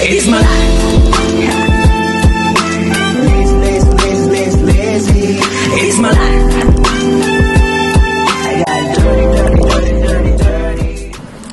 It's 0.00 0.26
my 0.26 0.38
life. 0.40 1.82
It's 5.74 5.98
my 5.98 6.10
life. 6.10 7.62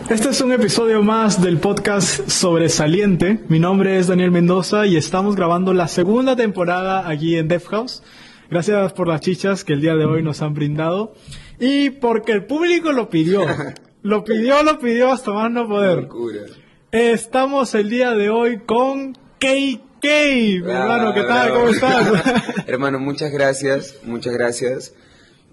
Este 0.10 0.30
es 0.30 0.42
un 0.42 0.52
episodio 0.52 1.02
más 1.04 1.42
del 1.42 1.60
podcast 1.60 2.30
Sobresaliente. 2.30 3.40
Mi 3.48 3.60
nombre 3.60 3.98
es 3.98 4.08
Daniel 4.08 4.32
Mendoza 4.32 4.86
y 4.86 4.98
estamos 4.98 5.36
grabando 5.36 5.74
la 5.74 5.88
segunda 5.88 6.36
temporada 6.36 7.08
aquí 7.08 7.36
en 7.38 7.48
Def 7.48 7.68
House. 7.68 8.04
Gracias 8.50 8.94
por 8.94 9.08
las 9.08 9.22
chichas 9.22 9.64
que 9.64 9.74
el 9.74 9.82
día 9.82 9.96
de 9.96 10.06
hoy 10.06 10.24
nos 10.24 10.42
han 10.42 10.54
brindado 10.54 11.14
y 11.60 11.90
porque 11.92 12.32
el 12.32 12.46
público 12.46 12.92
lo 12.92 13.10
pidió. 13.10 13.46
Lo 14.02 14.24
pidió, 14.24 14.64
lo 14.64 14.80
pidió 14.80 15.12
hasta 15.12 15.34
más 15.34 15.52
no 15.52 15.68
poder. 15.68 16.04
Locura. 16.04 16.44
Estamos 16.92 17.76
el 17.76 17.88
día 17.88 18.16
de 18.16 18.32
hoy 18.32 18.62
con 18.66 19.14
KK. 19.14 20.04
Mi 20.04 20.72
hermano, 20.72 21.14
¿qué 21.14 21.22
tal? 21.22 21.52
bravo. 21.52 21.60
¿Cómo 21.60 21.70
estás? 21.70 22.24
Hermano, 22.68 22.98
muchas 23.00 23.32
gracias, 23.32 24.00
muchas 24.06 24.34
gracias 24.34 24.96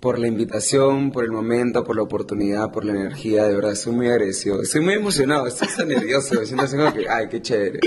por 0.01 0.19
la 0.19 0.29
invitación, 0.29 1.13
por 1.13 1.25
el 1.25 1.33
momento, 1.33 1.85
por 1.85 1.97
la 1.97 2.03
oportunidad, 2.05 2.73
por 2.73 2.87
la 2.87 2.93
energía. 2.93 3.45
De 3.45 3.55
verdad, 3.55 3.73
estoy 3.73 3.93
muy 3.93 4.07
agradecido. 4.09 4.63
Estoy 4.63 4.81
muy 4.81 4.95
emocionado, 4.95 5.47
estoy 5.47 5.69
tan 5.77 5.89
nervioso. 5.89 6.41
Me 6.41 6.47
siento 6.47 6.65
así 6.65 6.75
como 6.75 6.95
que, 6.95 7.07
ay, 7.07 7.27
qué 7.31 7.43
chévere. 7.43 7.81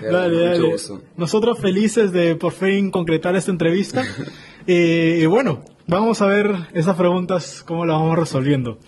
Verdad, 0.00 0.20
Dale, 0.20 0.44
dale. 0.44 0.76
Nosotros 1.16 1.58
felices 1.58 2.12
de 2.12 2.36
por 2.36 2.52
fin 2.52 2.92
concretar 2.92 3.34
esta 3.34 3.50
entrevista. 3.50 4.04
Eh, 4.68 5.18
y 5.20 5.26
bueno, 5.26 5.64
vamos 5.88 6.22
a 6.22 6.26
ver 6.26 6.54
esas 6.72 6.94
preguntas, 6.94 7.64
cómo 7.66 7.84
las 7.84 7.98
vamos 7.98 8.16
resolviendo. 8.16 8.78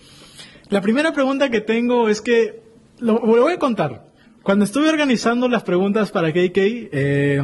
La 0.68 0.80
primera 0.80 1.12
pregunta 1.12 1.50
que 1.50 1.60
tengo 1.60 2.08
es 2.08 2.20
que, 2.20 2.62
lo, 2.98 3.14
lo 3.24 3.42
voy 3.42 3.52
a 3.52 3.58
contar. 3.58 4.06
Cuando 4.42 4.64
estuve 4.64 4.88
organizando 4.90 5.48
las 5.48 5.62
preguntas 5.62 6.10
para 6.10 6.30
KK, 6.32 6.56
eh, 6.56 7.42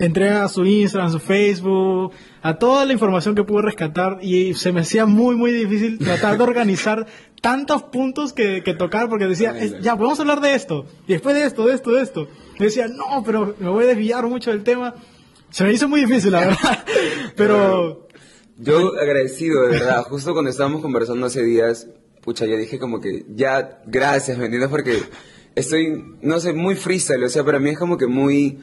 entré 0.00 0.30
a 0.30 0.48
su 0.48 0.64
Instagram, 0.64 1.08
a 1.08 1.12
su 1.12 1.18
Facebook, 1.20 2.12
a 2.42 2.54
toda 2.58 2.84
la 2.86 2.92
información 2.92 3.34
que 3.34 3.44
pude 3.44 3.62
rescatar 3.62 4.18
y 4.22 4.54
se 4.54 4.72
me 4.72 4.80
hacía 4.80 5.06
muy, 5.06 5.36
muy 5.36 5.52
difícil 5.52 5.98
tratar 5.98 6.36
de 6.38 6.42
organizar 6.42 7.06
tantos 7.40 7.84
puntos 7.84 8.32
que, 8.32 8.62
que 8.64 8.74
tocar 8.74 9.08
porque 9.08 9.26
decía, 9.26 9.56
"Es- 9.56 9.80
ya, 9.80 9.96
podemos 9.96 10.18
hablar 10.20 10.40
de 10.40 10.54
esto, 10.54 10.86
y 11.06 11.12
después 11.12 11.34
de 11.36 11.44
esto, 11.44 11.66
de 11.66 11.74
esto, 11.74 11.92
de 11.92 12.02
esto. 12.02 12.28
Y 12.58 12.64
decía, 12.64 12.88
no, 12.88 13.22
pero 13.24 13.54
me 13.60 13.68
voy 13.68 13.84
a 13.84 13.88
desviar 13.88 14.26
mucho 14.26 14.50
del 14.50 14.62
tema. 14.64 14.94
Se 15.50 15.64
me 15.64 15.72
hizo 15.72 15.88
muy 15.88 16.00
difícil, 16.04 16.32
la 16.32 16.40
verdad. 16.40 16.84
Pero, 17.36 18.06
Yo 18.56 18.92
agradecido, 19.00 19.62
de 19.62 19.70
verdad. 19.78 20.02
Justo 20.04 20.32
cuando 20.32 20.50
estábamos 20.50 20.80
conversando 20.82 21.26
hace 21.26 21.42
días, 21.42 21.88
pucha, 22.22 22.46
yo 22.46 22.56
dije 22.56 22.78
como 22.78 23.00
que 23.00 23.24
ya, 23.34 23.82
gracias, 23.86 24.38
¿me 24.38 24.44
entiendes? 24.44 24.70
Porque 24.70 24.98
estoy, 25.54 26.16
no 26.22 26.40
sé, 26.40 26.52
muy 26.52 26.74
freestyle. 26.74 27.22
O 27.24 27.28
sea, 27.28 27.44
para 27.44 27.58
mí 27.58 27.70
es 27.70 27.78
como 27.78 27.96
que 27.96 28.06
muy. 28.06 28.58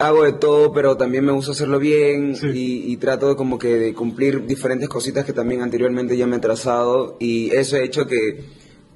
Hago 0.00 0.22
de 0.22 0.32
todo, 0.32 0.72
pero 0.72 0.96
también 0.96 1.24
me 1.24 1.32
gusta 1.32 1.50
hacerlo 1.50 1.80
bien 1.80 2.36
Sí. 2.36 2.46
y, 2.54 2.92
y 2.92 2.96
trato 2.98 3.36
como 3.36 3.58
que 3.58 3.74
de 3.78 3.94
cumplir 3.94 4.46
diferentes 4.46 4.88
cositas 4.88 5.24
que 5.24 5.32
también 5.32 5.60
anteriormente 5.60 6.16
ya 6.16 6.24
me 6.28 6.36
he 6.36 6.38
trazado 6.38 7.16
y 7.18 7.50
eso 7.56 7.74
ha 7.74 7.80
hecho 7.80 8.06
que 8.06 8.44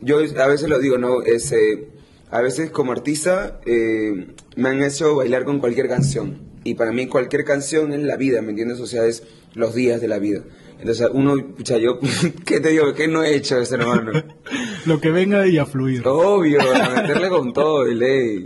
yo 0.00 0.18
a 0.18 0.46
veces 0.46 0.68
lo 0.68 0.78
digo, 0.78 0.98
¿no? 0.98 1.22
Este, 1.22 1.88
a 2.30 2.40
veces 2.40 2.70
como 2.70 2.92
artista 2.92 3.60
eh, 3.66 4.28
me 4.54 4.68
han 4.68 4.80
hecho 4.80 5.16
bailar 5.16 5.44
con 5.44 5.58
cualquier 5.58 5.88
canción 5.88 6.38
y 6.62 6.74
para 6.74 6.92
mí 6.92 7.08
cualquier 7.08 7.44
canción 7.44 7.92
es 7.92 8.02
la 8.04 8.16
vida, 8.16 8.40
¿me 8.40 8.50
entiendes? 8.50 8.78
O 8.78 8.86
sea, 8.86 9.04
es 9.04 9.24
los 9.54 9.74
días 9.74 10.00
de 10.00 10.06
la 10.06 10.20
vida. 10.20 10.44
Entonces 10.82 11.08
uno, 11.12 11.36
pucha, 11.56 11.78
yo, 11.78 12.00
¿qué 12.44 12.58
te 12.58 12.70
digo? 12.70 12.92
¿Qué 12.92 13.06
no 13.06 13.22
he 13.22 13.36
hecho 13.36 13.56
ese 13.58 13.76
hermano? 13.76 14.10
lo 14.86 15.00
que 15.00 15.10
venga 15.10 15.46
y 15.46 15.56
a 15.56 15.64
fluir. 15.64 16.02
Obvio, 16.06 16.60
a 16.60 16.90
meterle 17.02 17.28
con 17.28 17.52
todo, 17.52 17.84
de 17.84 17.94
ley. 17.94 18.44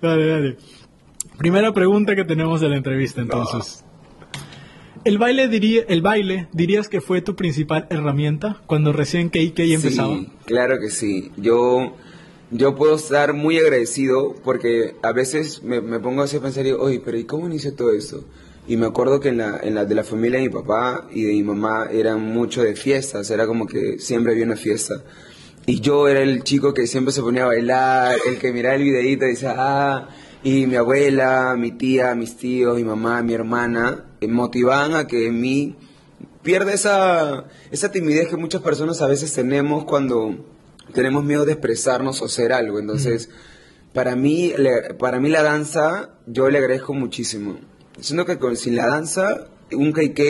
Dale, 0.00 0.26
dale. 0.26 0.56
Primera 1.38 1.72
pregunta 1.74 2.14
que 2.14 2.24
tenemos 2.24 2.60
de 2.60 2.68
la 2.68 2.76
entrevista, 2.76 3.20
entonces. 3.20 3.84
¿El 5.04 5.18
baile, 5.18 5.48
diría, 5.48 5.82
¿El 5.88 6.02
baile 6.02 6.46
dirías 6.52 6.88
que 6.88 7.00
fue 7.00 7.20
tu 7.20 7.34
principal 7.34 7.88
herramienta 7.90 8.62
cuando 8.66 8.92
recién 8.92 9.28
KK 9.28 9.58
empezaba? 9.58 10.14
Sí, 10.14 10.28
claro 10.44 10.78
que 10.78 10.88
sí. 10.88 11.32
Yo, 11.36 11.96
yo 12.52 12.76
puedo 12.76 12.94
estar 12.94 13.32
muy 13.32 13.58
agradecido 13.58 14.36
porque 14.44 14.94
a 15.02 15.10
veces 15.10 15.64
me, 15.64 15.80
me 15.80 15.98
pongo 15.98 16.22
así 16.22 16.36
a 16.36 16.40
pensar 16.40 16.62
y 16.64 16.68
digo, 16.68 16.80
oye, 16.80 17.02
pero 17.04 17.18
¿y 17.18 17.24
cómo 17.24 17.48
inició 17.48 17.74
todo 17.74 17.90
esto? 17.90 18.24
Y 18.66 18.76
me 18.76 18.86
acuerdo 18.86 19.18
que 19.18 19.30
en 19.30 19.38
la, 19.38 19.58
en 19.62 19.74
la 19.74 19.84
de 19.84 19.94
la 19.94 20.04
familia 20.04 20.38
de 20.38 20.46
mi 20.48 20.52
papá 20.52 21.08
y 21.10 21.24
de 21.24 21.32
mi 21.32 21.42
mamá 21.42 21.88
eran 21.90 22.20
mucho 22.20 22.62
de 22.62 22.76
fiestas, 22.76 23.30
era 23.30 23.46
como 23.46 23.66
que 23.66 23.98
siempre 23.98 24.32
había 24.32 24.44
una 24.44 24.56
fiesta. 24.56 25.02
Y 25.66 25.80
yo 25.80 26.08
era 26.08 26.20
el 26.20 26.42
chico 26.42 26.74
que 26.74 26.86
siempre 26.86 27.12
se 27.12 27.22
ponía 27.22 27.44
a 27.44 27.46
bailar, 27.46 28.16
el 28.26 28.38
que 28.38 28.52
miraba 28.52 28.76
el 28.76 28.82
videíto 28.82 29.26
y 29.26 29.30
decía, 29.30 29.54
ah, 29.56 30.08
y 30.44 30.66
mi 30.66 30.76
abuela, 30.76 31.54
mi 31.56 31.72
tía, 31.72 32.14
mis 32.14 32.36
tíos, 32.36 32.76
mi 32.76 32.84
mamá, 32.84 33.22
mi 33.22 33.32
hermana, 33.32 34.04
eh, 34.20 34.26
motivaban 34.26 34.94
a 34.94 35.06
que 35.06 35.28
en 35.28 35.40
mí 35.40 35.76
pierde 36.42 36.74
esa, 36.74 37.44
esa 37.70 37.92
timidez 37.92 38.28
que 38.28 38.36
muchas 38.36 38.60
personas 38.62 39.00
a 39.02 39.06
veces 39.06 39.32
tenemos 39.32 39.84
cuando 39.84 40.44
tenemos 40.92 41.24
miedo 41.24 41.44
de 41.44 41.52
expresarnos 41.52 42.20
o 42.22 42.24
hacer 42.24 42.52
algo. 42.52 42.80
Entonces, 42.80 43.30
para, 43.92 44.16
mí, 44.16 44.52
para 44.98 45.20
mí 45.20 45.28
la 45.28 45.42
danza, 45.42 46.10
yo 46.26 46.50
le 46.50 46.58
agradezco 46.58 46.92
muchísimo. 46.92 47.58
Siento 48.00 48.24
que 48.24 48.38
con, 48.38 48.56
sin 48.56 48.76
la 48.76 48.86
danza, 48.86 49.48
un 49.72 49.92
KK 49.92 50.20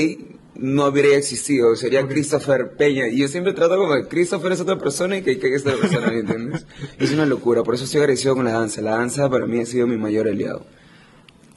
no 0.56 0.84
habría 0.84 1.16
existido, 1.16 1.74
sería 1.76 2.06
Christopher 2.06 2.72
Peña. 2.76 3.08
Y 3.08 3.18
yo 3.18 3.28
siempre 3.28 3.52
trato 3.52 3.76
como 3.76 3.94
que 3.94 4.08
Christopher 4.08 4.52
es 4.52 4.60
otra 4.60 4.78
persona 4.78 5.16
y 5.16 5.22
KK 5.22 5.44
es 5.44 5.62
otra 5.62 5.76
persona, 5.76 6.10
¿me 6.10 6.20
entiendes? 6.20 6.66
Es 6.98 7.12
una 7.12 7.26
locura, 7.26 7.62
por 7.62 7.74
eso 7.74 7.84
estoy 7.84 8.00
agradecido 8.00 8.34
con 8.34 8.44
la 8.44 8.52
danza. 8.52 8.80
La 8.80 8.96
danza 8.96 9.28
para 9.30 9.46
mí 9.46 9.60
ha 9.60 9.66
sido 9.66 9.86
mi 9.86 9.96
mayor 9.96 10.28
aliado. 10.28 10.66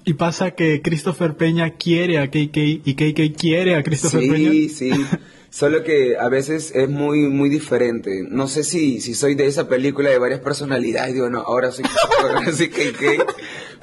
Y 0.05 0.13
pasa 0.13 0.51
que 0.51 0.81
Christopher 0.81 1.35
Peña 1.35 1.71
quiere 1.71 2.19
a 2.19 2.27
KK 2.27 2.57
y 2.57 2.93
KK 2.93 3.37
quiere 3.37 3.75
a 3.75 3.83
Christopher 3.83 4.21
sí, 4.21 4.29
Peña. 4.29 4.51
Sí, 4.69 4.91
Solo 5.55 5.83
que 5.85 6.17
a 6.17 6.27
veces 6.27 6.73
es 6.75 6.89
muy, 6.89 7.29
muy 7.29 7.47
diferente. 7.47 8.25
No 8.29 8.49
sé 8.49 8.65
si, 8.65 8.99
si 8.99 9.13
soy 9.13 9.35
de 9.35 9.47
esa 9.47 9.69
película 9.69 10.09
de 10.09 10.17
varias 10.17 10.41
personalidades. 10.41 11.13
Digo, 11.13 11.29
no, 11.29 11.39
ahora 11.39 11.71
soy, 11.71 11.85
ahora 12.21 12.51
soy 12.51 12.67
KK. 12.67 13.25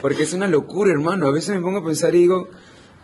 Porque 0.02 0.24
es 0.24 0.32
una 0.34 0.48
locura, 0.48 0.90
hermano. 0.90 1.28
A 1.28 1.30
veces 1.30 1.54
me 1.54 1.62
pongo 1.62 1.78
a 1.78 1.84
pensar 1.84 2.14
y 2.14 2.18
digo, 2.18 2.48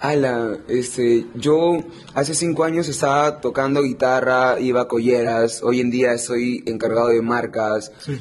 ala, 0.01 0.59
este, 0.69 1.27
yo 1.37 1.79
hace 2.13 2.35
cinco 2.35 2.65
años 2.65 2.89
estaba 2.89 3.41
tocando 3.41 3.83
guitarra, 3.83 4.59
iba 4.61 4.83
a 4.83 4.89
colleras. 4.89 5.63
Hoy 5.63 5.81
en 5.81 5.91
día 5.91 6.19
soy 6.19 6.65
encargado 6.67 7.09
de 7.09 7.23
marcas. 7.23 7.93
Sí. 8.01 8.21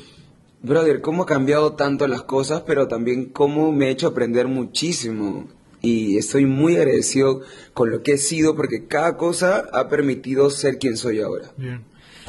Brother, 0.61 1.01
cómo 1.01 1.23
ha 1.23 1.25
cambiado 1.25 1.73
tanto 1.73 2.07
las 2.07 2.21
cosas, 2.21 2.61
pero 2.67 2.88
también 2.88 3.25
cómo 3.25 3.71
me 3.71 3.88
ha 3.88 3.89
hecho 3.89 4.07
aprender 4.07 4.47
muchísimo. 4.47 5.47
Y 5.81 6.17
estoy 6.17 6.45
muy 6.45 6.75
agradecido 6.75 7.41
con 7.73 7.89
lo 7.89 8.03
que 8.03 8.13
he 8.13 8.17
sido 8.17 8.55
porque 8.55 8.85
cada 8.85 9.17
cosa 9.17 9.65
ha 9.73 9.89
permitido 9.89 10.51
ser 10.51 10.77
quien 10.77 10.97
soy 10.97 11.21
ahora. 11.21 11.51
Bien. 11.57 11.83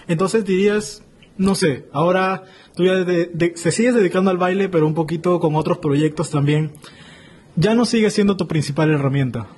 Entonces 0.06 0.44
dirías, 0.46 1.02
no 1.38 1.54
sé, 1.54 1.84
ahora 1.92 2.44
tú 2.74 2.84
ya 2.84 2.94
de- 2.96 3.52
se 3.56 3.70
sigues 3.72 3.94
dedicando 3.94 4.30
al 4.30 4.38
baile, 4.38 4.68
pero 4.68 4.86
un 4.86 4.94
poquito 4.94 5.40
con 5.40 5.54
otros 5.56 5.78
proyectos 5.78 6.30
también. 6.30 6.72
Ya 7.56 7.74
no 7.74 7.86
sigue 7.86 8.10
siendo 8.10 8.36
tu 8.36 8.46
principal 8.46 8.90
herramienta. 8.90 9.48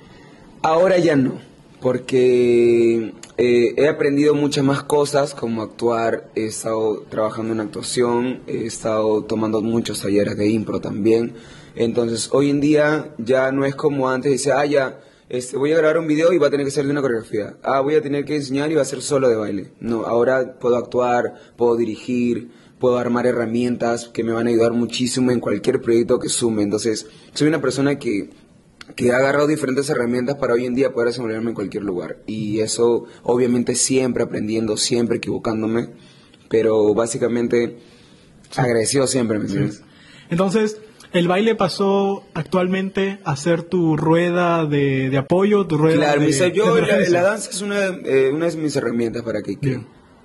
Ahora 0.63 0.97
ya 0.97 1.15
no, 1.15 1.33
porque 1.81 3.13
eh, 3.37 3.73
he 3.77 3.87
aprendido 3.87 4.33
muchas 4.35 4.63
más 4.63 4.83
cosas 4.83 5.33
como 5.35 5.61
actuar, 5.61 6.29
he 6.35 6.45
estado 6.45 7.03
trabajando 7.09 7.53
en 7.53 7.59
actuación, 7.59 8.41
he 8.47 8.65
estado 8.65 9.23
tomando 9.23 9.61
muchos 9.61 10.01
talleres 10.01 10.37
de 10.37 10.49
impro 10.49 10.79
también. 10.79 11.33
Entonces 11.75 12.29
hoy 12.31 12.49
en 12.49 12.59
día 12.61 13.09
ya 13.17 13.51
no 13.51 13.65
es 13.65 13.75
como 13.75 14.09
antes, 14.09 14.31
dice, 14.31 14.51
ah, 14.51 14.65
ya, 14.65 14.99
este, 15.31 15.55
voy 15.55 15.71
a 15.71 15.77
grabar 15.77 15.97
un 15.97 16.07
video 16.07 16.33
y 16.33 16.37
va 16.37 16.47
a 16.47 16.49
tener 16.49 16.65
que 16.65 16.73
ser 16.73 16.83
de 16.83 16.91
una 16.91 16.99
coreografía. 16.99 17.55
Ah, 17.63 17.79
voy 17.79 17.95
a 17.95 18.01
tener 18.01 18.25
que 18.25 18.35
enseñar 18.35 18.69
y 18.69 18.75
va 18.75 18.81
a 18.81 18.85
ser 18.85 19.01
solo 19.01 19.29
de 19.29 19.37
baile. 19.37 19.71
No, 19.79 20.05
ahora 20.05 20.59
puedo 20.59 20.75
actuar, 20.75 21.35
puedo 21.55 21.77
dirigir, 21.77 22.51
puedo 22.79 22.97
armar 22.97 23.25
herramientas 23.25 24.09
que 24.09 24.25
me 24.25 24.33
van 24.33 24.47
a 24.47 24.49
ayudar 24.49 24.73
muchísimo 24.73 25.31
en 25.31 25.39
cualquier 25.39 25.79
proyecto 25.81 26.19
que 26.19 26.27
sume. 26.27 26.63
Entonces, 26.63 27.07
soy 27.33 27.47
una 27.47 27.61
persona 27.61 27.97
que, 27.97 28.29
que 28.97 29.13
ha 29.13 29.15
agarrado 29.15 29.47
diferentes 29.47 29.89
herramientas 29.89 30.35
para 30.35 30.53
hoy 30.53 30.65
en 30.65 30.75
día 30.75 30.91
poder 30.91 31.07
desenvolverme 31.07 31.51
en 31.51 31.55
cualquier 31.55 31.83
lugar. 31.83 32.17
Y 32.27 32.59
eso, 32.59 33.05
obviamente, 33.23 33.75
siempre 33.75 34.23
aprendiendo, 34.23 34.75
siempre 34.75 35.19
equivocándome, 35.19 35.91
pero 36.49 36.93
básicamente 36.93 37.77
agradecido 38.57 39.07
siempre, 39.07 39.39
¿me 39.39 39.45
entiendes? 39.45 39.81
Entonces, 40.29 40.81
el 41.13 41.27
baile 41.27 41.55
pasó 41.55 42.23
actualmente 42.33 43.19
a 43.23 43.35
ser 43.35 43.63
tu 43.63 43.97
rueda 43.97 44.65
de, 44.65 45.09
de 45.09 45.17
apoyo, 45.17 45.67
tu 45.67 45.77
rueda 45.77 45.97
Claro, 45.97 46.21
de, 46.21 46.51
yo, 46.51 46.75
de 46.75 46.81
la, 46.81 46.99
la 47.09 47.21
danza 47.21 47.49
es 47.49 47.61
una, 47.61 47.85
eh, 47.85 48.31
una 48.33 48.49
de 48.49 48.57
mis 48.57 48.75
herramientas 48.75 49.23
para 49.23 49.41
que. 49.41 49.57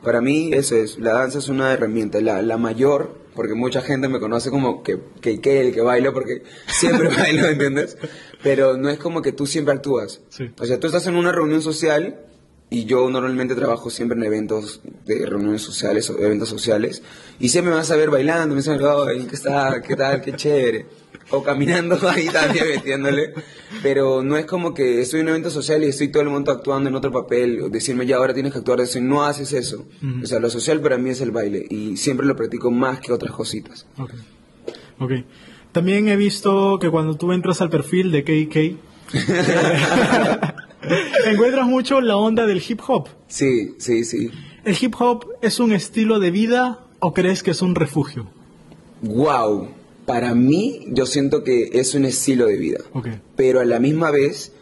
Para 0.02 0.20
mí 0.20 0.50
eso 0.52 0.76
es, 0.76 0.98
la 0.98 1.14
danza 1.14 1.38
es 1.38 1.48
una 1.48 1.72
herramienta, 1.72 2.20
la, 2.20 2.40
la 2.40 2.58
mayor, 2.58 3.18
porque 3.34 3.54
mucha 3.54 3.80
gente 3.80 4.08
me 4.08 4.20
conoce 4.20 4.50
como 4.50 4.84
que, 4.84 5.00
que, 5.20 5.40
que 5.40 5.60
el 5.60 5.74
que 5.74 5.80
baila, 5.80 6.12
porque 6.12 6.42
siempre 6.68 7.08
bailo, 7.08 7.48
¿entiendes? 7.48 7.98
Pero 8.42 8.76
no 8.76 8.88
es 8.88 8.98
como 8.98 9.22
que 9.22 9.32
tú 9.32 9.46
siempre 9.46 9.74
actúas. 9.74 10.22
Sí. 10.28 10.50
O 10.60 10.66
sea, 10.66 10.78
tú 10.78 10.86
estás 10.86 11.06
en 11.08 11.16
una 11.16 11.32
reunión 11.32 11.62
social 11.62 12.20
y 12.68 12.84
yo 12.84 13.08
normalmente 13.10 13.54
trabajo 13.54 13.90
siempre 13.90 14.18
en 14.18 14.24
eventos 14.24 14.80
de 15.04 15.24
reuniones 15.24 15.62
sociales 15.62 16.10
o 16.10 16.18
eventos 16.18 16.48
sociales 16.48 17.02
y 17.38 17.48
siempre 17.48 17.70
me 17.70 17.76
vas 17.76 17.90
a 17.90 17.96
ver 17.96 18.10
bailando, 18.10 18.54
me 18.54 18.60
dicen, 18.60 18.80
"Ay, 18.82 19.24
¿qué 19.26 19.36
está? 19.36 19.80
¿Qué 19.80 19.94
tal? 19.94 20.20
Qué 20.20 20.32
chévere. 20.34 20.86
O 21.30 21.42
caminando 21.42 21.96
ahí 22.08 22.26
también 22.26 22.66
metiéndole. 22.68 23.34
Pero 23.82 24.22
no 24.22 24.36
es 24.36 24.46
como 24.46 24.74
que 24.74 25.00
estoy 25.00 25.20
en 25.20 25.26
un 25.26 25.30
evento 25.30 25.50
social 25.50 25.82
y 25.82 25.86
estoy 25.86 26.08
todo 26.08 26.22
el 26.22 26.28
mundo 26.28 26.52
actuando 26.52 26.88
en 26.88 26.94
otro 26.94 27.10
papel, 27.10 27.60
o 27.62 27.68
decirme 27.68 28.06
ya 28.06 28.16
ahora 28.16 28.32
tienes 28.34 28.52
que 28.52 28.58
actuar 28.58 28.78
de 28.78 28.84
eso, 28.84 28.98
y 28.98 29.02
no 29.02 29.24
haces 29.24 29.52
eso. 29.52 29.86
O 30.22 30.26
sea, 30.26 30.38
lo 30.38 30.50
social 30.50 30.80
para 30.80 30.98
mí 30.98 31.10
es 31.10 31.20
el 31.20 31.32
baile 31.32 31.66
y 31.68 31.96
siempre 31.96 32.26
lo 32.26 32.36
practico 32.36 32.70
más 32.70 33.00
que 33.00 33.12
otras 33.12 33.32
cositas. 33.32 33.86
Ok. 33.98 34.12
Ok. 34.98 35.12
También 35.72 36.08
he 36.08 36.16
visto 36.16 36.78
que 36.80 36.90
cuando 36.90 37.16
tú 37.16 37.32
entras 37.32 37.60
al 37.60 37.70
perfil 37.70 38.10
de 38.10 38.22
KK, 38.24 38.78
encuentras 41.26 41.66
mucho 41.66 42.00
la 42.00 42.16
onda 42.16 42.46
del 42.46 42.62
hip 42.66 42.80
hop. 42.86 43.08
Sí, 43.28 43.74
sí, 43.78 44.04
sí. 44.04 44.30
¿El 44.64 44.76
hip 44.80 44.94
hop 44.98 45.26
es 45.42 45.60
un 45.60 45.72
estilo 45.72 46.18
de 46.18 46.30
vida 46.30 46.86
o 47.00 47.12
crees 47.12 47.42
que 47.42 47.52
es 47.52 47.62
un 47.62 47.74
refugio? 47.74 48.26
Wow. 49.02 49.68
Para 50.06 50.34
mí, 50.34 50.86
yo 50.88 51.06
siento 51.06 51.44
que 51.44 51.70
es 51.72 51.94
un 51.94 52.04
estilo 52.04 52.46
de 52.46 52.56
vida. 52.56 52.78
Ok. 52.92 53.08
Pero 53.34 53.60
a 53.60 53.64
la 53.64 53.80
misma 53.80 54.10
vez 54.10 54.52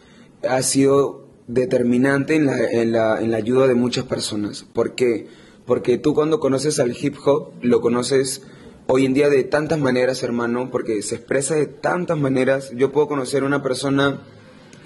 ha 0.47 0.61
sido 0.61 1.27
determinante 1.47 2.35
en 2.35 2.45
la, 2.47 2.57
en 2.57 2.91
la, 2.91 3.21
en 3.21 3.31
la 3.31 3.37
ayuda 3.37 3.67
de 3.67 3.75
muchas 3.75 4.05
personas. 4.05 4.63
¿Por 4.63 4.95
qué? 4.95 5.27
Porque 5.65 5.97
tú 5.97 6.13
cuando 6.13 6.39
conoces 6.39 6.79
al 6.79 6.95
hip 6.99 7.15
hop, 7.25 7.53
lo 7.61 7.81
conoces 7.81 8.41
hoy 8.87 9.05
en 9.05 9.13
día 9.13 9.29
de 9.29 9.43
tantas 9.43 9.79
maneras, 9.79 10.23
hermano, 10.23 10.69
porque 10.71 11.01
se 11.01 11.15
expresa 11.15 11.55
de 11.55 11.67
tantas 11.67 12.17
maneras. 12.17 12.71
Yo 12.75 12.91
puedo 12.91 13.07
conocer 13.07 13.43
a 13.43 13.47
una 13.47 13.63
persona 13.63 14.21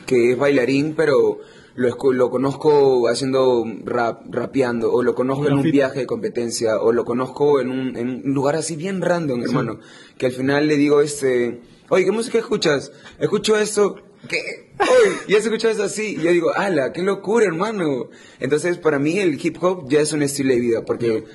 que 0.10 0.32
es 0.32 0.38
bailarín, 0.40 0.96
pero 0.98 1.40
lo, 1.76 1.96
lo 2.14 2.30
conozco 2.32 3.08
haciendo 3.08 3.64
rap, 3.86 4.24
rapeando, 4.28 4.92
o 4.92 5.04
lo 5.04 5.14
conozco 5.14 5.46
en 5.46 5.54
un 5.54 5.62
viaje 5.62 6.00
de 6.00 6.06
competencia, 6.08 6.82
o 6.82 6.92
lo 6.92 7.06
conozco 7.06 7.62
en 7.62 7.70
un, 7.70 7.96
en 7.96 8.10
un 8.26 8.34
lugar 8.34 8.56
así 8.56 8.76
bien 8.76 9.04
random, 9.04 9.44
hermano, 9.44 9.80
que 10.18 10.26
al 10.26 10.32
final 10.32 10.68
le 10.68 10.78
digo, 10.78 11.02
este, 11.02 11.62
oye, 11.90 12.06
¿qué 12.06 12.12
música 12.12 12.40
escuchas? 12.40 12.92
Escucho 13.20 13.56
esto, 13.56 13.98
¿qué? 14.28 14.72
Oye, 14.80 15.16
ya 15.28 15.38
has 15.38 15.46
escuchado 15.46 15.76
eso 15.76 15.84
así, 15.84 16.16
y 16.20 16.24
yo 16.24 16.32
digo, 16.32 16.50
ala, 16.56 16.92
qué 16.92 17.04
locura, 17.04 17.46
hermano. 17.46 18.10
Entonces, 18.40 18.80
para 18.80 18.98
mí 18.98 19.20
el 19.20 19.40
hip 19.40 19.58
hop 19.62 19.88
ya 19.90 20.02
es 20.02 20.12
un 20.12 20.24
estilo 20.24 20.56
de 20.56 20.60
vida, 20.60 20.86
porque... 20.86 21.26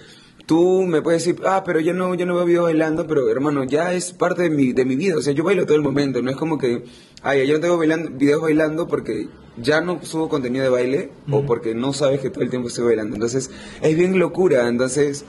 Tú 0.47 0.83
me 0.83 1.01
puedes 1.01 1.25
decir, 1.25 1.41
ah, 1.47 1.63
pero 1.65 1.81
yo 1.81 1.95
no, 1.95 2.15
yo 2.15 2.27
no 2.27 2.35
veo 2.35 2.45
videos 2.45 2.65
bailando, 2.65 3.07
pero 3.07 3.31
hermano, 3.31 3.65
ya 3.65 3.95
es 3.95 4.13
parte 4.13 4.43
de 4.43 4.51
mi, 4.51 4.73
de 4.75 4.85
mi 4.85 4.95
vida. 4.95 5.17
O 5.17 5.23
sea, 5.23 5.33
yo 5.33 5.43
bailo 5.43 5.65
todo 5.65 5.77
el 5.77 5.83
momento. 5.83 6.21
No 6.21 6.31
es 6.31 6.37
como 6.37 6.59
que, 6.59 6.85
ay, 7.23 7.47
yo 7.47 7.55
no 7.55 7.61
tengo 7.61 7.79
bailando, 7.79 8.11
videos 8.11 8.43
bailando 8.43 8.87
porque 8.87 9.29
ya 9.57 9.81
no 9.81 10.01
subo 10.03 10.29
contenido 10.29 10.63
de 10.65 10.71
baile 10.71 11.11
o 11.31 11.47
porque 11.47 11.75
no 11.75 11.93
sabes 11.95 12.21
que 12.21 12.29
todo 12.29 12.45
el 12.45 12.51
tiempo 12.51 12.69
estoy 12.69 12.85
bailando. 12.85 13.15
Entonces, 13.15 13.51
es 13.81 13.97
bien 13.97 14.19
locura. 14.19 14.69
Entonces, 14.69 15.25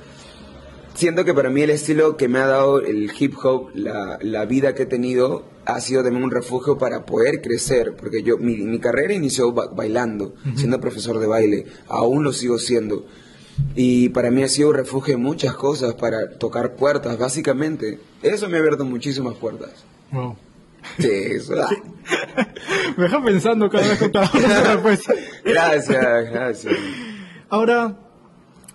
siento 0.95 1.23
que 1.23 1.33
para 1.33 1.49
mí 1.49 1.61
el 1.61 1.69
estilo 1.69 2.17
que 2.17 2.27
me 2.27 2.39
ha 2.39 2.47
dado 2.47 2.81
el 2.81 3.09
hip 3.17 3.35
hop, 3.43 3.69
la, 3.73 4.17
la 4.21 4.45
vida 4.45 4.75
que 4.75 4.83
he 4.83 4.87
tenido, 4.87 5.45
ha 5.65 5.79
sido 5.79 6.03
también 6.03 6.23
un 6.25 6.31
refugio 6.31 6.77
para 6.77 7.05
poder 7.05 7.41
crecer, 7.41 7.95
porque 7.97 8.21
yo, 8.21 8.37
mi, 8.37 8.57
mi 8.57 8.79
carrera 8.79 9.13
inició 9.13 9.51
ba- 9.53 9.67
bailando, 9.67 10.33
siendo 10.55 10.79
profesor 10.81 11.19
de 11.19 11.27
baile, 11.27 11.65
aún 11.87 12.23
lo 12.23 12.33
sigo 12.33 12.57
siendo. 12.59 13.05
Y 13.75 14.09
para 14.09 14.31
mí 14.31 14.43
ha 14.43 14.47
sido 14.47 14.69
un 14.69 14.75
refugio 14.75 15.15
de 15.15 15.21
muchas 15.21 15.55
cosas, 15.55 15.93
para 15.95 16.37
tocar 16.37 16.75
puertas, 16.75 17.17
básicamente. 17.17 17.99
Eso 18.21 18.49
me 18.49 18.57
ha 18.57 18.59
abierto 18.59 18.85
muchísimas 18.85 19.35
puertas. 19.35 19.85
Wow. 20.11 20.35
Sí, 20.99 21.09
eso. 21.11 21.53
ah. 21.61 22.47
Me 22.97 23.03
deja 23.03 23.23
pensando 23.23 23.69
cada 23.69 23.87
vez 23.87 23.99
que 23.99 24.07
respuesta. 24.07 25.13
Gracias, 25.43 26.31
gracias. 26.31 26.75
Ahora, 27.49 27.97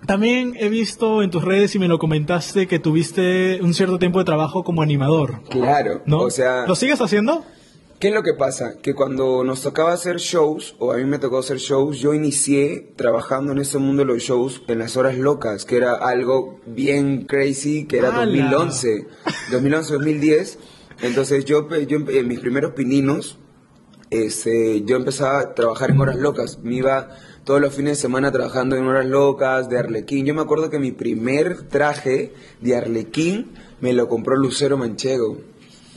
también 0.07 0.55
he 0.59 0.69
visto 0.69 1.23
en 1.23 1.31
tus 1.31 1.45
redes 1.45 1.75
y 1.75 1.79
me 1.79 1.89
lo 1.89 1.99
comentaste 1.99 2.67
que 2.67 2.79
tuviste 2.79 3.61
un 3.63 3.75
cierto 3.75 3.99
tiempo 3.99 4.19
de 4.19 4.25
trabajo 4.25 4.65
como 4.65 4.83
animador, 4.83 5.43
Claro, 5.51 6.03
¿no? 6.07 6.21
o 6.21 6.31
sea... 6.31 6.67
¿Lo 6.67 6.75
sigues 6.75 7.01
haciendo? 7.01 7.45
¿Qué 8.01 8.09
es 8.09 8.15
lo 8.15 8.23
que 8.23 8.33
pasa? 8.33 8.79
Que 8.81 8.95
cuando 8.95 9.45
nos 9.45 9.61
tocaba 9.61 9.93
hacer 9.93 10.17
shows, 10.17 10.75
o 10.79 10.93
a 10.93 10.97
mí 10.97 11.05
me 11.05 11.19
tocó 11.19 11.37
hacer 11.37 11.59
shows, 11.59 11.99
yo 11.99 12.15
inicié 12.15 12.95
trabajando 12.97 13.53
en 13.53 13.59
ese 13.59 13.77
mundo 13.77 14.05
de 14.05 14.07
los 14.07 14.23
shows 14.23 14.63
en 14.69 14.79
las 14.79 14.97
horas 14.97 15.19
locas, 15.19 15.67
que 15.67 15.77
era 15.77 15.97
algo 15.97 16.61
bien 16.65 17.27
crazy, 17.27 17.85
que 17.85 17.99
era 17.99 18.09
¡Hala! 18.09 18.25
2011, 18.25 19.07
2011, 19.53 19.93
2010. 19.93 20.59
Entonces 21.03 21.45
yo, 21.45 21.69
yo 21.69 21.99
en 22.09 22.27
mis 22.27 22.41
primeros 22.41 22.73
pininos, 22.73 23.39
este, 24.09 24.83
yo 24.87 24.97
empezaba 24.97 25.41
a 25.41 25.55
trabajar 25.55 25.91
en 25.91 26.01
horas 26.01 26.17
locas. 26.17 26.59
Me 26.63 26.77
iba 26.77 27.11
todos 27.45 27.61
los 27.61 27.75
fines 27.75 27.99
de 27.99 28.03
semana 28.03 28.33
trabajando 28.33 28.77
en 28.77 28.87
horas 28.87 29.05
locas 29.05 29.69
de 29.69 29.77
Arlequín. 29.77 30.25
Yo 30.25 30.35
me 30.35 30.41
acuerdo 30.41 30.71
que 30.71 30.79
mi 30.79 30.93
primer 30.93 31.69
traje 31.69 32.33
de 32.63 32.77
Arlequín 32.77 33.53
me 33.83 33.93
lo 33.93 34.09
compró 34.09 34.37
Lucero 34.37 34.79
Manchego. 34.79 35.50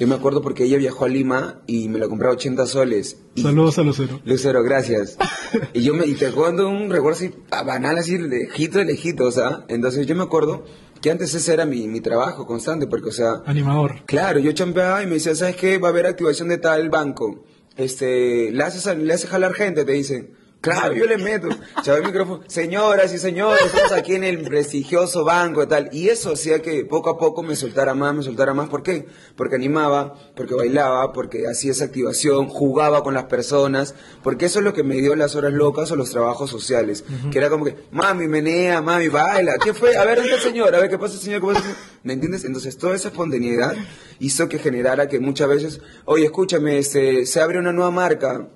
Yo 0.04 0.10
me 0.10 0.16
acuerdo 0.16 0.42
porque 0.42 0.66
ella 0.66 0.78
viajó 0.78 1.06
a 1.06 1.08
Lima 1.08 1.62
y 1.66 1.88
me 1.88 1.98
lo 1.98 2.10
compró 2.10 2.28
a 2.28 2.34
80 2.34 2.66
soles. 2.66 3.22
Y- 3.36 3.42
Saludos 3.42 3.80
a 3.80 3.84
Lucero. 3.84 4.20
Lucero, 4.26 4.62
gracias. 4.62 5.18
y 5.74 5.82
yo 5.82 5.94
me 5.94 6.06
y 6.06 6.14
te 6.16 6.28
acuerdo 6.28 6.68
un 6.68 6.90
recuerdo 6.90 7.16
así 7.16 7.32
ah, 7.52 7.64
banal, 7.64 7.98
así 7.98 8.18
lejito 8.18 8.80
de 8.80 8.84
lejito, 8.84 9.24
o 9.24 9.32
sea. 9.32 9.64
Entonces 9.70 10.06
yo 10.06 10.14
me 10.18 10.24
acuerdo 10.24 10.66
que 11.00 11.10
antes 11.10 11.34
ese 11.34 11.54
era 11.54 11.66
mi, 11.66 11.88
mi 11.88 12.02
trabajo 12.02 12.46
constante, 12.46 12.86
porque, 12.86 13.08
o 13.08 13.12
sea, 13.14 13.44
Animador. 13.46 14.04
Claro, 14.06 14.40
yo 14.40 14.52
champeaba 14.52 15.02
y 15.04 15.06
me 15.08 15.14
decía, 15.14 15.36
¿sabes 15.36 15.56
qué? 15.56 15.78
Va 15.78 15.88
a 15.88 15.92
haber 15.92 16.06
activación 16.06 16.50
de 16.50 16.58
tal 16.58 16.90
banco. 16.90 17.46
Este, 17.78 18.52
le 18.52 18.62
haces, 18.62 18.98
le 18.98 19.14
haces 19.14 19.30
jalar 19.30 19.54
gente, 19.54 19.86
te 19.86 19.94
dicen. 19.94 20.36
Claro, 20.64 20.94
yo 20.94 21.04
le 21.04 21.18
meto. 21.18 21.50
Chaval 21.82 22.04
el 22.04 22.08
micrófono. 22.08 22.42
Señoras 22.48 23.14
y 23.14 23.18
señores, 23.18 23.66
estamos 23.66 23.92
aquí 23.92 24.16
en 24.16 24.24
el 24.24 24.44
prestigioso 24.44 25.26
banco 25.26 25.62
y 25.62 25.68
tal. 25.68 25.90
Y 25.92 26.08
eso 26.08 26.32
hacía 26.32 26.62
que 26.62 26.86
poco 26.86 27.10
a 27.10 27.18
poco 27.18 27.44
me 27.44 27.58
soltara 27.58 27.94
más, 27.94 28.16
me 28.16 28.24
soltara 28.24 28.54
más. 28.54 28.70
¿Por 28.70 28.82
qué? 28.82 29.06
Porque 29.36 29.56
animaba, 29.56 30.14
porque 30.38 30.56
bailaba, 30.56 31.12
porque 31.12 31.50
hacía 31.50 31.72
esa 31.72 31.84
activación, 31.84 32.48
jugaba 32.48 33.04
con 33.04 33.14
las 33.14 33.26
personas. 33.26 33.94
Porque 34.24 34.46
eso 34.46 34.60
es 34.60 34.66
lo 34.66 34.74
que 34.74 34.84
me 34.84 34.96
dio 34.96 35.18
las 35.18 35.36
horas 35.36 35.52
locas 35.52 35.92
o 35.92 35.98
los 35.98 36.12
trabajos 36.12 36.50
sociales. 36.50 37.04
Que 37.30 37.40
era 37.40 37.50
como 37.50 37.66
que, 37.66 37.76
mami, 37.92 38.30
menea, 38.30 38.82
mami, 38.82 39.10
baila. 39.10 39.58
¿Qué 39.62 39.74
fue? 39.74 39.98
A 39.98 40.06
ver, 40.06 40.20
¿dónde 40.20 40.32
está 40.32 40.48
el 40.48 40.54
señor? 40.54 40.74
A 40.74 40.80
ver, 40.80 40.90
¿qué 40.90 40.98
pasa, 40.98 41.18
señor? 41.18 41.42
¿Qué 41.42 41.48
pasa, 41.48 41.60
señor? 41.60 41.78
¿Me 42.04 42.14
entiendes? 42.14 42.46
Entonces, 42.46 42.78
toda 42.78 42.96
esa 42.96 43.10
espontaneidad 43.10 43.76
hizo 44.20 44.48
que 44.48 44.60
generara 44.60 45.10
que 45.10 45.20
muchas 45.20 45.50
veces, 45.50 45.82
oye, 46.06 46.24
escúchame, 46.24 46.78
este, 46.78 47.26
se 47.26 47.42
abre 47.42 47.60
una 47.60 47.74
nueva 47.74 47.92
marca. 47.92 48.48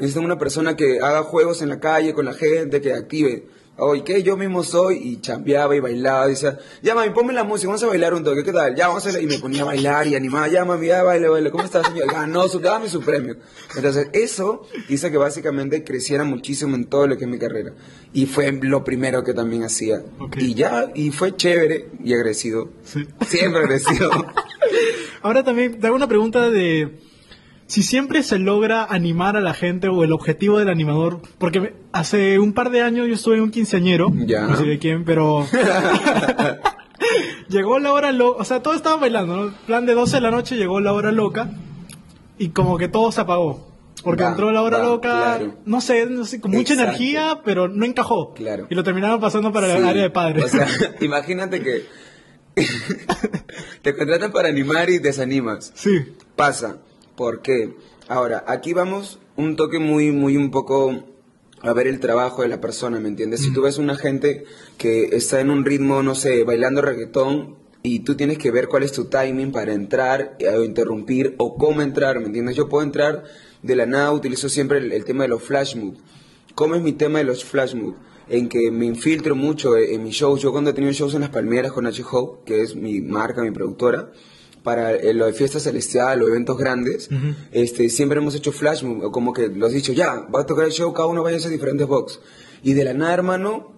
Necesitan 0.00 0.24
una 0.24 0.38
persona 0.38 0.76
que 0.76 0.98
haga 1.00 1.22
juegos 1.22 1.62
en 1.62 1.68
la 1.68 1.78
calle 1.78 2.14
con 2.14 2.24
la 2.24 2.32
gente, 2.32 2.80
que 2.80 2.92
active. 2.94 3.46
Oye, 3.76 4.04
¿qué? 4.04 4.22
Yo 4.22 4.36
mismo 4.36 4.62
soy. 4.62 4.96
Y 4.96 5.20
chambeaba 5.20 5.74
y 5.74 5.80
bailaba. 5.80 6.26
Y 6.26 6.30
decía, 6.30 6.58
ya 6.82 6.94
mami, 6.94 7.10
ponme 7.10 7.32
la 7.32 7.44
música, 7.44 7.68
vamos 7.68 7.82
a 7.82 7.86
bailar 7.86 8.12
un 8.14 8.24
toque. 8.24 8.44
¿Qué 8.44 8.52
tal? 8.52 8.74
Ya, 8.74 8.88
vamos 8.88 9.06
a. 9.06 9.20
Y 9.20 9.26
me 9.26 9.38
ponía 9.38 9.62
a 9.62 9.66
bailar 9.66 10.06
y 10.06 10.14
animaba. 10.14 10.48
Ya 10.48 10.64
mami, 10.64 10.86
ya 10.86 11.02
baile, 11.02 11.28
baile. 11.28 11.50
¿Cómo 11.50 11.64
estás, 11.64 11.86
señor? 11.86 12.12
Ganó 12.12 12.46
su, 12.48 12.60
dame 12.60 12.88
su 12.88 13.00
premio. 13.00 13.36
Entonces, 13.76 14.08
eso 14.12 14.66
hizo 14.88 15.10
que 15.10 15.16
básicamente 15.16 15.82
creciera 15.82 16.24
muchísimo 16.24 16.76
en 16.76 16.86
todo 16.86 17.06
lo 17.06 17.16
que 17.16 17.24
es 17.24 17.30
mi 17.30 17.38
carrera. 17.38 17.72
Y 18.12 18.26
fue 18.26 18.52
lo 18.52 18.84
primero 18.84 19.24
que 19.24 19.32
también 19.32 19.64
hacía. 19.64 20.02
Ok. 20.18 20.36
Y 20.38 20.54
ya, 20.54 20.90
y 20.94 21.10
fue 21.10 21.36
chévere 21.36 21.88
y 22.04 22.12
agradecido. 22.12 22.70
Sí. 22.84 23.06
Siempre 23.26 23.62
agradecido. 23.62 24.10
Ahora 25.22 25.44
también 25.44 25.78
te 25.80 25.86
hago 25.86 25.96
una 25.96 26.08
pregunta 26.08 26.50
de 26.50 26.98
si 27.70 27.82
siempre 27.84 28.22
se 28.24 28.38
logra 28.38 28.84
animar 28.84 29.36
a 29.36 29.40
la 29.40 29.54
gente 29.54 29.88
o 29.88 30.02
el 30.02 30.12
objetivo 30.12 30.58
del 30.58 30.68
animador, 30.68 31.20
porque 31.38 31.74
hace 31.92 32.38
un 32.38 32.52
par 32.52 32.70
de 32.70 32.82
años 32.82 33.06
yo 33.06 33.14
estuve 33.14 33.36
en 33.36 33.42
un 33.42 33.50
quinceañero, 33.50 34.08
Ya. 34.26 34.42
no 34.46 34.56
sé 34.56 34.64
de 34.64 34.78
quién, 34.78 35.04
pero 35.04 35.46
llegó 37.48 37.78
la 37.78 37.92
hora 37.92 38.12
loca, 38.12 38.40
o 38.42 38.44
sea, 38.44 38.62
todos 38.62 38.76
estaban 38.76 39.00
bailando, 39.00 39.36
¿no? 39.36 39.54
plan 39.66 39.86
de 39.86 39.94
12 39.94 40.16
de 40.16 40.20
la 40.20 40.30
noche 40.30 40.56
llegó 40.56 40.80
la 40.80 40.92
hora 40.92 41.12
loca 41.12 41.50
y 42.38 42.48
como 42.50 42.76
que 42.78 42.88
todo 42.88 43.12
se 43.12 43.20
apagó. 43.20 43.68
Porque 44.02 44.22
Va, 44.22 44.30
entró 44.30 44.50
la 44.50 44.62
hora 44.62 44.78
va, 44.78 44.84
loca, 44.84 45.10
claro. 45.10 45.54
no 45.66 45.80
sé, 45.82 46.06
no 46.06 46.24
sé, 46.24 46.40
con 46.40 46.52
mucha 46.52 46.72
Exacto. 46.72 46.82
energía, 46.96 47.40
pero 47.44 47.68
no 47.68 47.84
encajó. 47.84 48.32
Claro. 48.32 48.66
Y 48.70 48.74
lo 48.74 48.82
terminaron 48.82 49.20
pasando 49.20 49.52
para 49.52 49.76
el 49.76 49.84
área 49.84 50.02
de 50.02 50.08
padres. 50.10 50.44
O 50.46 50.48
sea, 50.48 50.66
imagínate 51.02 51.60
que 51.62 51.84
te 53.82 53.94
contratan 53.94 54.32
para 54.32 54.48
animar 54.48 54.88
y 54.88 54.98
desanimas. 54.98 55.72
sí. 55.74 56.14
Pasa. 56.34 56.78
¿Por 57.20 57.42
qué? 57.42 57.74
Ahora, 58.08 58.44
aquí 58.46 58.72
vamos 58.72 59.18
un 59.36 59.54
toque 59.54 59.78
muy, 59.78 60.10
muy 60.10 60.38
un 60.38 60.50
poco 60.50 61.04
a 61.60 61.72
ver 61.74 61.86
el 61.86 62.00
trabajo 62.00 62.40
de 62.40 62.48
la 62.48 62.62
persona, 62.62 62.98
¿me 62.98 63.10
entiendes? 63.10 63.42
Si 63.42 63.52
tú 63.52 63.60
ves 63.60 63.76
una 63.76 63.94
gente 63.94 64.46
que 64.78 65.10
está 65.12 65.38
en 65.38 65.50
un 65.50 65.66
ritmo, 65.66 66.02
no 66.02 66.14
sé, 66.14 66.44
bailando 66.44 66.80
reggaetón, 66.80 67.56
y 67.82 67.98
tú 68.00 68.14
tienes 68.16 68.38
que 68.38 68.50
ver 68.50 68.68
cuál 68.68 68.84
es 68.84 68.92
tu 68.92 69.10
timing 69.10 69.52
para 69.52 69.74
entrar 69.74 70.38
eh, 70.38 70.48
o 70.48 70.64
interrumpir 70.64 71.34
o 71.36 71.58
cómo 71.58 71.82
entrar, 71.82 72.18
¿me 72.20 72.24
entiendes? 72.24 72.56
Yo 72.56 72.70
puedo 72.70 72.84
entrar 72.84 73.24
de 73.62 73.76
la 73.76 73.84
nada, 73.84 74.12
utilizo 74.12 74.48
siempre 74.48 74.78
el, 74.78 74.90
el 74.90 75.04
tema 75.04 75.24
de 75.24 75.28
los 75.28 75.42
flash 75.42 75.76
moves. 75.76 76.00
¿Cómo 76.54 76.74
es 76.74 76.80
mi 76.80 76.92
tema 76.92 77.18
de 77.18 77.26
los 77.26 77.44
flash 77.44 77.74
moves? 77.74 77.98
En 78.30 78.48
que 78.48 78.70
me 78.70 78.86
infiltro 78.86 79.36
mucho 79.36 79.76
en, 79.76 79.92
en 79.92 80.02
mis 80.04 80.14
shows. 80.14 80.40
Yo 80.40 80.52
cuando 80.52 80.70
he 80.70 80.72
tenido 80.72 80.94
shows 80.94 81.12
en 81.12 81.20
las 81.20 81.28
Palmeras 81.28 81.72
con 81.72 81.86
H. 81.86 82.02
Hope, 82.10 82.44
que 82.46 82.62
es 82.62 82.74
mi 82.74 83.02
marca, 83.02 83.42
mi 83.42 83.50
productora, 83.50 84.10
para 84.62 84.94
eh, 84.94 85.14
lo 85.14 85.26
de 85.26 85.32
fiesta 85.32 85.60
celestial 85.60 86.22
o 86.22 86.28
eventos 86.28 86.58
grandes, 86.58 87.08
este, 87.52 87.88
siempre 87.88 88.18
hemos 88.18 88.34
hecho 88.34 88.52
flash 88.52 88.84
como 89.12 89.32
que 89.32 89.48
lo 89.48 89.66
has 89.66 89.72
dicho, 89.72 89.92
ya, 89.92 90.26
va 90.34 90.42
a 90.42 90.46
tocar 90.46 90.66
el 90.66 90.72
show, 90.72 90.92
cada 90.92 91.08
uno 91.08 91.22
vaya 91.22 91.36
a 91.36 91.38
hacer 91.38 91.50
diferentes 91.50 91.86
box. 91.86 92.20
Y 92.62 92.74
de 92.74 92.84
la 92.84 92.94
nada, 92.94 93.14
hermano, 93.14 93.72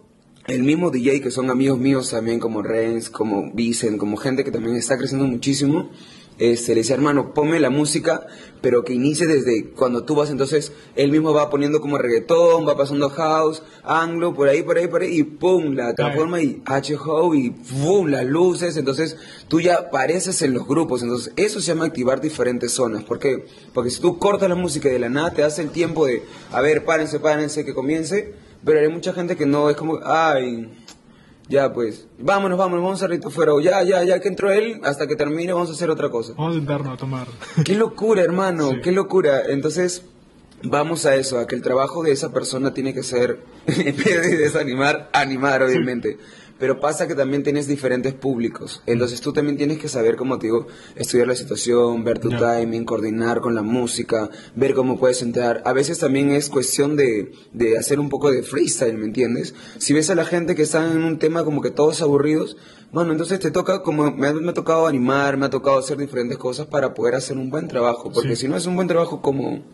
el 0.47 0.65
mismo 0.65 0.91
DJ, 0.91 1.21
que 1.21 1.31
son 1.31 1.51
amigos 1.51 1.79
míos 1.79 2.11
también, 2.11 2.41
como 2.41 2.63
Renz, 2.63 3.11
como 3.11 3.53
Vicen, 3.53 3.97
como 3.97 4.17
gente 4.17 4.43
que 4.43 4.51
también 4.51 4.77
está 4.77 4.99
creciendo 4.99 5.27
muchísimo, 5.27 5.91
este, 6.39 6.75
le 6.75 6.81
decía, 6.81 6.97
hermano, 6.97 7.35
ponme 7.35 7.61
la 7.61 7.71
música, 7.71 8.27
pero 8.61 8.85
que 8.85 8.95
inicie 8.95 9.27
desde 9.27 9.71
cuando 9.71 10.05
tú 10.05 10.15
vas, 10.15 10.31
entonces 10.31 10.73
él 10.95 11.11
mismo 11.11 11.33
va 11.33 11.51
poniendo 11.51 11.81
como 11.81 11.99
reggaetón, 11.99 12.67
va 12.67 12.77
pasando 12.77 13.11
house, 13.11 13.63
anglo, 13.83 14.35
por 14.35 14.49
ahí, 14.49 14.63
por 14.63 14.79
ahí, 14.79 14.87
por 14.87 15.03
ahí, 15.03 15.19
y 15.19 15.23
pum, 15.25 15.75
la 15.75 15.95
transforma 15.95 16.41
y 16.41 16.63
H-Ho 16.65 17.35
y 17.35 17.51
pum, 17.51 18.07
las 18.07 18.25
luces, 18.25 18.77
entonces 18.77 19.17
tú 19.49 19.61
ya 19.61 19.75
apareces 19.75 20.41
en 20.43 20.55
los 20.55 20.67
grupos, 20.67 21.03
entonces 21.03 21.33
eso 21.37 21.61
se 21.61 21.67
llama 21.69 21.87
activar 21.87 22.21
diferentes 22.21 22.73
zonas, 22.73 23.05
¿por 23.05 23.19
qué? 23.19 23.45
Porque 23.75 23.91
si 23.91 24.01
tú 24.01 24.19
cortas 24.19 24.49
la 24.49 24.55
música 24.55 24.89
y 24.89 24.93
de 24.93 24.99
la 24.99 25.09
nada 25.09 25.33
te 25.33 25.43
das 25.43 25.59
el 25.59 25.71
tiempo 25.71 26.07
de, 26.07 26.23
a 26.51 26.61
ver, 26.61 26.85
párense, 26.85 27.21
párense, 27.21 27.65
que 27.65 27.75
comience, 27.75 28.35
pero 28.65 28.81
hay 28.81 28.89
mucha 28.89 29.13
gente 29.13 29.37
que 29.37 29.45
no, 29.45 29.71
es 29.71 29.77
como, 29.77 29.99
ay, 30.05 30.71
ya 31.53 31.73
pues, 31.73 32.07
vámonos, 32.19 32.59
vámonos, 32.59 32.83
vamos 32.83 33.03
a 33.03 33.07
rito 33.07 33.31
fuera, 33.31 33.53
o 33.55 33.61
ya, 33.61 33.83
ya, 33.83 34.03
ya 34.03 34.19
que 34.21 34.29
entró 34.29 34.51
él, 34.51 34.81
hasta 34.85 35.07
que 35.07 35.15
termine 35.17 35.53
vamos 35.53 35.69
a 35.69 35.73
hacer 35.75 35.91
otra 35.91 36.09
cosa. 36.11 36.33
Vamos 36.37 36.57
a 36.57 36.59
sentarnos 36.59 36.95
a 36.95 36.97
tomar. 36.97 37.29
Qué 37.65 37.75
locura, 37.75 38.23
hermano, 38.23 38.71
Sí. 38.71 38.77
qué 38.83 38.91
locura. 38.93 39.43
Entonces, 39.49 40.03
vamos 40.63 41.05
a 41.07 41.15
eso, 41.15 41.39
a 41.39 41.47
que 41.47 41.55
el 41.55 41.63
trabajo 41.63 42.03
de 42.03 42.13
esa 42.13 42.33
persona 42.33 42.73
tiene 42.73 42.95
que 42.95 43.03
ser, 43.03 43.41
en 43.67 43.97
vez 43.97 44.23
de 44.23 44.37
desanimar, 44.39 45.11
animar, 45.13 45.63
obviamente. 45.63 46.19
Pero 46.63 46.79
pasa 46.79 47.09
que 47.09 47.17
también 47.17 47.43
tienes 47.43 47.67
diferentes 47.67 48.15
públicos. 48.15 48.85
Entonces 48.87 49.21
tú 49.21 49.33
también 49.33 49.57
tienes 49.57 49.79
que 49.81 49.89
saber, 49.89 50.15
como 50.15 50.39
te 50.39 50.47
digo, 50.47 50.69
estudiar 50.95 51.27
la 51.27 51.35
situación, 51.35 52.05
ver 52.05 52.21
tu 52.21 52.29
timing, 52.29 52.85
coordinar 52.85 53.41
con 53.41 53.57
la 53.57 53.63
música, 53.63 54.31
ver 54.55 54.73
cómo 54.73 54.97
puedes 54.97 55.23
entrar. 55.23 55.61
A 55.65 55.73
veces 55.73 55.99
también 55.99 56.31
es 56.31 56.49
cuestión 56.49 56.95
de, 56.95 57.33
de 57.53 57.77
hacer 57.79 57.99
un 57.99 58.09
poco 58.09 58.31
de 58.31 58.45
freestyle, 58.45 58.97
¿me 58.97 59.07
entiendes? 59.07 59.57
Si 59.79 59.93
ves 59.93 60.09
a 60.11 60.15
la 60.15 60.25
gente 60.25 60.55
que 60.55 60.63
está 60.63 60.89
en 60.89 61.03
un 61.03 61.19
tema 61.19 61.43
como 61.43 61.63
que 61.63 61.73
todos 61.73 62.01
aburridos, 62.01 62.57
bueno, 62.93 63.11
entonces 63.11 63.41
te 63.41 63.51
toca, 63.51 63.83
como 63.83 64.13
me 64.13 64.29
ha, 64.29 64.33
me 64.33 64.51
ha 64.51 64.55
tocado 64.55 64.87
animar, 64.87 65.37
me 65.37 65.47
ha 65.47 65.51
tocado 65.51 65.79
hacer 65.79 65.97
diferentes 65.99 66.39
cosas 66.39 66.69
para 66.69 66.95
poder 66.95 67.17
hacer 67.17 67.39
un 67.39 67.51
buen 67.51 67.67
trabajo. 67.67 68.13
Porque 68.15 68.37
Sí. 68.37 68.43
si 68.43 68.49
no 68.49 68.57
es 68.57 68.67
un 68.67 68.77
buen 68.77 68.87
trabajo, 68.87 69.21
¿cómo, 69.21 69.65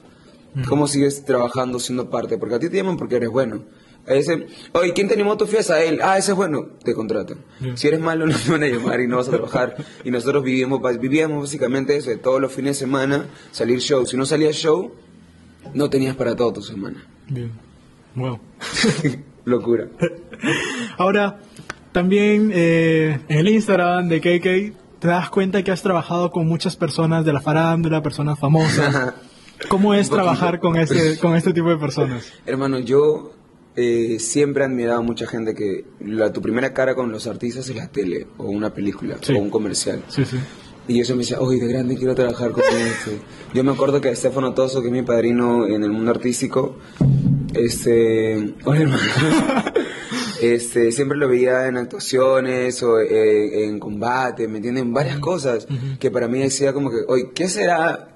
¿cómo 0.67 0.87
sigues 0.89 1.23
trabajando 1.27 1.79
siendo 1.81 2.09
parte? 2.09 2.39
Porque 2.39 2.55
a 2.55 2.59
ti 2.59 2.71
te 2.71 2.79
llaman 2.79 2.97
porque 2.97 3.17
eres 3.17 3.29
bueno. 3.29 3.65
Ese, 4.09 4.47
oye, 4.73 4.93
¿quién 4.93 5.09
te 5.09 5.15
animó 5.15 5.33
a 5.33 5.37
tu 5.37 5.47
fiesta? 5.47 5.75
A 5.75 5.83
él. 5.83 6.01
Ah, 6.03 6.19
ese 6.19 6.33
es 6.33 6.37
bueno. 6.37 6.67
Te 6.83 6.95
contratan. 6.95 7.39
Si 7.75 7.89
eres 7.89 8.01
malo, 8.01 8.27
no 8.27 8.35
te 8.37 8.51
van 8.51 8.63
a 8.63 8.67
llamar 8.67 9.01
y 9.01 9.07
no 9.07 9.17
vas 9.17 9.29
a 9.29 9.33
trabajar. 9.33 9.77
y 10.05 10.11
nosotros 10.11 10.43
vivíamos, 10.43 10.81
vivíamos 10.99 11.43
básicamente 11.43 11.97
eso, 11.97 12.11
de 12.11 12.17
todos 12.17 12.41
los 12.41 12.53
fines 12.53 12.79
de 12.79 12.87
semana, 12.87 13.27
salir 13.51 13.81
show. 13.81 14.07
Si 14.07 14.17
no 14.17 14.25
salías 14.25 14.57
show, 14.57 14.93
no 15.75 15.91
tenías 15.91 16.17
para 16.17 16.35
toda 16.35 16.53
tu 16.55 16.63
semana. 16.63 17.07
Bien. 17.29 17.53
Wow. 18.15 18.41
Locura. 19.45 19.89
Ahora, 20.99 21.41
también 21.93 22.51
eh, 22.55 23.21
en 23.29 23.39
el 23.39 23.49
Instagram 23.49 24.09
de 24.09 24.21
KK 24.21 24.99
te 24.99 25.09
das 25.09 25.31
cuenta 25.31 25.63
que 25.63 25.71
has 25.71 25.83
trabajado 25.83 26.31
con 26.31 26.47
muchas 26.47 26.77
personas 26.77 27.25
de 27.25 27.33
la 27.33 27.41
farándula, 27.41 28.03
personas 28.03 28.39
famosas. 28.39 29.15
¿Cómo 29.69 29.95
es 29.95 30.09
trabajar 30.09 30.61
con 30.61 30.77
este, 30.77 31.19
con 31.19 31.35
este 31.35 31.53
tipo 31.53 31.69
de 31.69 31.77
personas? 31.77 32.33
Hermano, 32.47 32.79
yo 32.79 33.33
eh, 33.81 34.19
siempre 34.19 34.63
he 34.63 34.67
admirado 34.67 34.99
a 34.99 35.03
mucha 35.03 35.27
gente 35.27 35.55
que 35.55 35.85
la, 36.01 36.33
tu 36.33 36.43
primera 36.43 36.75
cara 36.75 36.95
con 36.97 37.13
los 37.13 37.27
artistas 37.29 37.69
es 37.69 37.77
la 37.77 37.87
tele, 37.89 38.27
o 38.37 38.45
una 38.47 38.75
película, 38.75 39.17
Sí. 39.21 39.33
o 39.35 39.39
un 39.39 39.51
comercial. 39.51 40.03
Sí, 40.09 40.25
sí. 40.25 40.37
Y 40.89 40.99
yo 40.99 41.05
siempre 41.05 41.25
decía, 41.25 41.39
oye, 41.41 41.61
de 41.61 41.69
grande 41.69 41.97
quiero 41.97 42.15
trabajar 42.15 42.51
con 42.51 42.63
este. 42.65 43.19
Yo 43.55 43.63
me 43.63 43.73
acuerdo 43.73 44.01
que 44.01 44.09
Estefano 44.09 44.55
Toso, 44.55 44.81
que 44.81 44.89
es 44.89 44.93
mi 44.93 45.03
padrino 45.03 45.67
en 45.67 45.85
el 45.85 45.91
mundo 45.93 46.11
artístico, 46.11 46.77
este... 47.55 48.55
Hola, 48.65 48.81
hermano. 48.81 49.03
Este, 50.41 50.93
siempre 50.93 51.19
lo 51.19 51.29
veía 51.29 51.67
en 51.67 51.77
actuaciones 51.79 52.81
o 52.85 53.01
eh, 53.01 53.65
en 53.65 53.81
combate, 53.81 54.47
¿me 54.47 54.59
entienden? 54.59 54.95
Varias 54.95 55.19
cosas 55.19 55.67
que 55.99 56.13
para 56.13 56.29
mí 56.29 56.39
decía 56.39 56.73
como 56.73 56.91
que, 56.91 56.99
oye, 57.09 57.31
¿qué 57.35 57.49
será 57.49 58.08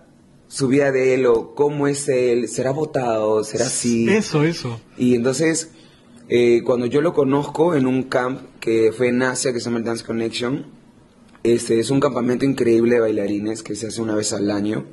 su 0.53 0.69
vida 0.69 0.93
de 0.93 1.15
él 1.15 1.25
o 1.25 1.55
cómo 1.55 1.89
es 1.89 2.07
él? 2.11 2.47
¿Será 2.47 2.73
votado? 2.73 3.43
¿Será 3.43 3.65
así? 3.65 4.07
Eso, 4.11 4.45
eso. 4.45 4.79
Y 4.99 5.15
entonces, 5.15 5.71
eh, 6.29 6.61
cuando 6.63 6.85
yo 6.85 7.01
lo 7.01 7.15
conozco 7.15 7.75
en 7.75 7.87
un 7.87 8.03
camp 8.03 8.43
que 8.61 8.93
fue 8.93 9.09
en 9.09 9.23
Asia, 9.23 9.55
que 9.55 9.61
se 9.61 9.65
llama 9.65 9.79
el 9.79 9.85
Dance 9.85 10.05
Connection, 10.05 10.67
este 11.43 11.81
es 11.81 11.89
un 11.89 12.01
campamento 12.01 12.45
increíble 12.45 12.97
de 12.97 13.01
bailarines 13.01 13.63
que 13.63 13.75
se 13.75 13.87
hace 13.87 14.03
una 14.03 14.15
vez 14.15 14.35
al 14.35 14.51
año. 14.51 14.85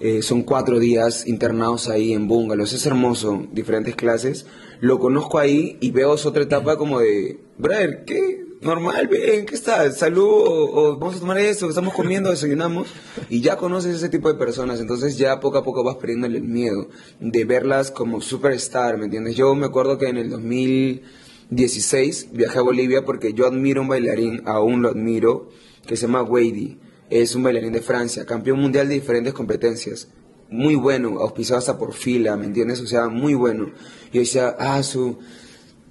Eh, 0.00 0.20
son 0.22 0.42
cuatro 0.42 0.80
días 0.80 1.28
internados 1.28 1.88
ahí 1.88 2.12
en 2.12 2.26
bungalows. 2.26 2.72
Es 2.72 2.84
hermoso, 2.84 3.46
diferentes 3.52 3.94
clases. 3.94 4.46
Lo 4.80 4.98
conozco 4.98 5.38
ahí 5.38 5.76
y 5.80 5.92
veo 5.92 6.18
su 6.18 6.28
otra 6.28 6.42
etapa 6.42 6.76
como 6.76 6.98
de, 6.98 7.38
brother, 7.56 8.02
¿qué? 8.04 8.47
Normal, 8.60 9.06
ven, 9.06 9.46
¿qué 9.46 9.54
está? 9.54 9.90
Salud, 9.92 10.26
o, 10.26 10.98
vamos 10.98 11.16
a 11.16 11.20
tomar 11.20 11.38
esto, 11.38 11.68
estamos 11.68 11.94
comiendo, 11.94 12.30
desayunamos. 12.30 12.88
Y 13.28 13.40
ya 13.40 13.56
conoces 13.56 13.94
ese 13.94 14.08
tipo 14.08 14.32
de 14.32 14.34
personas. 14.34 14.80
Entonces 14.80 15.16
ya 15.16 15.38
poco 15.38 15.58
a 15.58 15.64
poco 15.64 15.84
vas 15.84 15.94
perdiéndole 15.96 16.38
el 16.38 16.44
miedo 16.44 16.88
de 17.20 17.44
verlas 17.44 17.92
como 17.92 18.20
superstar, 18.20 18.98
¿me 18.98 19.04
entiendes? 19.04 19.36
Yo 19.36 19.54
me 19.54 19.66
acuerdo 19.66 19.96
que 19.96 20.08
en 20.08 20.16
el 20.16 20.28
2016 20.30 22.30
viajé 22.32 22.58
a 22.58 22.62
Bolivia 22.62 23.04
porque 23.04 23.32
yo 23.32 23.46
admiro 23.46 23.82
un 23.82 23.88
bailarín, 23.88 24.42
aún 24.44 24.82
lo 24.82 24.88
admiro, 24.88 25.50
que 25.86 25.96
se 25.96 26.06
llama 26.06 26.22
Wadey. 26.22 26.80
Es 27.10 27.36
un 27.36 27.44
bailarín 27.44 27.72
de 27.72 27.80
Francia, 27.80 28.26
campeón 28.26 28.58
mundial 28.58 28.88
de 28.88 28.94
diferentes 28.94 29.34
competencias. 29.34 30.08
Muy 30.50 30.74
bueno, 30.74 31.20
auspiciado 31.20 31.60
hasta 31.60 31.78
por 31.78 31.92
fila, 31.92 32.36
¿me 32.36 32.46
entiendes? 32.46 32.80
O 32.80 32.88
sea, 32.88 33.08
muy 33.08 33.34
bueno. 33.34 33.70
Y 34.10 34.16
yo 34.16 34.20
decía, 34.20 34.56
ah, 34.58 34.82
su, 34.82 35.18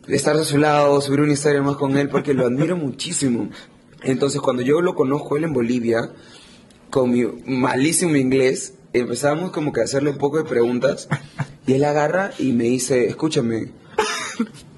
estar 0.07 0.35
a 0.35 0.43
su 0.43 0.57
lado, 0.57 1.01
subir 1.01 1.21
una 1.21 1.33
historia 1.33 1.61
más 1.61 1.75
con 1.75 1.97
él, 1.97 2.09
porque 2.09 2.33
lo 2.33 2.45
admiro 2.45 2.77
muchísimo. 2.77 3.49
Entonces, 4.03 4.41
cuando 4.41 4.61
yo 4.61 4.81
lo 4.81 4.95
conozco 4.95 5.37
él 5.37 5.43
en 5.43 5.53
Bolivia, 5.53 6.11
con 6.89 7.11
mi 7.11 7.25
malísimo 7.45 8.15
inglés, 8.15 8.75
empezamos 8.93 9.51
como 9.51 9.73
que 9.73 9.81
a 9.81 9.83
hacerle 9.83 10.11
un 10.11 10.17
poco 10.17 10.37
de 10.37 10.45
preguntas, 10.45 11.07
y 11.65 11.73
él 11.73 11.83
agarra 11.83 12.31
y 12.39 12.53
me 12.53 12.65
dice, 12.65 13.07
escúchame, 13.07 13.71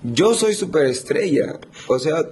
yo 0.03 0.33
soy 0.33 0.53
superestrella. 0.53 1.59
O 1.87 1.99
sea, 1.99 2.25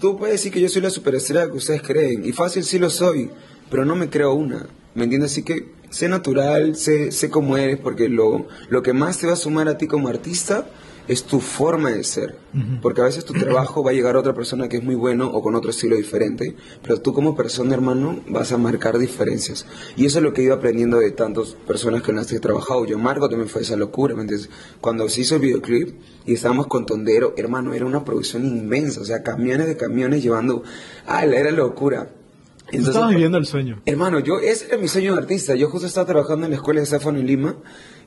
tú 0.00 0.18
puedes 0.18 0.34
decir 0.34 0.52
que 0.52 0.60
yo 0.60 0.68
soy 0.68 0.82
la 0.82 0.90
superestrella 0.90 1.46
que 1.46 1.56
ustedes 1.56 1.82
creen. 1.82 2.24
Y 2.24 2.32
fácil 2.32 2.64
sí 2.64 2.78
lo 2.78 2.90
soy, 2.90 3.30
pero 3.70 3.84
no 3.84 3.96
me 3.96 4.10
creo 4.10 4.34
una. 4.34 4.66
¿Me 4.94 5.04
entiendes? 5.04 5.32
Así 5.32 5.42
que 5.42 5.72
sé 5.88 6.08
natural, 6.08 6.76
sé, 6.76 7.12
sé 7.12 7.30
cómo 7.30 7.56
eres, 7.56 7.78
porque 7.78 8.08
lo, 8.08 8.46
lo 8.68 8.82
que 8.82 8.92
más 8.92 9.18
te 9.18 9.26
va 9.26 9.34
a 9.34 9.36
sumar 9.36 9.68
a 9.68 9.78
ti 9.78 9.86
como 9.86 10.08
artista 10.08 10.66
es 11.08 11.24
tu 11.24 11.40
forma 11.40 11.90
de 11.90 12.04
ser. 12.04 12.36
Porque 12.82 13.00
a 13.00 13.04
veces 13.04 13.24
tu 13.24 13.32
trabajo 13.32 13.82
va 13.82 13.92
a 13.92 13.94
llegar 13.94 14.14
a 14.14 14.18
otra 14.18 14.34
persona 14.34 14.68
que 14.68 14.76
es 14.76 14.84
muy 14.84 14.94
bueno 14.94 15.26
o 15.26 15.42
con 15.42 15.54
otro 15.54 15.70
estilo 15.70 15.96
diferente, 15.96 16.54
pero 16.82 17.00
tú 17.00 17.14
como 17.14 17.34
persona, 17.34 17.72
hermano, 17.72 18.20
vas 18.28 18.52
a 18.52 18.58
marcar 18.58 18.98
diferencias. 18.98 19.66
Y 19.96 20.04
eso 20.04 20.18
es 20.18 20.24
lo 20.24 20.34
que 20.34 20.42
he 20.42 20.44
ido 20.44 20.54
aprendiendo 20.54 20.98
de 20.98 21.12
tantas 21.12 21.56
personas 21.66 22.02
con 22.02 22.16
las 22.16 22.26
que 22.26 22.36
he 22.36 22.40
trabajado. 22.40 22.84
Yo, 22.84 22.98
Marco, 22.98 23.28
también 23.28 23.48
fue 23.48 23.62
esa 23.62 23.76
locura, 23.76 24.14
¿me 24.14 24.22
entiendes? 24.22 24.50
Cuando 24.82 25.08
se 25.08 25.22
hizo 25.22 25.36
el 25.36 25.40
videoclip 25.40 25.94
y 26.26 26.34
estábamos 26.34 26.66
con 26.66 26.84
Tondero, 26.84 27.32
hermano, 27.38 27.72
era 27.72 27.86
una 27.86 28.04
producción 28.04 28.44
inmensa, 28.46 29.00
o 29.00 29.04
sea, 29.04 29.22
camiones 29.22 29.66
de 29.66 29.76
camiones 29.76 30.22
llevando... 30.22 30.62
Ah, 31.06 31.24
era 31.24 31.50
locura. 31.50 32.10
Tú 32.70 32.78
estabas 32.78 33.10
viviendo 33.10 33.38
el 33.38 33.46
sueño. 33.46 33.82
Hermano, 33.84 34.20
yo, 34.20 34.40
ese 34.40 34.66
era 34.66 34.78
mi 34.78 34.88
sueño 34.88 35.12
de 35.14 35.20
artista. 35.20 35.54
Yo 35.54 35.68
justo 35.68 35.86
estaba 35.86 36.06
trabajando 36.06 36.46
en 36.46 36.52
la 36.52 36.56
escuela 36.56 36.80
de 36.80 36.86
Stefano 36.86 37.18
en 37.18 37.26
Lima 37.26 37.56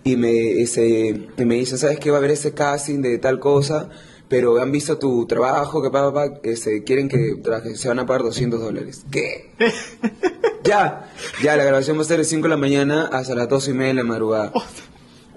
y 0.05 0.17
me, 0.17 0.61
ese, 0.61 1.27
y 1.35 1.45
me 1.45 1.55
dice, 1.55 1.79
¿sabes 1.79 1.99
qué? 1.99 2.11
Va 2.11 2.17
a 2.17 2.19
haber 2.19 2.29
ese 2.29 2.53
casting 2.53 3.01
de 3.01 3.17
tal 3.17 3.39
cosa, 3.39 3.89
pero 4.29 4.61
han 4.61 4.71
visto 4.71 4.99
tu 4.99 5.25
trabajo, 5.25 5.81
que 5.81 5.89
pa, 5.89 6.13
pa, 6.13 6.31
pa, 6.31 6.39
este, 6.43 6.83
quieren 6.83 7.09
que 7.09 7.41
se 7.75 7.87
van 7.87 7.97
a 7.97 8.05
pagar 8.05 8.21
200 8.21 8.61
dólares. 8.61 9.03
¿Qué? 9.11 9.49
ya, 10.63 11.11
ya, 11.43 11.57
la 11.57 11.63
grabación 11.63 11.97
va 11.97 12.03
a 12.03 12.05
ser 12.05 12.19
de 12.19 12.23
5 12.23 12.43
de 12.43 12.49
la 12.49 12.57
mañana 12.57 13.09
hasta 13.11 13.33
las 13.33 13.49
12 13.49 13.71
y 13.71 13.73
media 13.73 13.87
de 13.87 13.93
la 13.95 14.03
madrugada. 14.03 14.53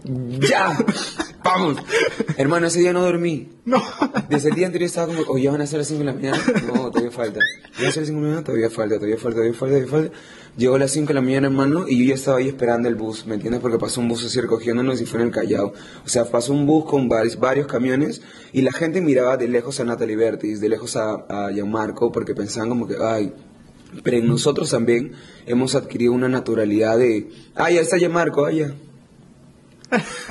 ¡Ya! 0.05 0.77
¡Vamos! 1.45 1.79
Hermano, 2.37 2.67
ese 2.67 2.81
día 2.81 2.93
no 2.93 3.03
dormí. 3.03 3.49
No. 3.65 3.83
Desde 4.29 4.51
el 4.51 4.55
día 4.55 4.67
anterior 4.67 4.87
estaba 4.87 5.07
como, 5.07 5.23
oye, 5.33 5.49
van 5.49 5.61
a 5.61 5.67
ser 5.67 5.79
las 5.79 5.89
5 5.89 6.01
de 6.01 6.05
la 6.05 6.13
mañana. 6.13 6.39
No, 6.67 6.91
todavía 6.91 7.11
falta. 7.11 7.41
¿Van 7.77 7.87
a 7.87 7.91
ser 7.93 8.03
las 8.03 8.07
5 8.07 8.07
de 8.07 8.13
la 8.13 8.21
mañana? 8.21 8.45
Todavía 8.45 8.71
falta, 8.71 8.95
todavía 8.97 9.17
falta, 9.17 9.37
todavía 9.37 9.55
falta, 9.55 9.75
todavía 9.75 9.91
falta. 9.91 10.19
Llegó 10.57 10.75
a 10.75 10.79
las 10.79 10.91
5 10.91 11.09
de 11.09 11.15
la 11.15 11.21
mañana, 11.21 11.47
hermano, 11.47 11.89
y 11.89 11.99
yo 11.99 12.05
ya 12.09 12.15
estaba 12.15 12.39
ahí 12.39 12.49
esperando 12.49 12.89
el 12.89 12.97
bus, 12.97 13.27
¿me 13.27 13.35
entiendes? 13.35 13.61
Porque 13.61 13.79
pasó 13.79 14.01
un 14.01 14.09
bus 14.09 14.25
así 14.25 14.41
recogiéndonos 14.41 15.01
y 15.01 15.07
fue 15.07 15.21
en 15.21 15.27
el 15.27 15.33
Callao. 15.33 15.73
O 16.05 16.09
sea, 16.09 16.25
pasó 16.25 16.53
un 16.53 16.67
bus 16.67 16.85
con 16.85 17.09
varios, 17.09 17.39
varios 17.39 17.67
camiones 17.67 18.23
y 18.53 18.63
la 18.63 18.73
gente 18.73 19.01
miraba 19.01 19.37
de 19.37 19.47
lejos 19.47 19.79
a 19.79 19.85
Natalie 19.85 20.17
Bertis, 20.17 20.61
de 20.61 20.69
lejos 20.69 20.97
a, 20.97 21.13
a 21.29 21.53
Gianmarco, 21.53 22.11
porque 22.11 22.35
pensaban 22.35 22.69
como 22.69 22.89
que, 22.89 22.97
ay, 23.01 23.33
pero 24.03 24.17
en 24.17 24.27
nosotros 24.27 24.71
también 24.71 25.13
hemos 25.47 25.75
adquirido 25.75 26.13
una 26.13 26.29
naturalidad 26.29 26.99
de, 26.99 27.31
ah, 27.55 27.71
ya 27.71 27.81
está 27.81 27.97
Gianmarco, 27.97 28.45
ah, 28.45 28.53
ya. 28.53 28.75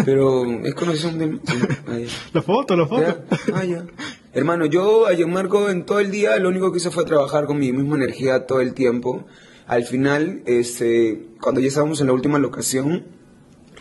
Pero 0.06 0.46
es 0.64 0.74
conocido 0.76 1.12
de... 1.14 1.40
ya. 1.46 2.08
La 2.34 2.42
foto, 2.42 2.76
la 2.76 2.88
foto. 2.88 3.02
Ya, 3.02 3.24
ah, 3.54 3.64
ya. 3.66 3.86
Hermano, 4.34 4.66
yo 4.66 5.08
a 5.08 5.14
Gianmarco 5.16 5.70
en 5.70 5.86
todo 5.86 6.00
el 6.00 6.12
día 6.12 6.38
lo 6.38 6.50
único 6.50 6.72
que 6.72 6.78
hice 6.78 6.92
fue 6.92 7.06
trabajar 7.06 7.46
con 7.46 7.58
mi 7.58 7.72
misma 7.72 7.96
energía 7.96 8.46
todo 8.46 8.62
el 8.62 8.74
tiempo. 8.74 9.26
Al 9.66 9.84
final, 9.84 10.44
este, 10.46 11.28
cuando 11.42 11.60
ya 11.60 11.68
estábamos 11.68 12.00
en 12.02 12.08
la 12.08 12.14
última 12.14 12.40
locación, 12.40 13.06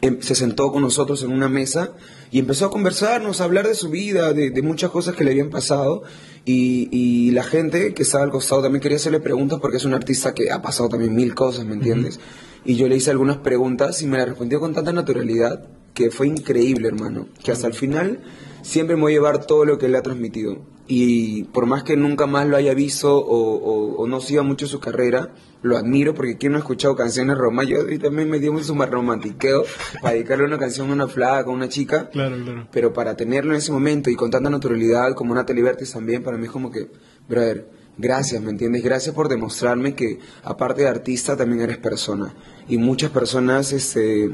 em- 0.00 0.21
se 0.21 0.35
sentó 0.35 0.73
con 0.73 0.83
nosotros 0.83 1.23
en 1.23 1.30
una 1.30 1.49
mesa 1.49 1.92
y 2.30 2.38
empezó 2.38 2.66
a 2.66 2.71
conversarnos, 2.71 3.40
a 3.40 3.45
hablar 3.45 3.68
de 3.68 3.75
su 3.75 3.90
vida, 3.90 4.33
de, 4.33 4.50
de 4.50 4.62
muchas 4.62 4.90
cosas 4.90 5.14
que 5.14 5.25
le 5.25 5.33
habían 5.33 5.50
pasado. 5.50 6.02
Y, 6.45 6.88
y 6.92 7.33
la 7.33 7.42
gente 7.42 7.92
que 7.92 8.02
estaba 8.04 8.25
al 8.25 8.30
costado 8.30 8.62
también 8.62 8.80
quería 8.80 8.97
hacerle 8.97 9.21
preguntas 9.21 9.59
porque 9.61 9.76
es 9.78 9.85
un 9.85 9.95
artista 9.95 10.33
que 10.33 10.50
ha 10.50 10.62
pasado 10.62 10.88
también 10.88 11.14
mil 11.14 11.35
cosas, 11.35 11.66
¿me 11.66 11.75
entiendes? 11.75 12.18
Y 12.66 12.76
yo 12.76 12.88
le 12.88 12.96
hice 12.96 13.11
algunas 13.11 13.37
preguntas 13.38 14.02
y 14.02 14.06
me 14.06 14.18
las 14.18 14.28
respondió 14.28 14.61
con 14.61 14.75
tanta 14.75 14.92
naturalidad 14.92 15.68
que 15.94 16.11
fue 16.11 16.26
increíble, 16.26 16.88
hermano. 16.88 17.28
Que 17.42 17.52
hasta 17.52 17.66
el 17.68 17.75
final 17.75 18.20
siempre 18.62 18.96
me 18.96 19.02
voy 19.02 19.12
a 19.12 19.16
llevar 19.16 19.46
todo 19.46 19.64
lo 19.64 19.78
que 19.78 19.87
él 19.87 19.94
ha 19.94 20.02
transmitido. 20.02 20.58
Y 20.88 21.44
por 21.44 21.66
más 21.66 21.82
que 21.82 21.96
nunca 21.96 22.26
más 22.26 22.46
lo 22.46 22.56
haya 22.56 22.73
visto 22.75 23.16
o, 23.18 23.54
o- 23.56 23.96
o 23.96 24.06
no 24.06 24.20
siga 24.20 24.42
mucho 24.42 24.66
su 24.66 24.78
carrera, 24.78 25.35
lo 25.62 25.76
admiro 25.76 26.14
porque 26.14 26.37
quien 26.38 26.52
no 26.52 26.58
ha 26.58 26.61
escuchado 26.61 26.94
canciones 26.94 27.37
románticas, 27.38 27.87
yo 27.90 27.99
también 27.99 28.30
me 28.30 28.38
dio 28.38 28.52
un 28.52 28.62
super 28.62 28.90
romantiqueo 28.90 29.64
para 30.00 30.14
dedicarle 30.14 30.44
una 30.44 30.58
canción 30.58 30.90
a 30.90 30.92
una 30.92 31.08
flaca, 31.08 31.50
a 31.50 31.52
una 31.52 31.68
chica. 31.68 32.08
Claro, 32.11 32.37
claro. 32.42 32.68
Pero 32.70 32.92
para 32.92 33.16
tenerlo 33.16 33.52
en 33.52 33.58
ese 33.58 33.73
momento 33.73 34.11
y 34.11 34.16
con 34.16 34.30
tanta 34.30 34.49
naturalidad 34.50 35.14
como 35.14 35.35
Natalie 35.35 35.62
Bertis 35.64 35.90
también, 35.92 36.23
para 36.23 36.37
mí 36.37 36.44
es 36.46 36.52
como 36.52 36.70
que, 36.70 36.88
brother, 37.28 37.68
gracias, 37.99 38.40
¿me 38.42 38.50
entiendes? 38.50 38.85
Gracias 38.85 39.12
por 39.12 39.28
demostrarme 39.28 39.94
que 39.96 40.20
aparte 40.44 40.82
de 40.82 40.88
artista 40.88 41.37
también 41.37 41.62
eres 41.62 41.78
persona. 41.78 42.32
Y 42.68 42.78
muchas 42.78 43.11
personas 43.11 43.73
este, 43.73 44.30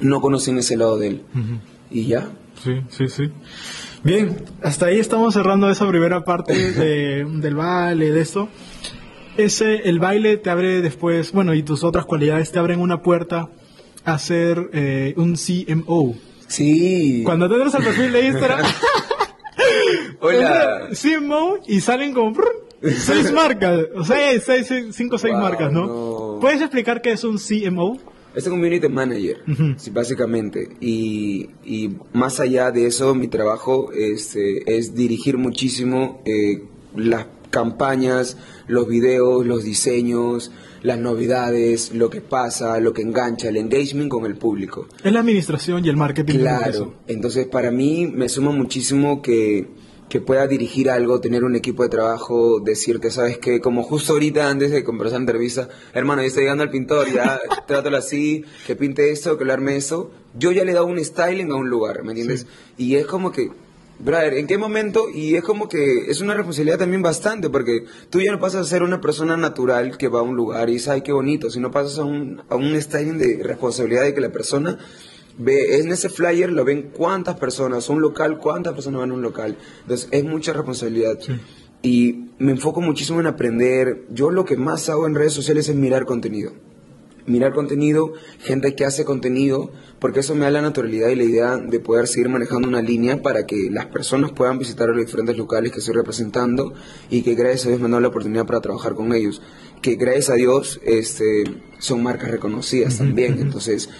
no 0.00 0.20
conocen 0.20 0.58
ese 0.58 0.76
lado 0.76 0.98
de 0.98 1.06
él. 1.08 1.22
Y 1.90 2.06
ya. 2.06 2.28
Sí, 2.62 2.80
sí, 2.88 3.08
sí. 3.08 3.30
Bien, 4.02 4.44
hasta 4.62 4.86
ahí 4.86 4.98
estamos 4.98 5.34
cerrando 5.34 5.70
esa 5.70 5.86
primera 5.88 6.24
parte 6.24 6.54
de- 6.72 7.24
del 7.40 7.54
baile, 7.54 8.10
de 8.10 8.20
esto. 8.20 8.48
Ese, 9.36 9.88
el 9.88 9.98
baile 9.98 10.36
te 10.36 10.50
abre 10.50 10.80
después, 10.82 11.32
bueno, 11.32 11.54
y 11.54 11.62
tus 11.62 11.84
otras 11.84 12.04
cualidades 12.04 12.52
te 12.52 12.58
abren 12.58 12.80
una 12.80 13.02
puerta 13.02 13.48
a 14.04 14.18
ser 14.18 14.70
eh, 14.72 15.14
un 15.16 15.36
CMO. 15.36 16.14
Sí. 16.48 17.22
Cuando 17.24 17.48
te 17.48 17.54
entras 17.54 17.74
al 17.76 17.84
perfil 17.84 18.12
de 18.12 18.26
Instagram, 18.26 18.60
Hola. 20.20 20.88
CMO 21.02 21.58
y 21.66 21.80
salen 21.80 22.12
como 22.12 22.32
seis 22.98 23.32
marcas, 23.32 23.80
o 23.94 24.04
sea, 24.04 24.38
seis, 24.40 24.66
seis- 24.66 24.94
cinco 24.96 25.16
o 25.16 25.18
seis 25.18 25.34
Wow, 25.34 25.42
marcas, 25.42 25.72
¿no? 25.72 25.86
no. 25.86 26.38
¿Puedes 26.40 26.60
explicar 26.60 27.02
qué 27.02 27.12
es 27.12 27.24
un 27.24 27.38
CMO? 27.38 27.98
Es 28.34 28.46
un 28.46 28.52
community 28.52 28.88
manager, 28.88 29.38
sí, 29.76 29.90
básicamente. 29.90 30.68
Y, 30.80 31.48
y 31.64 31.96
más 32.12 32.38
allá 32.38 32.70
de 32.70 32.86
eso, 32.86 33.12
mi 33.14 33.26
trabajo 33.26 33.90
este, 33.92 34.76
es 34.78 34.94
dirigir 34.94 35.36
muchísimo 35.36 36.22
eh, 36.24 36.62
las 36.94 37.26
campañas, 37.50 38.36
los 38.68 38.86
videos, 38.86 39.44
los 39.44 39.64
diseños, 39.64 40.52
las 40.82 40.98
novedades, 40.98 41.92
lo 41.92 42.08
que 42.08 42.20
pasa, 42.20 42.78
lo 42.78 42.92
que 42.92 43.02
engancha, 43.02 43.48
el 43.48 43.56
engagement 43.56 44.08
con 44.08 44.24
el 44.26 44.36
público. 44.36 44.86
Es 45.02 45.12
la 45.12 45.20
administración 45.20 45.84
y 45.84 45.88
el 45.88 45.96
marketing. 45.96 46.38
Claro, 46.38 46.94
entonces 47.08 47.46
para 47.48 47.72
mí 47.72 48.06
me 48.06 48.28
suma 48.28 48.52
muchísimo 48.52 49.20
que, 49.22 49.66
que 50.10 50.20
pueda 50.20 50.48
dirigir 50.48 50.90
algo, 50.90 51.20
tener 51.20 51.44
un 51.44 51.54
equipo 51.54 51.84
de 51.84 51.88
trabajo, 51.88 52.58
decirte, 52.58 53.12
sabes 53.12 53.38
que 53.38 53.60
como 53.60 53.84
justo 53.84 54.14
ahorita 54.14 54.50
antes 54.50 54.72
de 54.72 54.82
conversar 54.82 55.18
en 55.18 55.22
entrevista, 55.22 55.68
hermano, 55.94 56.20
yo 56.20 56.28
estoy 56.28 56.42
llegando 56.42 56.64
al 56.64 56.70
pintor, 56.70 57.10
ya 57.10 57.40
trátalo 57.66 57.96
así, 57.96 58.44
que 58.66 58.74
pinte 58.74 59.12
esto, 59.12 59.38
que 59.38 59.44
lo 59.44 59.52
arme 59.52 59.76
eso, 59.76 60.10
yo 60.34 60.50
ya 60.50 60.64
le 60.64 60.72
he 60.72 60.74
dado 60.74 60.86
un 60.86 61.02
styling 61.02 61.52
a 61.52 61.54
un 61.54 61.70
lugar, 61.70 62.02
¿me 62.02 62.10
entiendes? 62.10 62.48
Y 62.76 62.96
es 62.96 63.06
como 63.06 63.30
que, 63.30 63.52
brother, 64.00 64.34
¿en 64.34 64.48
qué 64.48 64.58
momento? 64.58 65.08
Y 65.08 65.36
es 65.36 65.44
como 65.44 65.68
que 65.68 66.10
es 66.10 66.20
una 66.20 66.34
responsabilidad 66.34 66.78
también 66.78 67.02
bastante, 67.02 67.48
porque 67.48 67.84
tú 68.10 68.20
ya 68.20 68.32
no 68.32 68.40
pasas 68.40 68.66
a 68.66 68.68
ser 68.68 68.82
una 68.82 69.00
persona 69.00 69.36
natural 69.36 69.96
que 69.96 70.08
va 70.08 70.18
a 70.18 70.22
un 70.22 70.34
lugar 70.34 70.68
y 70.68 70.72
dices, 70.72 70.88
ay, 70.88 71.02
qué 71.02 71.12
bonito, 71.12 71.50
sino 71.50 71.70
pasas 71.70 72.00
a 72.00 72.04
un, 72.04 72.42
a 72.48 72.56
un 72.56 72.74
styling 72.82 73.16
de 73.16 73.44
responsabilidad 73.44 74.02
de 74.02 74.12
que 74.12 74.20
la 74.20 74.32
persona 74.32 74.76
ve, 75.40 75.78
en 75.78 75.90
ese 75.90 76.08
flyer 76.08 76.52
lo 76.52 76.64
ven 76.64 76.90
cuántas 76.92 77.38
personas, 77.38 77.88
un 77.88 78.00
local, 78.00 78.38
cuántas 78.38 78.74
personas 78.74 79.00
van 79.00 79.10
a 79.10 79.14
un 79.14 79.22
local. 79.22 79.56
Entonces 79.82 80.08
es 80.10 80.24
mucha 80.24 80.52
responsabilidad. 80.52 81.18
Y 81.82 82.30
me 82.38 82.52
enfoco 82.52 82.80
muchísimo 82.80 83.20
en 83.20 83.26
aprender. 83.26 84.04
Yo 84.10 84.30
lo 84.30 84.44
que 84.44 84.56
más 84.56 84.88
hago 84.88 85.06
en 85.06 85.14
redes 85.14 85.32
sociales 85.32 85.68
es 85.68 85.74
mirar 85.76 86.04
contenido. 86.04 86.52
Mirar 87.26 87.52
contenido, 87.52 88.12
gente 88.40 88.74
que 88.74 88.84
hace 88.84 89.04
contenido, 89.04 89.70
porque 89.98 90.20
eso 90.20 90.34
me 90.34 90.40
da 90.40 90.50
la 90.50 90.62
naturalidad 90.62 91.10
y 91.10 91.16
la 91.16 91.22
idea 91.22 91.56
de 91.58 91.78
poder 91.78 92.08
seguir 92.08 92.28
manejando 92.28 92.66
una 92.66 92.82
línea 92.82 93.22
para 93.22 93.46
que 93.46 93.68
las 93.70 93.86
personas 93.86 94.32
puedan 94.32 94.58
visitar 94.58 94.88
los 94.88 94.98
diferentes 94.98 95.36
locales 95.36 95.70
que 95.70 95.78
estoy 95.78 95.94
representando 95.94 96.72
y 97.08 97.22
que 97.22 97.34
gracias 97.34 97.66
a 97.66 97.68
Dios 97.68 97.80
me 97.80 97.84
han 97.86 97.92
dado 97.92 98.00
la 98.00 98.08
oportunidad 98.08 98.46
para 98.46 98.60
trabajar 98.60 98.94
con 98.94 99.14
ellos. 99.14 99.42
Que 99.80 99.94
gracias 99.96 100.30
a 100.30 100.34
Dios 100.34 100.80
este, 100.84 101.44
son 101.78 102.02
marcas 102.02 102.30
reconocidas 102.30 102.98
también. 102.98 103.38
Entonces, 103.38 103.90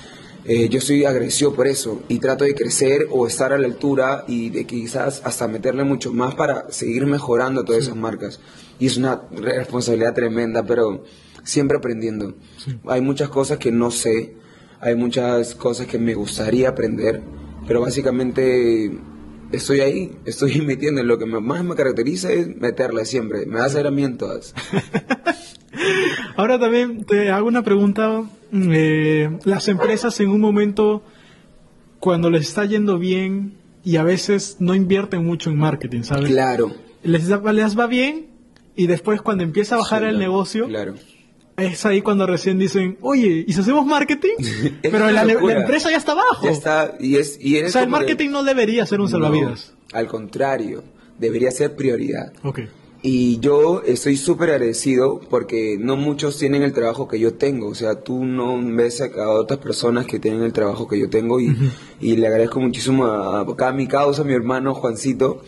eh, 0.52 0.68
yo 0.68 0.78
estoy 0.78 1.04
agradecido 1.04 1.54
por 1.54 1.68
eso 1.68 2.02
y 2.08 2.18
trato 2.18 2.42
de 2.42 2.56
crecer 2.56 3.06
o 3.12 3.28
estar 3.28 3.52
a 3.52 3.58
la 3.58 3.68
altura 3.68 4.24
y 4.26 4.50
de 4.50 4.64
quizás 4.64 5.22
hasta 5.24 5.46
meterle 5.46 5.84
mucho 5.84 6.12
más 6.12 6.34
para 6.34 6.72
seguir 6.72 7.06
mejorando 7.06 7.64
todas 7.64 7.82
esas 7.82 7.94
marcas. 7.94 8.40
Y 8.80 8.86
es 8.86 8.96
una 8.96 9.22
responsabilidad 9.30 10.12
tremenda, 10.12 10.64
pero 10.66 11.04
siempre 11.44 11.78
aprendiendo. 11.78 12.34
Hay 12.88 13.00
muchas 13.00 13.28
cosas 13.28 13.58
que 13.58 13.70
no 13.70 13.92
sé, 13.92 14.34
hay 14.80 14.96
muchas 14.96 15.54
cosas 15.54 15.86
que 15.86 16.00
me 16.00 16.14
gustaría 16.14 16.70
aprender, 16.70 17.22
pero 17.68 17.82
básicamente 17.82 18.90
estoy 19.52 19.82
ahí, 19.82 20.18
estoy 20.24 20.60
metiendo. 20.66 21.00
Lo 21.04 21.16
que 21.16 21.26
más 21.26 21.62
me 21.62 21.76
caracteriza 21.76 22.32
es 22.32 22.48
meterle 22.56 23.04
siempre. 23.04 23.46
Me 23.46 23.58
da 23.58 23.62
a 23.62 23.66
hacer 23.68 23.86
a 23.86 23.92
mí 23.92 24.02
en 24.02 24.18
todas. 24.18 24.52
Ahora 26.36 26.58
también 26.58 27.04
te 27.04 27.30
hago 27.30 27.48
una 27.48 27.62
pregunta. 27.62 28.22
mm, 28.52 28.70
eh, 28.74 29.38
las 29.44 29.68
empresas 29.68 30.18
en 30.20 30.30
un 30.30 30.40
momento, 30.40 31.02
cuando 31.98 32.30
les 32.30 32.48
está 32.48 32.64
yendo 32.64 32.98
bien 32.98 33.54
y 33.84 33.96
a 33.96 34.02
veces 34.02 34.56
no 34.58 34.74
invierten 34.74 35.24
mucho 35.24 35.50
en 35.50 35.58
marketing, 35.58 36.02
¿sabes? 36.02 36.30
Claro. 36.30 36.72
Les, 37.02 37.28
les 37.28 37.78
va 37.78 37.86
bien 37.86 38.26
y 38.76 38.86
después 38.86 39.22
cuando 39.22 39.44
empieza 39.44 39.74
a 39.76 39.78
bajar 39.78 40.02
Sí, 40.02 40.08
el 40.08 40.18
negocio, 40.18 40.66
Claro. 40.66 40.94
es 41.56 41.84
ahí 41.86 42.02
cuando 42.02 42.26
recién 42.26 42.58
dicen, 42.58 42.98
oye, 43.00 43.44
¿y 43.46 43.52
si 43.52 43.60
hacemos 43.60 43.86
marketing? 43.86 44.36
Pero 44.82 45.10
la, 45.10 45.22
empresa 45.22 45.90
ya 45.90 45.96
está 45.96 46.12
abajo. 46.12 46.44
Ya 46.44 46.50
está, 46.50 46.94
y 46.98 47.16
es, 47.16 47.38
y 47.40 47.60
O 47.62 47.68
sea, 47.68 47.82
el 47.82 47.88
marketing 47.88 48.30
no 48.30 48.42
debería 48.44 48.84
ser 48.86 49.00
un 49.00 49.08
salvavidas. 49.08 49.74
No, 49.92 49.98
al 49.98 50.06
contrario, 50.06 50.82
debería 51.18 51.50
ser 51.50 51.76
prioridad. 51.76 52.32
Ok. 52.42 52.60
Y 53.02 53.38
yo 53.40 53.82
estoy 53.82 54.16
súper 54.18 54.50
agradecido 54.50 55.20
porque 55.30 55.78
no 55.80 55.96
muchos 55.96 56.38
tienen 56.38 56.62
el 56.62 56.74
trabajo 56.74 57.08
que 57.08 57.18
yo 57.18 57.34
tengo. 57.34 57.68
O 57.68 57.74
sea, 57.74 58.02
tú 58.02 58.24
no 58.24 58.60
ves 58.62 59.00
a, 59.00 59.06
a 59.06 59.30
otras 59.30 59.58
personas 59.58 60.06
que 60.06 60.18
tienen 60.18 60.42
el 60.42 60.52
trabajo 60.52 60.86
que 60.86 60.98
yo 60.98 61.08
tengo 61.08 61.40
y, 61.40 61.56
y 62.00 62.16
le 62.16 62.26
agradezco 62.26 62.60
muchísimo 62.60 63.06
a, 63.06 63.40
acá 63.40 63.68
a 63.68 63.72
mi 63.72 63.86
causa, 63.86 64.20
a 64.22 64.24
mi 64.26 64.34
hermano 64.34 64.74
Juancito. 64.74 65.42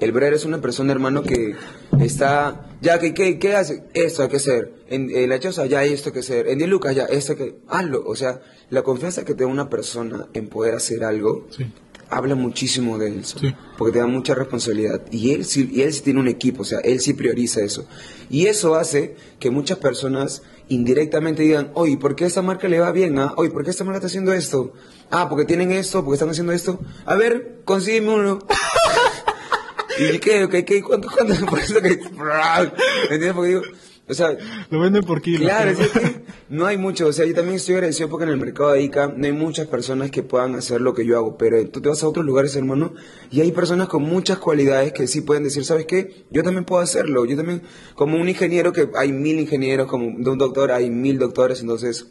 El 0.00 0.12
brother 0.12 0.34
es 0.34 0.44
una 0.44 0.60
persona, 0.60 0.92
hermano, 0.92 1.22
que 1.22 1.54
está... 2.00 2.68
Ya, 2.80 2.98
¿qué, 2.98 3.14
qué, 3.14 3.38
qué 3.38 3.54
hace? 3.54 3.84
Esto 3.94 4.22
hay 4.22 4.28
que 4.28 4.36
hacer. 4.36 4.72
En, 4.88 5.08
en 5.10 5.28
la 5.28 5.38
choza 5.38 5.66
ya 5.66 5.78
hay 5.80 5.92
esto 5.92 6.12
que 6.12 6.18
hacer. 6.18 6.48
En 6.48 6.58
10 6.58 6.68
lucas 6.70 6.96
ya, 6.96 7.04
esto 7.04 7.36
que... 7.36 7.58
Hazlo. 7.68 8.02
O 8.04 8.16
sea, 8.16 8.40
la 8.70 8.82
confianza 8.82 9.24
que 9.24 9.34
te 9.34 9.44
da 9.44 9.50
una 9.50 9.70
persona 9.70 10.26
en 10.34 10.48
poder 10.48 10.74
hacer 10.74 11.04
algo 11.04 11.46
Sí. 11.50 11.66
Habla 12.10 12.34
muchísimo 12.34 12.98
de 12.98 13.18
eso, 13.18 13.38
Sí. 13.38 13.54
porque 13.76 13.92
te 13.94 13.98
da 14.00 14.06
mucha 14.06 14.34
responsabilidad. 14.34 15.02
Y 15.10 15.32
él, 15.32 15.44
sí, 15.44 15.68
y 15.72 15.82
él 15.82 15.92
sí 15.92 16.02
tiene 16.02 16.20
un 16.20 16.28
equipo, 16.28 16.62
o 16.62 16.64
sea, 16.64 16.78
él 16.80 17.00
sí 17.00 17.14
prioriza 17.14 17.60
eso. 17.62 17.86
Y 18.30 18.46
eso 18.46 18.74
hace 18.74 19.16
que 19.38 19.50
muchas 19.50 19.78
personas 19.78 20.42
indirectamente 20.68 21.42
digan, 21.42 21.70
oye, 21.74 21.96
¿por 21.98 22.16
qué 22.16 22.24
esta 22.24 22.40
marca 22.42 22.68
le 22.68 22.80
va 22.80 22.90
bien? 22.92 23.18
Ah? 23.18 23.34
Oye, 23.36 23.50
¿por 23.50 23.64
qué 23.64 23.70
esta 23.70 23.84
marca 23.84 23.98
está 23.98 24.06
haciendo 24.06 24.32
esto? 24.32 24.72
Ah, 25.10 25.28
porque 25.28 25.44
tienen 25.44 25.70
esto, 25.72 26.02
porque 26.02 26.14
están 26.14 26.30
haciendo 26.30 26.52
esto. 26.52 26.80
A 27.04 27.14
ver, 27.16 27.60
consígueme 27.64 28.10
uno. 28.14 28.38
¿Y 29.98 30.18
qué? 30.18 30.48
¿Qué? 30.50 30.64
¿Qué? 30.64 30.82
¿Cuánto? 30.82 31.08
¿Cuánto? 31.10 31.46
Por 31.46 31.58
eso 31.58 31.80
que... 31.80 31.88
¿Me 31.98 33.14
entiendes? 33.14 33.32
Porque 33.34 33.48
digo, 33.48 33.62
o 34.06 34.14
sea, 34.14 34.36
Lo 34.70 34.80
venden 34.80 35.02
por 35.02 35.22
kilo. 35.22 35.40
Claro, 35.40 35.70
es 35.70 35.78
que 35.78 36.24
no 36.50 36.66
hay 36.66 36.76
mucho, 36.76 37.06
o 37.06 37.12
sea, 37.12 37.24
yo 37.24 37.34
también 37.34 37.56
estoy 37.56 37.76
agradecido 37.76 38.08
porque 38.08 38.24
en 38.24 38.30
el 38.30 38.36
mercado 38.36 38.72
de 38.72 38.82
ICA 38.82 39.14
no 39.16 39.26
hay 39.26 39.32
muchas 39.32 39.66
personas 39.66 40.10
que 40.10 40.22
puedan 40.22 40.54
hacer 40.54 40.80
lo 40.80 40.92
que 40.92 41.06
yo 41.06 41.16
hago, 41.16 41.38
pero 41.38 41.66
tú 41.68 41.80
te 41.80 41.88
vas 41.88 42.02
a 42.02 42.08
otros 42.08 42.24
lugares, 42.24 42.54
hermano, 42.56 42.92
y 43.30 43.40
hay 43.40 43.52
personas 43.52 43.88
con 43.88 44.02
muchas 44.02 44.38
cualidades 44.38 44.92
que 44.92 45.06
sí 45.06 45.22
pueden 45.22 45.44
decir, 45.44 45.64
¿sabes 45.64 45.86
qué? 45.86 46.24
Yo 46.30 46.42
también 46.42 46.64
puedo 46.64 46.82
hacerlo, 46.82 47.24
yo 47.24 47.36
también, 47.36 47.62
como 47.94 48.20
un 48.20 48.28
ingeniero, 48.28 48.72
que 48.72 48.90
hay 48.94 49.12
mil 49.12 49.40
ingenieros, 49.40 49.86
como 49.86 50.18
de 50.18 50.30
un 50.30 50.38
doctor 50.38 50.70
hay 50.70 50.90
mil 50.90 51.18
doctores, 51.18 51.60
entonces 51.60 52.06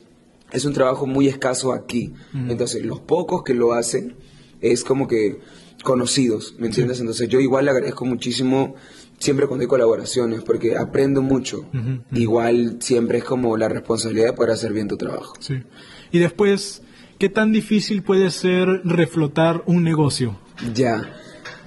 es 0.51 0.65
un 0.65 0.73
trabajo 0.73 1.07
muy 1.07 1.27
escaso 1.27 1.73
aquí. 1.73 2.13
Entonces, 2.33 2.85
los 2.85 2.99
pocos 2.99 3.43
que 3.43 3.55
lo 3.55 3.73
hacen 3.73 4.15
es 4.61 4.83
como 4.83 5.07
que 5.07 5.39
conocidos, 5.83 6.55
¿me 6.59 6.67
entiendes? 6.67 6.99
Entonces, 6.99 7.27
yo 7.27 7.39
igual 7.39 7.65
le 7.65 7.71
agradezco 7.71 8.05
muchísimo 8.05 8.75
siempre 9.23 9.47
cuando 9.47 9.61
hay 9.61 9.67
colaboraciones, 9.67 10.43
porque 10.43 10.75
aprendo 10.77 11.21
mucho. 11.21 11.65
Igual 12.11 12.77
siempre 12.81 13.19
es 13.19 13.23
como 13.23 13.55
la 13.57 13.69
responsabilidad 13.69 14.27
de 14.27 14.33
poder 14.33 14.51
hacer 14.51 14.73
bien 14.73 14.87
tu 14.87 14.97
trabajo. 14.97 15.33
Sí. 15.39 15.63
Y 16.11 16.19
después, 16.19 16.81
¿qué 17.17 17.29
tan 17.29 17.51
difícil 17.53 18.03
puede 18.03 18.29
ser 18.31 18.67
reflotar 18.83 19.63
un 19.65 19.83
negocio? 19.83 20.37
Ya, 20.73 21.13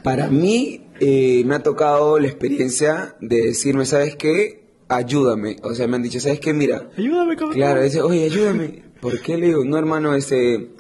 para 0.03 0.29
mí 0.29 0.87
eh, 1.01 1.43
me 1.47 1.55
ha 1.55 1.63
tocado 1.63 2.19
la 2.19 2.29
experiencia 2.29 3.17
de 3.21 3.47
decirme, 3.47 3.87
¿sabes 3.87 4.17
qué? 4.17 4.67
Ayúdame. 4.89 5.57
O 5.63 5.75
sea, 5.75 5.89
me 5.89 5.97
han 5.97 6.03
dicho, 6.03 6.21
¿sabes 6.21 6.39
qué? 6.41 6.53
Mira, 6.53 6.91
Ayúdame, 6.97 7.37
cabrón. 7.37 7.55
Claro, 7.55 7.83
dice, 7.83 8.03
oye, 8.03 8.25
ayúdame. 8.25 8.85
¿Por 9.01 9.21
qué 9.21 9.39
le 9.39 9.47
digo? 9.47 9.65
No, 9.65 9.79
hermano, 9.79 10.15
este, 10.15 10.71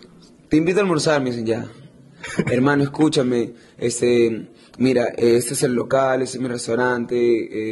te 0.48 0.56
invito 0.58 0.78
a 0.78 0.82
almorzar, 0.82 1.22
me 1.22 1.30
dicen 1.30 1.46
ya. 1.46 1.66
Hermano, 2.50 2.82
escúchame, 2.82 3.52
este, 3.78 4.48
mira, 4.78 5.08
eh, 5.16 5.36
este 5.36 5.54
es 5.54 5.62
el 5.62 5.74
local, 5.74 6.22
este 6.22 6.38
es 6.38 6.42
mi 6.42 6.48
restaurante, 6.48 7.16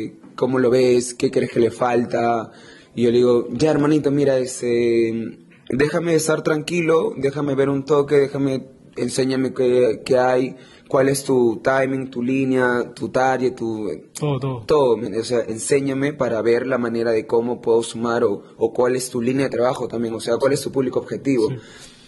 eh, 0.05 0.17
¿cómo 0.37 0.59
lo 0.59 0.71
ves? 0.71 1.15
¿Qué 1.15 1.31
crees 1.31 1.51
que 1.51 1.61
le 1.61 1.71
falta? 1.71 2.51
Y 2.95 3.03
yo 3.03 3.11
le 3.11 3.19
digo, 3.19 3.49
ya 3.53 3.71
hermanito, 3.71 4.11
mira, 4.11 4.39
este, 4.39 5.39
déjame 5.71 6.15
estar 6.15 6.43
tranquilo, 6.43 7.13
déjame 7.17 7.55
ver 7.55 7.69
un 7.69 7.85
toque, 7.85 8.17
déjame, 8.17 8.67
enséñame 8.97 9.53
qué, 9.53 10.03
qué 10.05 10.17
hay, 10.19 10.57
cuál 10.89 11.09
es 11.09 11.25
tu 11.25 11.61
timing, 11.63 12.11
tu 12.11 12.23
línea, 12.23 12.93
tu 12.95 13.09
target, 13.09 13.55
tu, 13.55 13.89
Todo, 14.19 14.39
todo. 14.39 14.63
todo, 14.67 14.97
¿me- 14.97 15.19
o 15.19 15.25
sea, 15.25 15.41
enséñame 15.41 16.13
para 16.13 16.41
ver 16.43 16.67
la 16.67 16.79
manera 16.79 17.11
de 17.11 17.27
cómo 17.27 17.61
puedo 17.61 17.83
sumar 17.83 18.23
o, 18.23 18.43
o 18.57 18.73
cuál 18.73 18.95
es 18.95 19.11
tu 19.11 19.21
línea 19.21 19.47
de 19.47 19.51
trabajo 19.51 19.89
también, 19.89 20.15
o 20.15 20.21
sea, 20.21 20.37
cuál 20.37 20.53
es 20.53 20.61
tu 20.61 20.71
público 20.71 21.01
objetivo. 21.01 21.49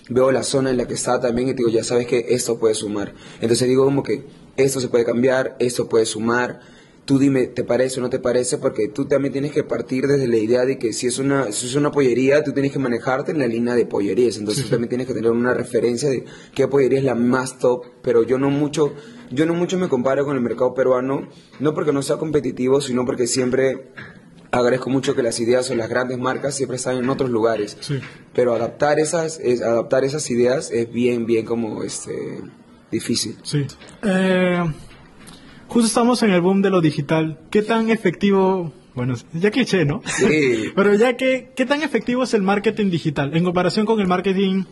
Veo 0.09 0.30
la 0.30 0.44
zona 0.44 0.70
en 0.70 0.76
la 0.76 0.87
que 0.87 0.94
está 0.94 1.18
también 1.18 1.48
y 1.48 1.52
te 1.52 1.56
digo, 1.64 1.70
ya 1.70 1.82
sabes 1.82 2.06
que 2.06 2.26
esto 2.28 2.61
puede 2.61 2.74
sumar. 2.76 3.12
Entonces 3.40 3.66
digo 3.66 3.85
como 3.85 4.04
que 4.04 4.22
esto 4.57 4.81
se 4.81 4.88
puede 4.88 5.05
cambiar, 5.05 5.57
esto 5.59 5.88
puede 5.88 6.07
sumar. 6.07 6.61
Tú 7.05 7.21
dime, 7.21 7.47
¿te 7.47 7.62
parece 7.62 8.01
o 8.01 8.03
no 8.03 8.11
te 8.11 8.19
parece? 8.19 8.59
Porque 8.59 8.88
tú 8.88 9.05
también 9.05 9.33
tienes 9.33 9.53
que 9.53 9.62
partir 9.62 10.09
desde 10.09 10.27
la 10.27 10.38
idea 10.38 10.64
de 10.64 10.77
que 10.77 10.92
si 10.92 11.07
es 11.07 11.21
una, 11.21 11.53
si 11.53 11.66
es 11.66 11.77
una 11.77 11.92
pollería, 11.92 12.42
tú 12.42 12.53
tienes 12.53 12.73
que 12.73 12.81
manejarte 12.81 13.31
en 13.31 13.38
la 13.38 13.47
línea 13.47 13.75
de 13.77 13.87
pollerías. 13.87 14.38
Entonces 14.38 14.64
tú 14.64 14.71
también 14.71 14.88
tienes 14.88 15.07
que 15.07 15.14
tener 15.14 15.31
una 15.31 15.55
referencia 15.55 16.11
de 16.11 16.25
qué 16.53 16.66
pollería 16.66 16.99
es 16.99 17.05
la 17.05 17.14
más 17.14 17.61
top. 17.61 17.85
Pero 18.03 18.25
yo 18.25 18.38
no 18.38 18.51
mucho, 18.51 18.92
yo 19.31 19.47
no 19.47 19.55
mucho 19.55 19.79
me 19.79 19.88
comparo 19.88 20.25
con 20.25 20.35
el 20.35 20.42
mercado 20.42 20.75
peruano, 20.75 21.29
no 21.61 21.75
porque 21.75 21.92
no 21.92 22.03
sea 22.03 22.16
competitivo, 22.16 22.81
sino 22.81 23.07
porque 23.07 23.29
siempre 23.29 23.92
agradezco 24.51 24.90
mucho 24.90 25.14
que 25.14 25.23
las 25.23 25.38
ideas 25.38 25.71
o 25.71 25.75
las 25.75 25.88
grandes 25.88 26.19
marcas 26.19 26.57
siempre 26.57 26.77
están 26.77 26.97
en 26.97 27.09
otros 27.09 27.31
lugares. 27.31 27.77
Sí. 27.81 28.01
Pero 28.35 28.53
adaptar 28.55 28.99
esas, 28.99 29.38
es, 29.38 29.62
adaptar 29.62 30.05
esas 30.05 30.29
ideas 30.31 30.73
es 30.73 30.90
bien, 30.90 31.25
bien 31.27 31.47
como 31.47 31.85
este 31.85 32.40
difícil. 32.90 33.37
Sí. 33.42 33.66
Eh, 34.03 34.62
justo 35.68 35.87
estamos 35.87 36.22
en 36.22 36.31
el 36.31 36.40
boom 36.40 36.62
de 36.62 36.70
lo 36.70 36.81
digital. 36.81 37.38
¿Qué 37.51 37.62
tan 37.62 37.90
efectivo, 37.90 38.72
bueno, 38.94 39.14
ya 39.33 39.51
cliché, 39.51 39.85
¿no? 39.85 40.03
Sí. 40.05 40.70
Pero 40.77 40.94
ya 40.94 41.16
que, 41.16 41.53
¿qué 41.57 41.66
tan 41.66 41.83
efectivo 41.83 42.22
es 42.25 42.35
el 42.35 42.42
marketing 42.42 42.90
digital 42.90 43.37
en 43.37 43.44
comparación 43.44 43.87
con 43.87 44.01
el 44.01 44.07
marketing 44.07 44.64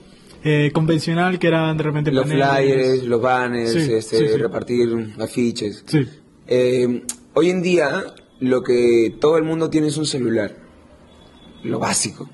eh, 0.44 0.70
convencional 0.74 1.38
que 1.38 1.46
eran 1.48 1.77
de 1.77 1.83
repente 1.83 2.12
Los 2.12 2.24
paneles? 2.27 2.46
flyers, 2.48 3.03
los 3.05 3.20
banners, 3.22 3.72
Sí, 3.72 3.92
este, 3.92 4.18
sí, 4.18 4.29
sí. 4.29 4.37
repartir 4.37 4.88
afiches. 5.18 5.85
Sí, 5.87 6.07
Eh, 6.46 7.03
hoy 7.33 7.50
en 7.50 7.62
día 7.62 8.05
lo 8.40 8.62
que 8.62 9.14
todo 9.20 9.38
el 9.38 9.44
mundo 9.44 9.70
tiene 9.70 9.87
es 9.88 9.96
un 9.96 10.05
celular, 10.07 10.55
lo 11.62 11.79
básico. 11.79 12.29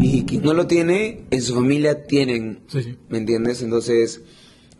Y 0.00 0.24
quien 0.26 0.42
no 0.42 0.52
lo 0.52 0.66
tiene, 0.66 1.24
en 1.30 1.40
su 1.42 1.54
familia 1.54 2.04
tienen. 2.04 2.60
¿me 3.08 3.18
entiendes? 3.18 3.62
Entonces, 3.62 4.20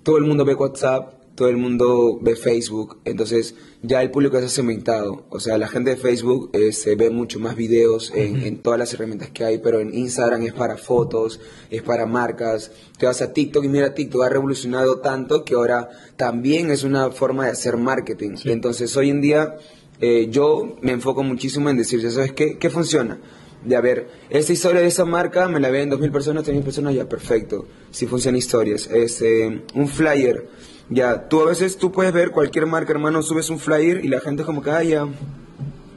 todo 0.09 0.17
el 0.17 0.25
mundo 0.25 0.47
ve 0.47 0.55
WhatsApp, 0.55 1.35
todo 1.35 1.51
el 1.51 1.59
mundo 1.59 2.19
ve 2.23 2.35
Facebook, 2.35 2.97
entonces 3.05 3.55
ya 3.83 4.01
el 4.01 4.11
público 4.11 4.39
está 4.39 4.49
segmentado. 4.49 5.27
O 5.29 5.39
sea, 5.39 5.59
la 5.59 5.69
gente 5.69 5.91
de 5.91 5.97
Facebook 5.99 6.49
eh, 6.55 6.73
se 6.73 6.97
ve 6.97 7.11
mucho 7.11 7.39
más 7.39 7.57
videos 7.57 8.11
en, 8.15 8.41
en 8.41 8.63
todas 8.63 8.79
las 8.79 8.95
herramientas 8.95 9.29
que 9.29 9.45
hay, 9.45 9.59
pero 9.59 9.81
en 9.81 9.93
Instagram 9.93 10.41
es 10.45 10.55
para 10.55 10.79
fotos, 10.79 11.41
es 11.69 11.83
para 11.83 12.07
marcas. 12.07 12.73
Te 12.97 13.05
vas 13.05 13.21
a 13.21 13.35
TikTok 13.35 13.63
y 13.67 13.69
mira, 13.69 13.93
TikTok 13.93 14.23
ha 14.25 14.31
revolucionado 14.31 15.01
tanto 15.01 15.45
que 15.45 15.57
ahora 15.57 15.91
también 16.17 16.71
es 16.71 16.85
una 16.85 17.11
forma 17.11 17.45
de 17.45 17.51
hacer 17.51 17.77
marketing. 17.77 18.37
Entonces, 18.47 18.97
hoy 18.97 19.11
en 19.11 19.21
día 19.21 19.57
eh, 20.01 20.29
yo 20.31 20.79
me 20.81 20.93
enfoco 20.93 21.23
muchísimo 21.23 21.69
en 21.69 21.77
decir, 21.77 22.01
¿ya 22.01 22.11
¿sabes 22.11 22.33
qué? 22.33 22.57
¿Qué 22.57 22.71
funciona? 22.71 23.21
De 23.65 23.77
a 23.77 23.81
ver, 23.81 24.09
esta 24.31 24.53
historia 24.53 24.81
de 24.81 24.87
esa 24.87 25.05
marca 25.05 25.49
me 25.49 25.61
la 25.61 25.71
ven 25.71 25.91
2.000 25.91 26.13
personas, 26.13 26.45
3.000 26.45 26.63
personas, 26.63 26.95
ya 26.95 27.09
perfecto. 27.09 27.67
Si 27.91 28.07
funcionan 28.07 28.39
historias. 28.39 28.87
Es 28.87 29.21
eh, 29.23 29.63
un 29.75 29.89
flyer. 29.89 30.49
Ya, 30.91 31.29
tú 31.29 31.43
a 31.43 31.47
veces 31.47 31.77
tú 31.77 31.93
puedes 31.93 32.13
ver 32.13 32.31
cualquier 32.31 32.67
marca, 32.67 32.93
hermano, 32.93 33.23
subes 33.23 33.51
un 33.51 33.59
flyer 33.59 34.05
y 34.05 34.09
la 34.09 34.21
gente 34.21 34.43
es 34.43 34.47
como 34.47 34.63
que, 34.63 34.71
ah, 34.71 34.83
ya. 34.83 35.07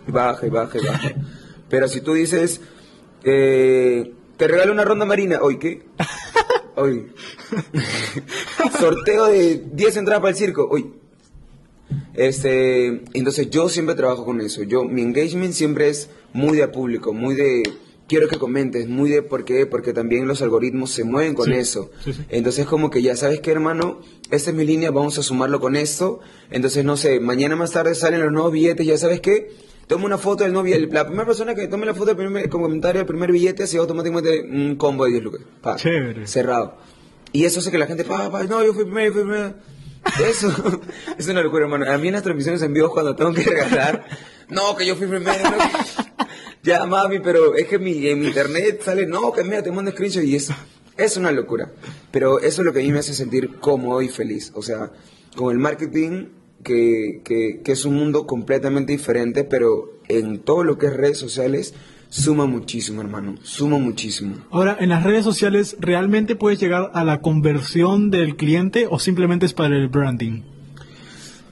Y 0.08 0.12
baja, 0.12 0.48
y 0.48 0.50
baja, 0.50 0.78
y 0.78 0.86
baja. 0.86 1.12
Pero 1.70 1.88
si 1.88 2.02
tú 2.02 2.14
dices, 2.14 2.60
eh, 3.24 4.14
te 4.38 4.48
regalo 4.48 4.74
una 4.74 4.84
ronda 4.84 5.06
marina, 5.06 5.40
¿hoy 5.42 5.58
qué? 5.60 5.86
Hoy. 6.76 7.12
Sorteo 8.80 9.28
de 9.28 9.66
10 9.72 9.98
entradas 9.98 10.22
para 10.22 10.32
el 10.32 10.38
circo, 10.38 10.68
hoy. 10.72 11.01
Este, 12.14 13.02
entonces 13.14 13.50
yo 13.50 13.70
siempre 13.70 13.96
trabajo 13.96 14.26
con 14.26 14.42
eso. 14.42 14.64
Yo, 14.64 14.84
mi 14.86 15.02
engagement 15.02 15.54
siempre 15.54 15.90
es 15.90 16.10
muy 16.34 16.58
de 16.58 16.68
público, 16.68 17.14
muy 17.14 17.36
de 17.36 17.64
quiero 18.08 18.28
que 18.28 18.38
comentes, 18.38 18.88
muy 18.90 19.10
de 19.10 19.22
por 19.22 19.46
qué, 19.46 19.66
porque 19.66 19.94
también 19.94 20.28
los 20.28 20.42
algoritmos 20.42 20.92
se 20.92 21.04
mueven 21.06 21.34
con 21.34 21.46
Sí, 21.48 21.54
eso. 21.54 21.90
sí, 22.04 22.12
sí. 22.14 22.22
Entonces 22.30 22.66
como 22.66 22.90
que 22.90 23.02
ya 23.02 23.16
sabes 23.16 23.40
que 23.40 23.52
hermano, 23.52 24.02
esta 24.32 24.50
es 24.52 24.56
mi 24.56 24.66
línea, 24.66 24.92
vamos 24.92 25.18
a 25.18 25.24
sumarlo 25.24 25.60
con 25.62 25.76
esto. 25.76 26.20
Entonces 26.50 26.84
no 26.84 26.98
sé, 26.98 27.20
mañana 27.22 27.56
más 27.56 27.72
tarde 27.72 27.96
salen 27.96 28.22
los 28.22 28.32
nuevos 28.32 28.52
billetes, 28.52 28.86
ya 28.86 28.98
sabes 28.98 29.22
qué, 29.22 29.52
toma 29.88 30.06
una 30.06 30.18
foto 30.18 30.44
del 30.44 30.52
billete. 30.62 30.94
La 30.94 31.06
primera 31.06 31.26
persona 31.26 31.56
que 31.56 31.68
tome 31.70 31.86
la 31.86 31.94
foto 31.94 32.08
del 32.08 32.18
primer 32.18 32.50
como 32.50 32.66
comentario 32.66 33.00
del 33.00 33.08
primer 33.08 33.32
billete, 33.32 33.66
se 33.66 33.78
automáticamente 33.78 34.42
un 34.42 34.76
combo 34.76 35.06
de 35.06 35.12
10 35.12 35.24
lucas. 35.24 35.42
Pa, 35.62 35.78
Chévere. 35.78 36.28
Cerrado. 36.28 36.78
Y 37.34 37.46
eso 37.46 37.60
hace 37.62 37.72
que 37.72 37.78
la 37.78 37.88
gente, 37.88 38.04
pa, 38.04 38.30
pa, 38.30 38.44
no, 38.44 38.62
yo 38.62 38.74
fui 38.74 38.84
primero, 38.84 39.08
yo 39.08 39.14
fui 39.14 39.22
primero. 39.24 39.54
Eso 40.24 40.82
es 41.18 41.28
una 41.28 41.42
locura, 41.42 41.64
hermano. 41.64 41.90
A 41.90 41.98
mí 41.98 42.08
en 42.08 42.14
las 42.14 42.24
transmisiones 42.24 42.62
en 42.62 42.74
vivo 42.74 42.92
cuando 42.92 43.16
tengo 43.16 43.34
que 43.34 43.44
regalar, 43.44 44.06
no, 44.50 44.76
que 44.76 44.86
yo 44.86 44.96
fui 44.96 45.08
primero. 45.08 45.50
ya, 46.64 46.86
mami, 46.86 47.20
pero 47.20 47.56
es 47.56 47.68
que 47.68 47.80
mi, 47.80 48.08
en 48.08 48.24
internet 48.24 48.82
sale, 48.84 49.06
no, 49.06 49.32
que 49.32 49.44
mira, 49.44 49.64
te 49.64 49.72
mando 49.72 49.92
screenshot 49.92 50.24
y 50.24 50.36
eso. 50.36 50.54
Es 50.98 51.18
una 51.18 51.32
locura. 51.32 51.72
Pero 52.12 52.40
eso 52.40 52.62
es 52.62 52.66
lo 52.66 52.74
que 52.74 52.80
a 52.80 52.84
mí 52.84 52.92
me 52.92 53.00
hace 53.00 53.14
sentir 53.14 53.60
cómodo 53.60 54.02
y 54.02 54.10
feliz. 54.10 54.52
O 54.56 54.62
sea, 54.62 54.92
con 55.36 55.52
el 55.52 55.60
marketing, 55.60 56.28
que, 56.64 57.22
que, 57.24 57.62
que 57.64 57.72
es 57.72 57.86
un 57.86 57.96
mundo 57.96 58.28
completamente 58.28 58.92
diferente, 58.92 59.44
pero 59.44 60.00
en 60.08 60.40
todo 60.40 60.64
lo 60.64 60.78
que 60.78 60.88
es 60.88 60.94
redes 60.94 61.18
sociales, 61.18 61.74
suma 62.12 62.46
muchísimo, 62.46 63.00
hermano. 63.02 63.36
Suma 63.42 63.78
muchísimo. 63.80 64.36
Ahora, 64.52 64.76
en 64.80 64.90
las 64.90 65.04
redes 65.04 65.24
sociales, 65.24 65.78
¿realmente 65.80 66.36
puedes 66.36 66.60
llegar 66.60 66.92
a 66.94 67.04
la 67.06 67.22
conversión 67.22 68.12
del 68.12 68.36
cliente 68.36 68.86
o 68.90 69.00
simplemente 69.00 69.46
es 69.46 69.54
para 69.54 69.76
el 69.78 69.88
branding? 69.88 70.42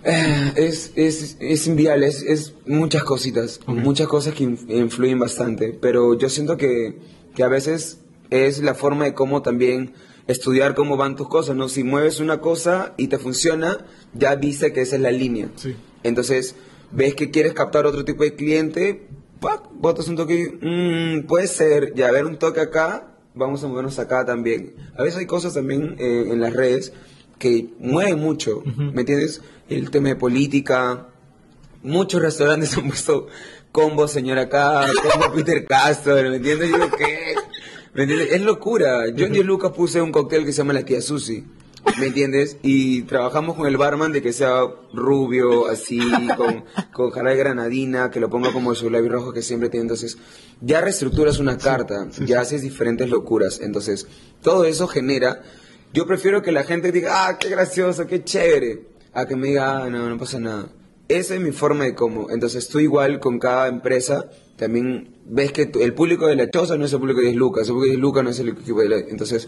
Eh, 0.04 0.54
Es, 0.56 0.92
es, 0.96 1.38
es 1.40 1.68
inviable, 1.68 2.08
es, 2.08 2.24
es 2.24 2.54
muchas 2.66 3.04
cositas, 3.04 3.60
muchas 3.68 4.08
cosas 4.08 4.34
que 4.34 4.44
in- 4.44 4.60
influyen 4.70 5.20
bastante, 5.20 5.78
pero 5.82 6.18
yo 6.18 6.30
siento 6.30 6.58
que, 6.58 6.98
que 7.36 7.44
a 7.44 7.48
veces 7.48 8.00
es 8.30 8.62
la 8.62 8.76
forma 8.76 9.06
de 9.06 9.14
cómo 9.14 9.42
también 9.42 9.94
estudiar 10.28 10.76
cómo 10.76 10.96
van 10.96 11.16
tus 11.16 11.28
cosas, 11.28 11.56
¿no? 11.56 11.68
Si 11.70 11.84
mueves 11.84 12.20
una 12.20 12.40
cosa 12.40 12.94
y 12.98 13.08
te 13.08 13.18
funciona, 13.18 13.86
ya 14.14 14.36
viste 14.36 14.72
que 14.74 14.82
esa 14.82 14.96
es 14.98 15.02
la 15.02 15.12
línea. 15.12 15.50
Sí. 15.56 15.76
Entonces, 16.04 16.56
ves 16.92 17.16
que 17.16 17.32
quieres 17.32 17.54
captar 17.54 17.86
otro 17.86 18.06
tipo 18.06 18.24
de 18.24 18.36
cliente, 18.36 19.08
¡pac! 19.40 19.64
botas 19.72 20.08
un 20.08 20.16
toque, 20.16 20.58
mm, 20.62 21.28
puede 21.28 21.48
ser, 21.48 21.94
ya 21.96 22.12
ver 22.12 22.26
un 22.26 22.38
toque 22.38 22.62
acá, 22.62 23.16
vamos 23.34 23.64
a 23.64 23.68
movernos 23.68 24.00
acá 24.00 24.26
también. 24.26 24.76
A 24.98 25.04
veces 25.04 25.20
hay 25.20 25.26
cosas 25.26 25.54
también 25.54 25.96
eh, 26.00 26.26
en 26.32 26.40
las 26.42 26.54
redes 26.54 26.94
que 27.38 27.70
mueven 27.80 28.20
mucho, 28.20 28.64
¿me 28.66 29.02
entiendes? 29.02 29.42
El 29.70 29.90
tema 29.92 30.10
de 30.10 30.16
política, 30.16 31.08
muchos 31.84 32.22
restaurantes 32.22 32.78
han 32.78 32.88
puesto 32.88 33.28
combo 33.72 34.08
señor 34.08 34.40
acá, 34.40 34.86
combo 35.02 35.32
Peter 35.36 35.66
Castro, 35.66 36.16
¿me 36.16 36.36
entiendes? 36.36 36.70
Yo. 36.70 36.78
¿Me 37.94 38.04
entiendes? 38.04 38.32
Es 38.34 38.42
locura. 38.42 39.10
Yo 39.14 39.26
en 39.26 39.34
10 39.34 39.46
lucas 39.46 39.72
puse 39.72 40.02
un 40.02 40.12
cóctel 40.12 40.46
que 40.46 40.52
se 40.52 40.60
llama 40.60 40.74
la 40.74 40.84
tía 40.84 41.02
Susi. 41.02 41.44
¿Me 42.00 42.08
entiendes? 42.08 42.58
Y 42.62 43.02
trabajamos 43.04 43.56
con 43.56 43.68
el 43.68 43.78
barman 43.78 44.12
de 44.12 44.22
que 44.22 44.32
sea 44.34 44.62
rubio, 44.94 45.68
así, 45.68 46.00
con, 46.38 46.64
con 46.94 47.10
jarabe 47.12 47.36
granadina, 47.38 48.10
que 48.10 48.20
lo 48.20 48.30
ponga 48.30 48.52
como 48.54 48.74
su 48.76 48.90
labio 48.90 49.10
rojo 49.12 49.34
que 49.34 49.42
siempre 49.42 49.70
tiene. 49.70 49.84
Entonces, 49.84 50.18
ya 50.62 50.82
reestructuras 50.82 51.40
una 51.40 51.58
carta, 51.58 52.08
ya 52.26 52.42
haces 52.42 52.62
diferentes 52.62 53.10
locuras. 53.10 53.60
Entonces, 53.62 54.08
todo 54.42 54.66
eso 54.66 54.88
genera. 54.88 55.42
Yo 55.94 56.06
prefiero 56.08 56.42
que 56.42 56.52
la 56.52 56.64
gente 56.64 56.92
diga, 56.92 57.28
ah, 57.28 57.38
qué 57.40 57.50
gracioso, 57.50 58.06
qué 58.08 58.24
chévere, 58.24 58.88
a 59.14 59.26
que 59.26 59.36
me 59.36 59.48
diga, 59.48 59.84
ah, 59.84 59.90
no, 59.90 60.08
no 60.10 60.18
pasa 60.18 60.40
nada. 60.40 60.70
Esa 61.08 61.34
es 61.36 61.42
mi 61.42 61.52
forma 61.52 61.86
de 61.86 61.96
cómo. 61.96 62.30
Entonces 62.30 62.68
tú 62.68 62.80
igual 62.80 63.20
con 63.20 63.40
cada 63.40 63.68
empresa 63.68 64.30
también 64.58 65.16
ves 65.26 65.52
que 65.52 65.66
tu- 65.66 65.80
el 65.82 65.96
público 65.96 66.28
de 66.28 66.36
la 66.36 66.50
choza 66.52 66.78
no 66.78 66.86
es 66.86 66.94
el 66.94 67.00
público 67.00 67.20
de 67.22 67.28
10 67.28 67.36
lucas, 67.38 67.68
el 67.68 67.74
público 67.74 67.86
de 67.86 67.92
10 67.94 68.02
lucas 68.02 68.24
no 68.24 68.30
es 68.30 68.40
el 68.40 68.50
equipo 68.50 68.80
de 68.82 68.90
la... 68.90 68.98
Entonces 68.98 69.48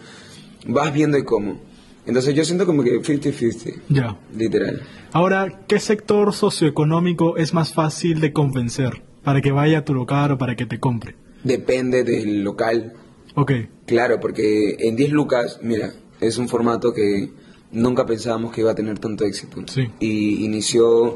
vas 0.66 0.92
viendo 0.92 1.20
y 1.20 1.24
cómo. 1.24 1.62
Entonces 2.06 2.34
yo 2.36 2.44
siento 2.44 2.66
como 2.66 2.84
que 2.84 3.00
50-50, 3.02 3.82
Ya. 3.90 4.18
literal. 4.36 4.82
Ahora, 5.14 5.62
¿qué 5.68 5.80
sector 5.80 6.34
socioeconómico 6.34 7.38
es 7.38 7.54
más 7.54 7.74
fácil 7.74 8.20
de 8.22 8.34
convencer 8.34 9.02
para 9.24 9.42
que 9.42 9.52
vaya 9.52 9.80
a 9.80 9.86
tu 9.86 9.94
local 9.94 10.32
o 10.32 10.38
para 10.38 10.56
que 10.56 10.66
te 10.66 10.80
compre? 10.80 11.16
Depende 11.44 12.04
del 12.04 12.44
local, 12.44 12.94
Ok, 13.34 13.52
claro, 13.86 14.20
porque 14.20 14.76
en 14.80 14.98
10 14.98 15.12
lucas, 15.12 15.60
mira, 15.64 15.94
es 16.20 16.38
un 16.38 16.50
formato 16.50 16.94
que 16.94 17.32
nunca 17.72 18.06
pensábamos 18.06 18.52
que 18.52 18.60
iba 18.60 18.72
a 18.72 18.76
tener 18.76 19.00
tanto 19.00 19.24
éxito. 19.24 19.64
Sí. 19.68 19.88
Y 20.02 20.44
inició, 20.44 21.16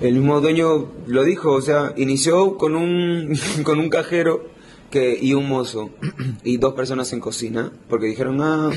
el 0.00 0.14
mismo 0.14 0.40
dueño 0.40 0.90
lo 1.06 1.22
dijo, 1.22 1.52
o 1.52 1.62
sea, 1.62 1.92
inició 1.96 2.56
con 2.58 2.74
un, 2.74 3.32
con 3.62 3.78
un 3.78 3.90
cajero 3.90 4.44
que, 4.90 5.16
y 5.22 5.34
un 5.34 5.48
mozo, 5.48 5.90
y 6.42 6.56
dos 6.56 6.74
personas 6.74 7.12
en 7.12 7.20
cocina, 7.20 7.70
porque 7.88 8.06
dijeron, 8.06 8.40
ah, 8.42 8.70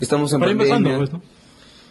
estamos 0.00 0.32
en 0.32 0.40
pandemia. 0.40 0.98
pues, 0.98 1.12
¿no? 1.12 1.22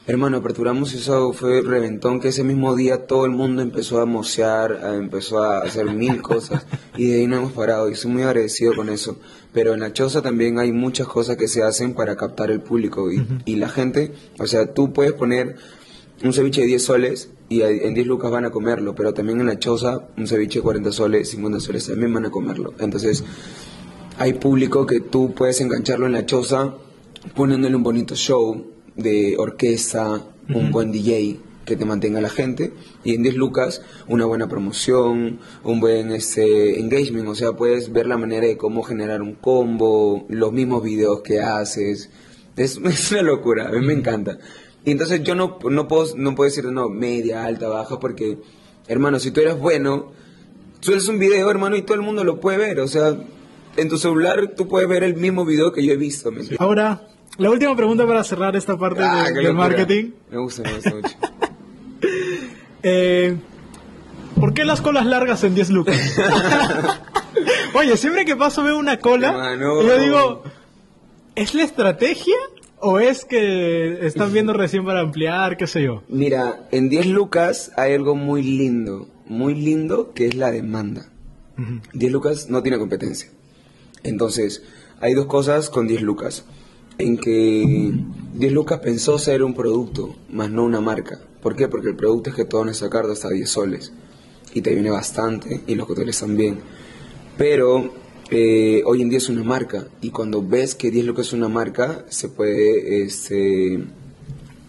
Hermano, 0.10 0.38
aperturamos 0.38 0.94
y 0.94 0.98
eso 1.00 1.34
fue 1.34 1.62
reventón, 1.62 2.22
que 2.22 2.30
ese 2.30 2.46
mismo 2.46 2.78
día 2.78 3.08
todo 3.08 3.26
el 3.26 3.32
mundo 3.32 3.62
empezó 3.62 4.00
a 4.00 4.06
mocear, 4.06 4.80
a- 4.86 4.96
empezó 4.96 5.44
a 5.44 5.60
hacer 5.60 5.86
mil 5.94 6.22
cosas 6.22 6.66
y 6.96 7.08
de 7.08 7.16
ahí 7.20 7.28
no 7.28 7.36
hemos 7.38 7.52
parado 7.52 7.90
y 7.90 7.96
soy 7.96 8.12
muy 8.12 8.24
agradecido 8.24 8.74
con 8.74 8.88
eso. 8.88 9.18
Pero 9.52 9.74
en 9.74 9.82
la 9.82 9.92
choza 9.92 10.22
también 10.22 10.60
hay 10.60 10.72
muchas 10.72 11.08
cosas 11.08 11.36
que 11.36 11.50
se 11.50 11.62
hacen 11.62 11.94
para 11.94 12.16
captar 12.16 12.52
el 12.52 12.62
público 12.62 13.12
y, 13.12 13.28
y 13.44 13.58
la 13.58 13.68
gente, 13.68 14.14
o 14.40 14.48
sea, 14.48 14.74
tú 14.74 14.94
puedes 14.94 15.12
poner 15.12 15.56
un 16.24 16.32
ceviche 16.32 16.62
de 16.62 16.68
10 16.68 16.84
soles 16.86 17.30
y 17.50 17.62
en 17.62 17.94
10 17.94 18.08
lucas 18.08 18.32
van 18.32 18.46
a 18.46 18.50
comerlo, 18.50 18.96
pero 18.96 19.14
también 19.14 19.42
en 19.42 19.48
la 19.48 19.60
choza 19.60 20.08
un 20.18 20.26
ceviche 20.26 20.60
de 20.60 20.64
40 20.64 20.92
soles, 20.94 21.30
50 21.32 21.60
soles 21.60 21.86
también 21.86 22.14
van 22.14 22.26
a 22.26 22.30
comerlo. 22.30 22.74
Entonces, 22.80 23.26
hay 24.18 24.34
público 24.34 24.86
que 24.86 25.02
tú 25.02 25.34
puedes 25.34 25.60
engancharlo 25.60 26.06
en 26.06 26.14
la 26.14 26.26
choza 26.26 26.76
poniéndole 27.36 27.76
un 27.76 27.84
bonito 27.84 28.16
show 28.16 28.66
de 28.96 29.36
orquesta, 29.38 30.26
un 30.50 30.72
buen 30.72 30.92
DJ 30.92 31.40
que 31.66 31.76
te 31.76 31.86
mantenga 31.86 32.22
la 32.22 32.30
gente 32.30 32.72
y 33.04 33.14
en 33.14 33.24
10 33.24 33.36
lucas 33.36 33.82
una 34.08 34.26
buena 34.26 34.48
promoción, 34.48 35.40
un 35.64 35.80
buen 35.80 36.12
este, 36.12 36.80
engagement, 36.80 37.28
o 37.28 37.36
sea, 37.36 37.54
puedes 37.54 37.92
ver 37.92 38.08
la 38.08 38.18
manera 38.18 38.48
de 38.48 38.58
cómo 38.58 38.84
generar 38.84 39.22
un 39.22 39.36
combo, 39.36 40.26
los 40.30 40.54
mismos 40.54 40.82
videos 40.82 41.22
que 41.22 41.42
haces. 41.42 42.10
Es, 42.56 42.78
es 42.84 43.12
una 43.12 43.22
locura, 43.22 43.68
a 43.68 43.72
mí 43.72 43.86
me 43.86 43.94
encanta. 43.94 44.40
Y 44.86 44.92
entonces 44.92 45.22
yo 45.24 45.36
no, 45.36 45.60
no, 45.70 45.88
puedo, 45.88 46.16
no 46.16 46.34
puedo 46.34 46.50
decir, 46.50 46.64
no, 46.66 46.88
media, 46.88 47.44
alta, 47.44 47.68
baja, 47.68 48.00
porque, 48.00 48.38
hermano, 48.88 49.20
si 49.20 49.32
tú 49.32 49.42
eres 49.42 49.60
bueno, 49.60 50.14
subes 50.80 51.10
un 51.10 51.20
video, 51.20 51.52
hermano, 51.52 51.76
y 51.76 51.82
todo 51.82 51.96
el 51.96 52.04
mundo 52.04 52.24
lo 52.24 52.40
puede 52.40 52.58
ver. 52.58 52.80
O 52.80 52.88
sea, 52.88 53.18
en 53.76 53.90
tu 53.90 53.98
celular 53.98 54.54
tú 54.56 54.70
puedes 54.70 54.88
ver 54.88 55.04
el 55.04 55.16
mismo 55.16 55.46
video 55.46 55.74
que 55.74 55.84
yo 55.86 55.92
he 55.92 55.98
visto. 55.98 56.32
¿me? 56.32 56.44
Ahora, 56.60 57.06
la 57.38 57.50
última 57.50 57.76
pregunta 57.76 58.06
para 58.08 58.24
cerrar 58.24 58.56
esta 58.56 58.78
parte 58.78 59.02
Ah, 59.04 59.26
de- 59.34 59.42
del 59.42 59.54
marketing. 59.54 60.12
Me 60.32 60.38
gusta, 60.40 60.64
me 60.64 60.74
gusta 60.74 60.96
mucho. 60.96 61.16
Eh, 62.84 63.36
¿Por 64.40 64.54
qué 64.54 64.64
las 64.64 64.82
colas 64.82 65.06
largas 65.06 65.44
en 65.44 65.56
10 65.56 65.72
lucas? 65.72 65.98
Oye, 67.74 67.98
siempre 67.98 68.24
que 68.24 68.36
paso 68.36 68.64
veo 68.64 68.78
una 68.78 69.00
cola 69.00 69.30
Hermano. 69.30 69.82
y 69.82 69.88
yo 69.88 70.00
digo, 70.00 70.44
¿es 71.36 71.54
la 71.56 71.64
estrategia 71.64 72.36
o 72.80 73.00
es 73.00 73.26
que 73.26 74.06
están 74.06 74.32
viendo 74.32 74.54
recién 74.54 74.86
para 74.86 75.00
ampliar, 75.02 75.58
qué 75.58 75.66
sé 75.68 75.82
yo? 75.84 76.04
Mira, 76.08 76.68
en 76.72 76.88
10 76.90 77.08
lucas 77.08 77.72
hay 77.76 77.94
algo 77.94 78.14
muy 78.16 78.44
lindo, 78.44 79.08
muy 79.26 79.56
lindo, 79.56 80.14
que 80.14 80.28
es 80.28 80.36
la 80.36 80.52
demanda. 80.52 81.10
10 81.94 82.12
lucas 82.12 82.50
no 82.50 82.62
tiene 82.62 82.78
competencia. 82.78 83.30
Entonces, 84.04 84.64
hay 85.02 85.16
dos 85.16 85.26
cosas 85.26 85.72
con 85.72 85.88
10 85.88 86.04
lucas. 86.04 86.46
En 86.98 87.18
que 87.18 87.94
10 88.34 88.52
lucas 88.52 88.80
pensó 88.80 89.20
ser 89.20 89.44
un 89.44 89.54
producto, 89.54 90.16
más 90.32 90.50
no 90.50 90.64
una 90.64 90.82
marca. 90.82 91.20
¿Por 91.42 91.56
qué? 91.56 91.68
Porque 91.68 91.90
el 91.90 91.96
producto 91.96 92.30
es 92.30 92.36
que 92.36 92.46
todo 92.46 92.64
en 92.64 92.70
esa 92.70 92.90
carta 92.90 93.14
está 93.14 93.28
a 93.28 93.32
10 93.32 93.50
soles. 93.50 93.94
Y 94.54 94.62
te 94.62 94.74
viene 94.74 94.90
bastante, 94.90 95.62
y 95.68 95.76
los 95.76 95.90
hoteles 95.90 96.20
también. 96.20 96.60
Pero 97.38 97.94
eh, 98.32 98.82
hoy 98.86 99.02
en 99.02 99.10
día 99.10 99.20
es 99.20 99.30
una 99.30 99.44
marca. 99.44 99.88
Y 100.02 100.10
cuando 100.10 100.42
ves 100.42 100.76
que 100.76 100.92
10 100.92 101.06
lucas 101.06 101.28
es 101.28 101.34
una 101.34 101.50
marca, 101.50 102.06
se 102.10 102.30
puede 102.30 103.04
este, 103.04 103.84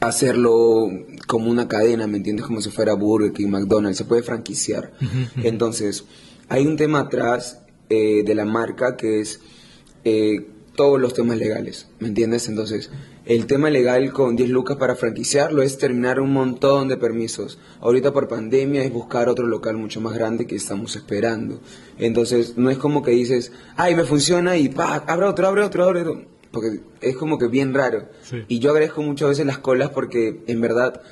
hacerlo 0.01 0.89
como 1.27 1.51
una 1.51 1.69
cadena, 1.69 2.07
¿me 2.07 2.19
entiendes? 2.19 2.47
Como 2.47 2.61
si 2.61 2.71
fuera 2.71 2.95
Burger 2.95 3.33
King, 3.33 3.49
McDonald's, 3.49 3.99
se 3.99 4.05
puede 4.05 4.23
franquiciar. 4.23 4.93
Entonces, 5.43 6.05
hay 6.49 6.67
un 6.67 6.77
tema 6.77 7.01
atrás 7.01 7.61
eh, 7.91 8.23
de 8.25 8.35
la 8.35 8.45
marca 8.45 8.97
que 8.97 9.21
es 9.21 9.41
eh, 10.05 10.47
todos 10.79 11.01
los 11.01 11.13
temas 11.13 11.37
legales, 11.39 11.89
¿me 11.99 12.07
entiendes? 12.07 12.49
Entonces, 12.49 12.89
el 13.27 13.47
tema 13.47 13.69
legal 13.69 14.13
con 14.13 14.37
10 14.37 14.49
lucas 14.51 14.77
para 14.77 14.95
franquiciarlo 14.95 15.61
es 15.61 15.77
terminar 15.77 16.21
un 16.21 16.33
montón 16.33 16.87
de 16.87 16.97
permisos. 16.97 17.59
Ahorita 17.81 18.13
por 18.13 18.29
pandemia 18.29 18.85
es 18.85 18.93
buscar 18.93 19.29
otro 19.29 19.49
local 19.49 19.77
mucho 19.77 20.01
más 20.01 20.15
grande 20.15 20.47
que 20.47 20.55
estamos 20.55 20.95
esperando. 20.95 21.61
Entonces, 21.99 22.57
no 22.57 22.71
es 22.71 22.79
como 22.79 23.03
que 23.03 23.11
dices, 23.11 23.51
ay, 23.75 23.97
me 23.97 24.05
funciona 24.05 24.57
y 24.57 24.69
pa, 24.69 25.03
abre 25.09 25.27
otro, 25.27 25.49
abre 25.49 25.65
otro, 25.65 25.83
abre 25.83 26.03
otro. 26.03 26.25
Porque 26.53 26.81
es 27.01 27.17
como 27.17 27.39
que 27.39 27.49
bien 27.49 27.75
raro. 27.75 28.09
Sí. 28.23 28.45
Y 28.47 28.61
yo 28.61 28.71
agradezco 28.71 29.03
muchas 29.03 29.31
veces 29.31 29.47
las 29.47 29.59
colas 29.59 29.91
porque 29.91 30.45
en 30.47 30.61
verdad 30.61 31.03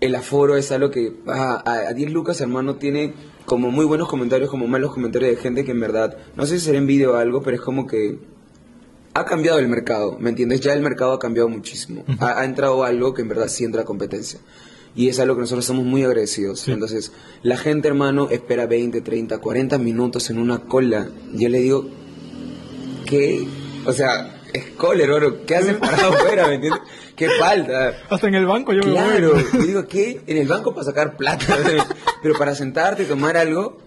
el 0.00 0.14
aforo 0.14 0.56
es 0.56 0.70
algo 0.70 0.92
que 0.92 1.14
ah, 1.26 1.60
a, 1.66 1.88
a 1.88 1.92
10 1.92 2.12
lucas, 2.12 2.40
hermano, 2.40 2.76
tiene 2.76 3.14
como 3.46 3.72
muy 3.72 3.84
buenos 3.84 4.08
comentarios, 4.08 4.48
como 4.48 4.68
malos 4.68 4.94
comentarios 4.94 5.32
de 5.32 5.42
gente 5.42 5.64
que 5.64 5.72
en 5.72 5.80
verdad, 5.80 6.18
no 6.36 6.46
sé 6.46 6.60
si 6.60 6.66
será 6.66 6.78
envidia 6.78 7.10
o 7.10 7.16
algo, 7.16 7.42
pero 7.42 7.56
es 7.56 7.62
como 7.62 7.84
que 7.88 8.37
ha 9.18 9.24
cambiado 9.24 9.58
el 9.58 9.68
mercado, 9.68 10.16
¿me 10.18 10.30
entiendes? 10.30 10.60
Ya 10.60 10.72
el 10.72 10.80
mercado 10.80 11.12
ha 11.12 11.18
cambiado 11.18 11.48
muchísimo. 11.48 12.04
ha, 12.20 12.40
ha 12.40 12.44
entrado 12.44 12.84
algo 12.84 13.14
que 13.14 13.22
en 13.22 13.28
verdad 13.28 13.48
sí 13.48 13.64
entra 13.64 13.84
competencia. 13.84 14.40
Y 14.94 15.08
es 15.08 15.20
algo 15.20 15.34
que 15.34 15.42
nosotros 15.42 15.64
somos 15.64 15.84
muy 15.84 16.02
agradecidos. 16.02 16.66
Entonces, 16.66 17.12
la 17.42 17.56
gente, 17.56 17.86
hermano, 17.88 18.28
espera 18.30 18.66
20, 18.66 19.00
30, 19.00 19.38
40 19.38 19.78
minutos 19.78 20.28
en 20.30 20.38
una 20.38 20.60
cola. 20.60 21.08
Yo 21.34 21.48
le 21.48 21.60
digo, 21.60 21.88
¿qué? 23.06 23.46
O 23.86 23.92
sea, 23.92 24.40
es 24.52 24.70
cola, 24.70 25.04
hermano. 25.04 25.36
¿Qué 25.46 25.56
haces 25.56 25.76
parado 25.76 26.12
afuera, 26.14 26.48
me 26.48 26.54
entiendes? 26.54 26.82
¿Qué 27.14 27.28
falta? 27.30 27.94
Hasta 28.08 28.28
en 28.28 28.34
el 28.36 28.46
banco 28.46 28.72
yo 28.72 28.80
Claro, 28.80 29.34
me 29.34 29.42
yo 29.42 29.66
digo, 29.66 29.86
¿qué? 29.86 30.20
En 30.26 30.36
el 30.36 30.46
banco 30.46 30.72
para 30.72 30.84
sacar 30.84 31.16
plata, 31.16 31.58
pero 32.22 32.38
para 32.38 32.54
sentarte 32.54 33.02
y 33.02 33.06
tomar 33.06 33.36
algo, 33.36 33.78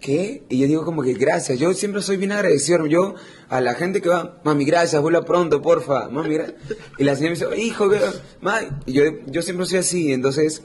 ¿qué? 0.00 0.42
Y 0.48 0.58
yo 0.58 0.66
digo 0.66 0.84
como 0.84 1.02
que 1.02 1.14
gracias, 1.14 1.58
yo 1.58 1.72
siempre 1.74 2.02
soy 2.02 2.16
bien 2.16 2.32
agradecido, 2.32 2.86
yo 2.86 3.14
a 3.48 3.60
la 3.60 3.74
gente 3.74 4.00
que 4.00 4.08
va, 4.08 4.40
mami, 4.44 4.64
gracias, 4.64 5.00
vuela 5.00 5.24
pronto, 5.24 5.62
porfa, 5.62 6.08
mami, 6.08 6.34
gracias. 6.34 6.60
Y 6.98 7.04
la 7.04 7.14
señora 7.14 7.34
me 7.34 7.46
dice, 7.46 7.62
hijo, 7.62 7.88
mami, 8.40 8.68
yo, 8.86 9.02
yo 9.26 9.42
siempre 9.42 9.66
soy 9.66 9.78
así, 9.78 10.12
entonces, 10.12 10.62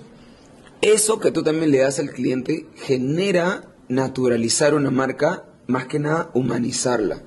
eso 0.81 1.19
que 1.19 1.31
tú 1.31 1.43
también 1.43 1.71
le 1.71 1.79
das 1.79 1.99
al 1.99 2.11
cliente 2.11 2.67
genera 2.75 3.63
naturalizar 3.87 4.73
una 4.73 4.89
marca, 4.89 5.45
más 5.67 5.85
que 5.85 5.99
nada 5.99 6.31
humanizarla. 6.33 7.21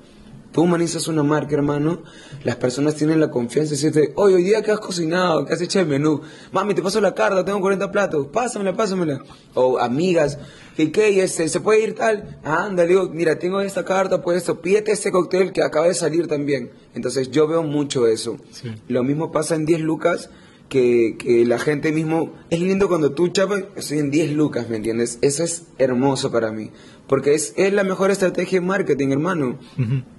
Tú 0.55 0.61
humanizas 0.61 1.09
una 1.09 1.21
marca, 1.21 1.53
hermano, 1.53 2.01
las 2.45 2.55
personas 2.55 2.95
tienen 2.95 3.19
la 3.19 3.29
confianza 3.29 3.71
de 3.71 3.75
decirte, 3.75 4.13
oye, 4.15 4.35
hoy 4.35 4.43
día 4.43 4.61
que 4.61 4.71
has 4.71 4.79
cocinado, 4.79 5.45
que 5.45 5.51
has 5.51 5.59
hecho 5.59 5.81
el 5.81 5.85
menú, 5.85 6.21
mami, 6.53 6.73
te 6.73 6.81
paso 6.81 7.01
la 7.01 7.13
carta, 7.13 7.43
tengo 7.43 7.59
40 7.59 7.91
platos, 7.91 8.27
pásamela, 8.27 8.73
pásamela. 8.73 9.21
O 9.53 9.77
amigas, 9.77 10.39
¿qué, 10.77 10.93
qué, 10.93 11.21
este, 11.21 11.49
se 11.49 11.59
puede 11.59 11.83
ir 11.83 11.95
tal? 11.95 12.39
Anda, 12.45 12.83
le 12.83 12.91
digo, 12.91 13.09
mira, 13.09 13.37
tengo 13.37 13.59
esta 13.59 13.83
carta, 13.83 14.21
pues 14.21 14.37
esto, 14.37 14.61
pídete 14.61 14.93
este 14.93 15.11
cóctel 15.11 15.51
que 15.51 15.61
acaba 15.61 15.89
de 15.89 15.93
salir 15.93 16.27
también. 16.27 16.71
Entonces 16.93 17.31
yo 17.31 17.49
veo 17.49 17.61
mucho 17.61 18.07
eso. 18.07 18.37
Sí. 18.51 18.73
Lo 18.87 19.03
mismo 19.03 19.33
pasa 19.33 19.55
en 19.55 19.65
10 19.65 19.81
lucas, 19.81 20.29
que, 20.69 21.17
que 21.19 21.45
la 21.45 21.59
gente 21.59 21.91
mismo... 21.91 22.33
Es 22.49 22.59
lindo 22.61 22.87
cuando 22.87 23.11
tú, 23.11 23.27
chapa, 23.27 23.61
estoy 23.75 23.99
en 23.99 24.09
10 24.09 24.31
lucas, 24.31 24.69
¿me 24.69 24.77
entiendes? 24.77 25.19
Eso 25.21 25.43
es 25.43 25.63
hermoso 25.77 26.31
para 26.31 26.51
mí. 26.51 26.71
Porque 27.07 27.35
es, 27.35 27.53
es 27.55 27.71
la 27.71 27.83
mejor 27.83 28.09
estrategia 28.11 28.59
de 28.59 28.65
marketing, 28.65 29.09
hermano. 29.09 29.59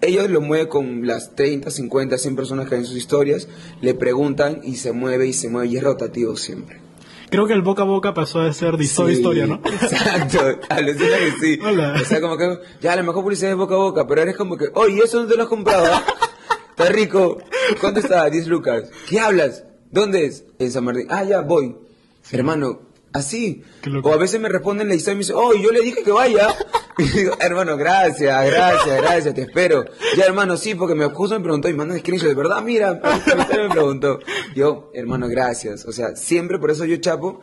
Ellos 0.01 0.31
lo 0.31 0.41
mueven 0.41 0.69
con 0.69 1.07
las 1.07 1.35
30, 1.35 1.71
50, 1.71 2.19
100 2.19 2.37
personas 2.37 2.69
que 2.69 2.77
hay 2.77 2.83
en 2.83 2.87
sus 2.87 2.97
historias, 2.97 3.49
le 3.81 3.95
preguntan 3.95 4.61
y 4.63 4.77
se 4.77 4.93
mueve 4.93 5.27
y 5.27 5.33
se 5.33 5.49
mueve 5.49 5.69
y 5.69 5.77
es 5.77 5.83
rotativo 5.83 6.37
siempre. 6.37 6.81
Creo 7.29 7.47
que 7.49 7.55
el 7.55 7.63
boca 7.63 7.83
a 7.83 7.87
boca 7.87 8.15
pasó 8.15 8.41
de 8.43 8.53
ser 8.53 8.77
de 8.77 8.85
historia 8.85 9.13
a 9.13 9.15
Sí, 9.15 9.21
historia, 9.21 9.47
¿no? 9.47 9.61
Exacto, 9.65 10.61
alucina 10.69 11.17
que 11.19 11.33
sí. 11.41 11.59
Hola. 11.61 11.97
O 12.01 12.05
sea, 12.05 12.21
como 12.21 12.37
que 12.37 12.61
ya 12.81 12.95
la 12.95 13.03
mejor 13.03 13.25
publicidad 13.25 13.51
es 13.51 13.57
boca 13.57 13.75
a 13.75 13.79
boca, 13.79 14.07
pero 14.07 14.23
eres 14.23 14.37
como 14.37 14.57
que, 14.57 14.67
oye, 14.75 15.01
¿eso 15.05 15.21
no 15.21 15.29
te 15.29 15.37
lo 15.37 15.43
has 15.43 15.49
comprado? 15.49 15.87
Está 16.71 16.93
rico. 16.93 17.39
¿Cuánto 17.81 18.01
está? 18.01 18.29
10 18.31 18.47
lucas. 18.47 18.91
¿Qué 19.09 19.19
hablas? 19.19 19.65
¿Dónde 19.91 20.27
es? 20.27 20.45
En 20.59 20.71
San 20.71 20.85
Martín. 20.85 21.07
Ah, 21.11 21.25
ya, 21.25 21.41
voy. 21.41 21.75
Hermano, 22.31 22.83
así. 23.17 23.63
O 24.03 24.13
a 24.13 24.17
veces 24.17 24.41
me 24.41 24.49
responden 24.49 24.89
la 24.89 24.95
historia 24.95 25.15
y 25.15 25.17
me 25.17 25.21
dicen, 25.21 25.37
oh, 25.39 25.55
yo 25.55 25.71
le 25.71 25.81
dije 25.81 26.03
que 26.03 26.13
vaya. 26.13 26.55
Y 26.99 27.03
digo, 27.11 27.37
hermano, 27.41 27.77
gracias, 27.77 28.51
gracias, 28.51 29.03
gracias, 29.03 29.35
te 29.35 29.43
espero. 29.43 29.85
Ya, 30.17 30.25
hermano, 30.25 30.57
sí, 30.57 30.75
porque 30.75 30.95
me 30.95 31.05
justo 31.11 31.37
me 31.37 31.43
preguntó 31.43 31.69
y 31.69 31.75
manda 31.75 31.99
screenshot, 31.99 32.31
de 32.31 32.35
verdad, 32.35 32.63
mira, 32.63 33.03
me 33.37 33.69
preguntó. 33.69 34.19
Yo, 34.55 34.91
hermano, 34.95 35.29
gracias. 35.29 35.85
O 35.85 35.93
sea, 35.93 36.17
siempre 36.17 36.59
por 36.59 36.71
eso 36.71 36.87
yo 36.87 36.97
chapo 36.97 37.43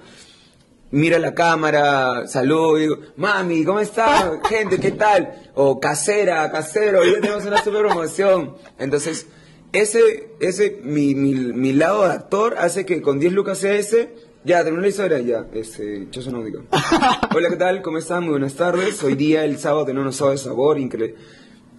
mira 0.94 1.18
la 1.18 1.34
cámara, 1.34 2.28
saludo, 2.28 2.76
digo, 2.76 2.98
mami, 3.18 3.66
¿cómo 3.66 3.80
está? 3.80 4.40
Gente, 4.48 4.80
¿qué 4.80 4.92
tal? 4.92 5.52
O 5.56 5.80
casera, 5.80 6.52
casero, 6.52 7.00
hoy 7.00 7.20
tenemos 7.20 7.46
una 7.46 7.64
super 7.64 7.82
promoción. 7.82 8.56
Entonces, 8.78 9.26
ese, 9.72 10.30
ese, 10.40 10.82
mi, 10.84 11.16
mi, 11.16 11.34
mi 11.34 11.74
lado 11.74 12.04
de 12.04 12.14
actor 12.14 12.56
hace 12.60 12.86
que 12.86 13.02
con 13.02 13.20
10 13.20 13.34
lucas 13.34 13.58
sea 13.58 13.74
ese, 13.74 14.14
ya, 14.46 14.64
terminó 14.64 14.82
la 14.82 14.90
historia, 14.90 15.20
ya, 15.20 15.48
este, 15.54 16.08
Choso 16.10 16.32
Náutico. 16.32 16.64
Hola, 17.36 17.50
¿qué 17.50 17.56
tal? 17.56 17.82
¿Cómo 17.82 17.98
están? 17.98 18.24
Muy 18.24 18.32
buenas 18.32 18.56
tardes. 18.56 19.02
Hoy 19.04 19.16
día, 19.16 19.46
el 19.46 19.58
sábado, 19.58 19.86
tenemos 19.86 20.08
un 20.08 20.14
sábado 20.14 20.38
de 20.38 20.44
sabor, 20.44 20.80
increíble. 20.80 21.16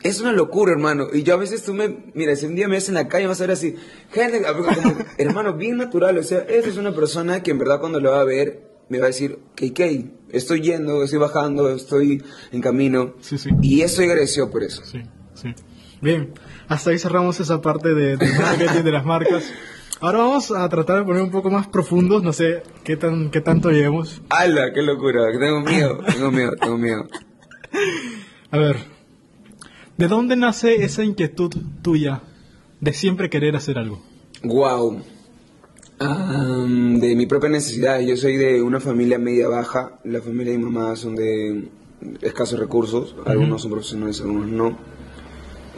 Es 0.02 0.20
una 0.20 0.32
locura, 0.32 0.72
hermano. 0.72 1.08
Y 1.12 1.22
yo 1.22 1.34
a 1.34 1.36
veces 1.36 1.62
tú 1.62 1.74
me, 1.74 2.10
mira, 2.14 2.36
si 2.36 2.46
un 2.46 2.54
día 2.54 2.68
me 2.68 2.76
ves 2.76 2.88
en 2.88 2.94
la 2.94 3.08
calle, 3.08 3.26
vas 3.26 3.40
a 3.40 3.44
ver 3.44 3.52
así, 3.52 3.76
gente, 4.10 4.42
como, 4.42 4.96
hermano, 5.18 5.54
bien 5.54 5.76
natural. 5.76 6.18
O 6.18 6.22
sea, 6.22 6.40
esa 6.40 6.68
es 6.68 6.76
una 6.76 6.94
persona 6.94 7.42
que 7.42 7.50
en 7.50 7.58
verdad 7.58 7.80
cuando 7.80 8.00
lo 8.00 8.10
va 8.10 8.20
a 8.20 8.24
ver, 8.24 8.62
me 8.88 8.98
va 8.98 9.04
a 9.04 9.08
decir, 9.08 9.38
KK, 9.54 9.80
estoy 10.30 10.60
yendo, 10.62 11.02
estoy 11.02 11.18
bajando, 11.18 11.70
estoy 11.70 12.22
en 12.52 12.60
camino. 12.60 13.14
Sí, 13.20 13.38
sí. 13.38 13.50
Y 13.62 13.82
estoy 13.82 14.06
agradecido 14.06 14.50
por 14.50 14.62
eso. 14.62 14.82
Sí, 14.84 15.02
sí. 15.34 15.48
Sí. 15.56 15.64
Bien, 16.00 16.34
hasta 16.68 16.90
ahí 16.90 16.98
cerramos 16.98 17.40
esa 17.40 17.62
parte 17.62 17.94
de, 17.94 18.16
de 18.16 18.26
marketing 18.38 18.82
de 18.82 18.92
las 18.92 19.04
marcas. 19.04 19.44
Ahora 20.04 20.18
vamos 20.18 20.50
a 20.50 20.68
tratar 20.68 20.98
de 20.98 21.04
poner 21.04 21.22
un 21.22 21.30
poco 21.30 21.48
más 21.48 21.66
profundos, 21.66 22.22
no 22.22 22.34
sé 22.34 22.62
qué 22.84 22.94
tan 22.94 23.30
qué 23.30 23.40
tanto 23.40 23.70
llevemos. 23.70 24.20
¡Hala! 24.28 24.70
¡Qué 24.74 24.82
locura! 24.82 25.32
Tengo 25.32 25.62
miedo, 25.62 25.98
tengo 26.12 26.30
miedo, 26.30 26.52
tengo 26.60 26.76
miedo. 26.76 27.08
A 28.50 28.58
ver, 28.58 28.76
¿de 29.96 30.06
dónde 30.06 30.36
nace 30.36 30.84
esa 30.84 31.04
inquietud 31.04 31.54
tuya 31.80 32.20
de 32.82 32.92
siempre 32.92 33.30
querer 33.30 33.56
hacer 33.56 33.78
algo? 33.78 34.02
Wow. 34.42 35.00
de 35.98 37.16
mi 37.16 37.24
propia 37.24 37.48
necesidad. 37.48 37.98
Yo 38.00 38.14
soy 38.18 38.36
de 38.36 38.60
una 38.60 38.80
familia 38.80 39.18
media 39.18 39.48
baja. 39.48 40.00
La 40.04 40.20
familia 40.20 40.52
de 40.52 40.58
mi 40.58 40.64
mamá 40.64 40.96
son 40.96 41.16
de 41.16 41.70
escasos 42.20 42.58
recursos. 42.58 43.16
Algunos 43.24 43.62
son 43.62 43.70
profesionales, 43.70 44.20
algunos 44.20 44.48
no. 44.48 44.76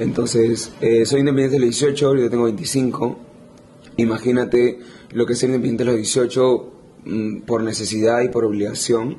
Entonces, 0.01 0.73
eh, 0.81 1.07
soy 1.07 1.21
independiente 1.21 1.59
a 1.59 1.61
los 1.61 1.69
18, 1.69 2.17
yo 2.17 2.29
tengo 2.29 2.43
25. 2.47 3.26
Imagínate 3.96 4.78
lo 5.12 5.26
que 5.26 5.32
es 5.35 5.38
ser 5.38 5.48
independiente 5.50 5.82
a 5.85 5.87
los 5.87 5.96
18 5.96 6.72
mm, 7.04 7.37
por 7.40 7.62
necesidad 7.62 8.22
y 8.22 8.28
por 8.28 8.44
obligación. 8.44 9.16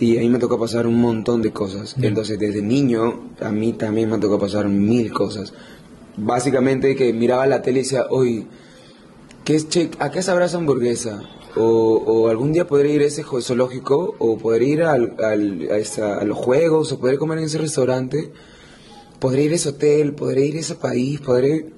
Y 0.00 0.16
a 0.16 0.20
mí 0.20 0.28
me 0.28 0.38
toca 0.38 0.56
pasar 0.56 0.86
un 0.86 1.00
montón 1.00 1.42
de 1.42 1.50
cosas. 1.52 1.96
Entonces, 2.00 2.38
desde 2.38 2.62
niño, 2.62 3.30
a 3.40 3.50
mí 3.50 3.72
también 3.72 4.08
me 4.10 4.18
toca 4.18 4.38
pasar 4.38 4.68
mil 4.68 5.12
cosas. 5.12 5.52
Básicamente, 6.16 6.94
que 6.94 7.12
miraba 7.12 7.46
la 7.46 7.62
tele 7.62 7.80
y 7.80 7.82
decía, 7.82 8.06
hoy, 8.10 8.46
¿qué 9.44 9.56
es, 9.56 9.68
che, 9.68 9.90
¿a 9.98 10.10
qué 10.10 10.22
sabrá 10.22 10.46
esa 10.46 10.58
hamburguesa? 10.58 11.20
O, 11.56 11.62
o 12.06 12.28
algún 12.28 12.52
día 12.52 12.66
podré 12.66 12.92
ir 12.92 13.02
a 13.02 13.06
ese 13.06 13.24
zoológico, 13.24 14.14
o 14.18 14.38
podré 14.38 14.66
ir 14.66 14.82
al, 14.84 15.16
al- 15.22 15.68
a, 15.72 15.78
esa- 15.78 16.18
a 16.20 16.24
los 16.24 16.38
juegos, 16.38 16.92
o 16.92 17.00
podré 17.00 17.18
comer 17.18 17.38
en 17.38 17.44
ese 17.44 17.58
restaurante, 17.58 18.30
podré 19.18 19.44
ir 19.44 19.52
a 19.52 19.56
ese 19.56 19.70
hotel, 19.70 20.14
podré 20.14 20.46
ir 20.46 20.56
a 20.56 20.60
ese 20.60 20.76
país, 20.76 21.20
podré... 21.20 21.70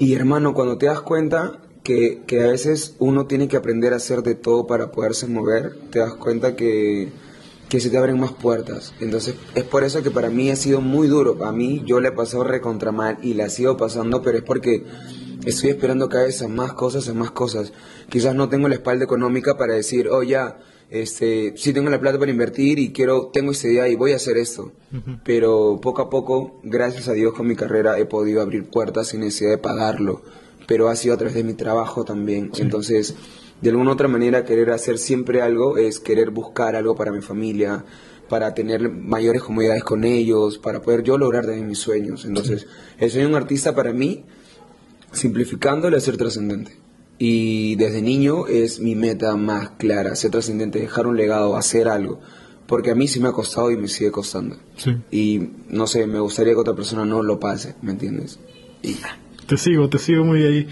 Y 0.00 0.14
hermano, 0.14 0.54
cuando 0.54 0.78
te 0.78 0.86
das 0.86 1.02
cuenta 1.02 1.58
que, 1.82 2.22
que 2.26 2.42
a 2.42 2.46
veces 2.46 2.96
uno 3.00 3.26
tiene 3.26 3.48
que 3.48 3.58
aprender 3.58 3.92
a 3.92 3.96
hacer 3.96 4.22
de 4.22 4.34
todo 4.34 4.66
para 4.66 4.92
poderse 4.92 5.26
mover, 5.26 5.76
te 5.90 5.98
das 5.98 6.14
cuenta 6.14 6.56
que, 6.56 7.10
que 7.68 7.80
se 7.80 7.90
te 7.90 7.98
abren 7.98 8.18
más 8.18 8.32
puertas. 8.32 8.94
Entonces, 9.00 9.34
es 9.54 9.64
por 9.64 9.84
eso 9.84 10.02
que 10.02 10.10
para 10.10 10.30
mí 10.30 10.50
ha 10.50 10.56
sido 10.56 10.80
muy 10.80 11.06
duro. 11.06 11.44
A 11.44 11.52
mí 11.52 11.82
yo 11.84 12.00
le 12.00 12.08
he 12.08 12.12
pasado 12.12 12.44
recontra 12.44 12.92
mal 12.92 13.18
y 13.20 13.34
la 13.34 13.50
sigo 13.50 13.76
pasando, 13.76 14.22
pero 14.22 14.38
es 14.38 14.42
porque 14.42 14.86
estoy 15.44 15.68
esperando 15.68 16.08
cada 16.08 16.24
vez 16.24 16.48
más 16.48 16.72
cosas, 16.72 17.06
a 17.10 17.12
más 17.12 17.32
cosas. 17.32 17.74
Quizás 18.08 18.34
no 18.34 18.48
tengo 18.48 18.68
la 18.68 18.76
espalda 18.76 19.04
económica 19.04 19.58
para 19.58 19.74
decir, 19.74 20.08
oh 20.08 20.22
ya, 20.22 20.60
este, 20.90 21.54
sí 21.56 21.72
tengo 21.72 21.88
la 21.88 22.00
plata 22.00 22.18
para 22.18 22.32
invertir 22.32 22.80
y 22.80 22.92
quiero, 22.92 23.28
tengo 23.32 23.52
esa 23.52 23.68
idea 23.68 23.88
y 23.88 23.94
voy 23.94 24.12
a 24.12 24.16
hacer 24.16 24.36
esto. 24.36 24.72
Pero 25.24 25.78
poco 25.80 26.02
a 26.02 26.10
poco, 26.10 26.60
gracias 26.64 27.08
a 27.08 27.12
Dios 27.12 27.32
con 27.32 27.46
mi 27.46 27.54
carrera 27.54 27.98
he 27.98 28.06
podido 28.06 28.42
abrir 28.42 28.64
puertas 28.64 29.08
sin 29.08 29.20
necesidad 29.20 29.50
de 29.50 29.58
pagarlo. 29.58 30.22
Pero 30.66 30.88
ha 30.88 30.96
sido 30.96 31.14
a 31.14 31.16
través 31.16 31.34
de 31.34 31.44
mi 31.44 31.54
trabajo 31.54 32.04
también. 32.04 32.50
Entonces, 32.58 33.14
de 33.60 33.70
alguna 33.70 33.90
u 33.90 33.92
otra 33.94 34.08
manera, 34.08 34.44
querer 34.44 34.70
hacer 34.70 34.98
siempre 34.98 35.42
algo 35.42 35.78
es 35.78 36.00
querer 36.00 36.30
buscar 36.30 36.74
algo 36.74 36.96
para 36.96 37.12
mi 37.12 37.20
familia, 37.20 37.84
para 38.28 38.54
tener 38.54 38.90
mayores 38.90 39.42
comodidades 39.42 39.84
con 39.84 40.02
ellos, 40.02 40.58
para 40.58 40.82
poder 40.82 41.04
yo 41.04 41.18
lograr 41.18 41.44
también 41.44 41.68
mis 41.68 41.78
sueños. 41.78 42.24
Entonces, 42.24 42.66
el 42.98 43.10
sueño 43.10 43.28
de 43.28 43.34
un 43.34 43.40
artista 43.40 43.74
para 43.74 43.92
mí 43.92 44.24
simplificándole 45.12 45.96
a 45.96 46.00
ser 46.00 46.16
trascendente. 46.16 46.76
Y 47.22 47.76
desde 47.76 48.00
niño 48.00 48.46
es 48.46 48.80
mi 48.80 48.94
meta 48.94 49.36
más 49.36 49.70
clara, 49.76 50.16
ser 50.16 50.30
trascendente, 50.30 50.80
dejar 50.80 51.06
un 51.06 51.18
legado, 51.18 51.54
hacer 51.54 51.86
algo. 51.88 52.18
Porque 52.66 52.90
a 52.92 52.94
mí 52.94 53.08
sí 53.08 53.20
me 53.20 53.28
ha 53.28 53.32
costado 53.32 53.70
y 53.70 53.76
me 53.76 53.88
sigue 53.88 54.10
costando. 54.10 54.56
Sí. 54.76 54.96
Y 55.10 55.50
no 55.68 55.86
sé, 55.86 56.06
me 56.06 56.18
gustaría 56.18 56.54
que 56.54 56.60
otra 56.60 56.74
persona 56.74 57.04
no 57.04 57.22
lo 57.22 57.38
pase, 57.38 57.74
¿me 57.82 57.90
entiendes? 57.92 58.38
Y 58.82 58.94
ya. 58.94 59.18
Te 59.46 59.58
sigo, 59.58 59.90
te 59.90 59.98
sigo 59.98 60.24
muy 60.24 60.42
ahí. 60.44 60.68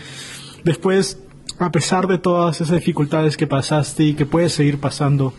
Después, 0.65 1.19
a 1.59 1.71
pesar 1.71 2.07
de 2.07 2.17
todas 2.17 2.61
esas 2.63 2.77
dificultades 2.77 3.37
que 3.37 3.47
pasaste 3.47 4.05
y 4.05 4.15
que 4.15 4.25
puedes 4.25 4.53
seguir 4.53 4.79
pasando, 4.79 5.35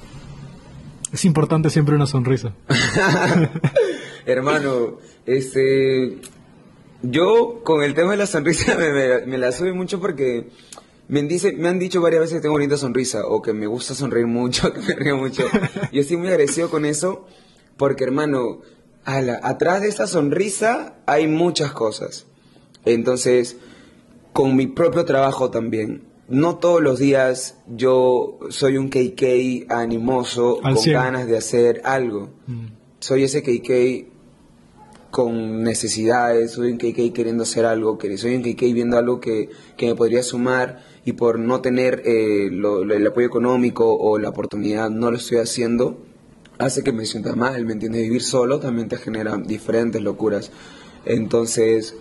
es 1.11 1.25
importante 1.25 1.71
siempre 1.71 1.95
una 1.95 2.05
sonrisa. 2.05 2.53
Hermano, 4.25 4.97
este. 5.25 6.17
Yo 7.01 7.61
con 7.63 7.81
el 7.83 7.93
tema 7.93 8.11
de 8.11 8.17
la 8.17 8.27
sonrisa 8.27 8.75
me, 8.77 8.91
me- 8.91 9.25
me 9.25 9.37
la 9.37 9.51
sube 9.51 9.73
mucho 9.73 9.99
porque 9.99 10.49
me, 11.09 11.23
dice, 11.23 11.53
me 11.53 11.67
han 11.67 11.79
dicho 11.79 12.01
varias 12.01 12.21
veces 12.21 12.35
que 12.35 12.41
tengo 12.41 12.53
bonita 12.53 12.77
sonrisa 12.77 13.25
o 13.25 13.41
que 13.41 13.51
me 13.51 13.67
gusta 13.67 13.95
sonreír 13.95 14.27
mucho, 14.27 14.71
que 14.73 14.79
me 14.79 14.93
río 14.93 15.17
mucho. 15.17 15.43
Yo 15.91 16.01
estoy 16.01 16.17
muy 16.17 16.27
agradecido 16.27 16.69
con 16.69 16.85
eso 16.85 17.25
porque, 17.77 18.03
hermano, 18.03 18.61
ala, 19.05 19.39
atrás 19.43 19.81
de 19.81 19.87
esta 19.89 20.05
sonrisa 20.05 20.95
hay 21.07 21.27
muchas 21.27 21.71
cosas. 21.71 22.27
Entonces, 22.85 23.57
con 24.33 24.55
mi 24.55 24.67
propio 24.67 25.03
trabajo 25.03 25.49
también. 25.49 26.03
No 26.27 26.57
todos 26.57 26.79
los 26.79 26.99
días 26.99 27.57
yo 27.67 28.37
soy 28.49 28.77
un 28.77 28.89
KK 28.89 29.71
animoso, 29.71 30.59
Al 30.63 30.75
con 30.75 30.83
cien. 30.83 30.93
ganas 30.95 31.27
de 31.27 31.35
hacer 31.35 31.81
algo. 31.85 32.29
Soy 32.99 33.23
ese 33.23 33.41
KK 33.41 34.09
con 35.09 35.63
necesidades, 35.63 36.51
soy 36.51 36.71
un 36.71 36.77
KK 36.77 37.13
queriendo 37.13 37.43
hacer 37.43 37.65
algo, 37.65 37.97
soy 38.17 38.35
un 38.35 38.43
KK 38.43 38.61
viendo 38.73 38.97
algo 38.97 39.19
que, 39.19 39.49
que 39.75 39.87
me 39.87 39.95
podría 39.95 40.21
sumar 40.21 40.83
y 41.05 41.13
por 41.13 41.39
no 41.39 41.61
tener 41.61 42.01
eh, 42.05 42.49
lo- 42.51 42.83
lo- 42.85 42.93
el 42.95 43.07
apoyo 43.07 43.27
económico 43.27 43.93
o 43.95 44.17
la 44.19 44.29
oportunidad 44.29 44.89
no 44.89 45.11
lo 45.11 45.17
estoy 45.17 45.37
haciendo, 45.37 45.97
hace 46.57 46.83
que 46.83 46.91
me 46.91 47.05
sienta 47.05 47.35
mal, 47.35 47.65
¿me 47.65 47.73
entiendes? 47.73 48.03
Vivir 48.03 48.21
solo 48.21 48.59
también 48.59 48.89
te 48.89 48.97
genera 48.97 49.37
diferentes 49.37 50.01
locuras. 50.01 50.51
Entonces, 51.05 51.95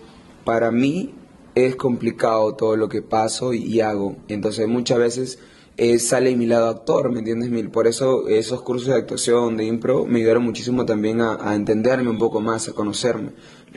para 0.45 0.71
mí 0.71 1.13
es 1.55 1.75
complicado 1.75 2.55
todo 2.55 2.75
lo 2.75 2.89
que 2.89 3.01
paso 3.01 3.53
y, 3.53 3.63
y 3.63 3.81
hago. 3.81 4.17
Entonces, 4.27 4.67
muchas 4.67 4.99
veces 4.99 5.39
eh, 5.77 5.97
sale 5.99 6.35
mi 6.35 6.45
lado 6.45 6.67
actor, 6.69 7.11
¿me 7.11 7.19
entiendes? 7.19 7.49
Por 7.69 7.87
eso 7.87 8.27
esos 8.27 8.61
cursos 8.61 8.89
de 8.89 8.95
actuación, 8.95 9.55
de 9.57 9.63
impro, 9.65 10.05
me 10.05 10.19
ayudaron 10.19 10.43
muchísimo 10.43 10.85
también 10.85 11.21
a, 11.21 11.37
a 11.41 11.55
entenderme 11.55 12.09
un 12.09 12.17
poco 12.17 12.41
más, 12.41 12.67
a 12.67 12.73
conocerme. 12.73 13.31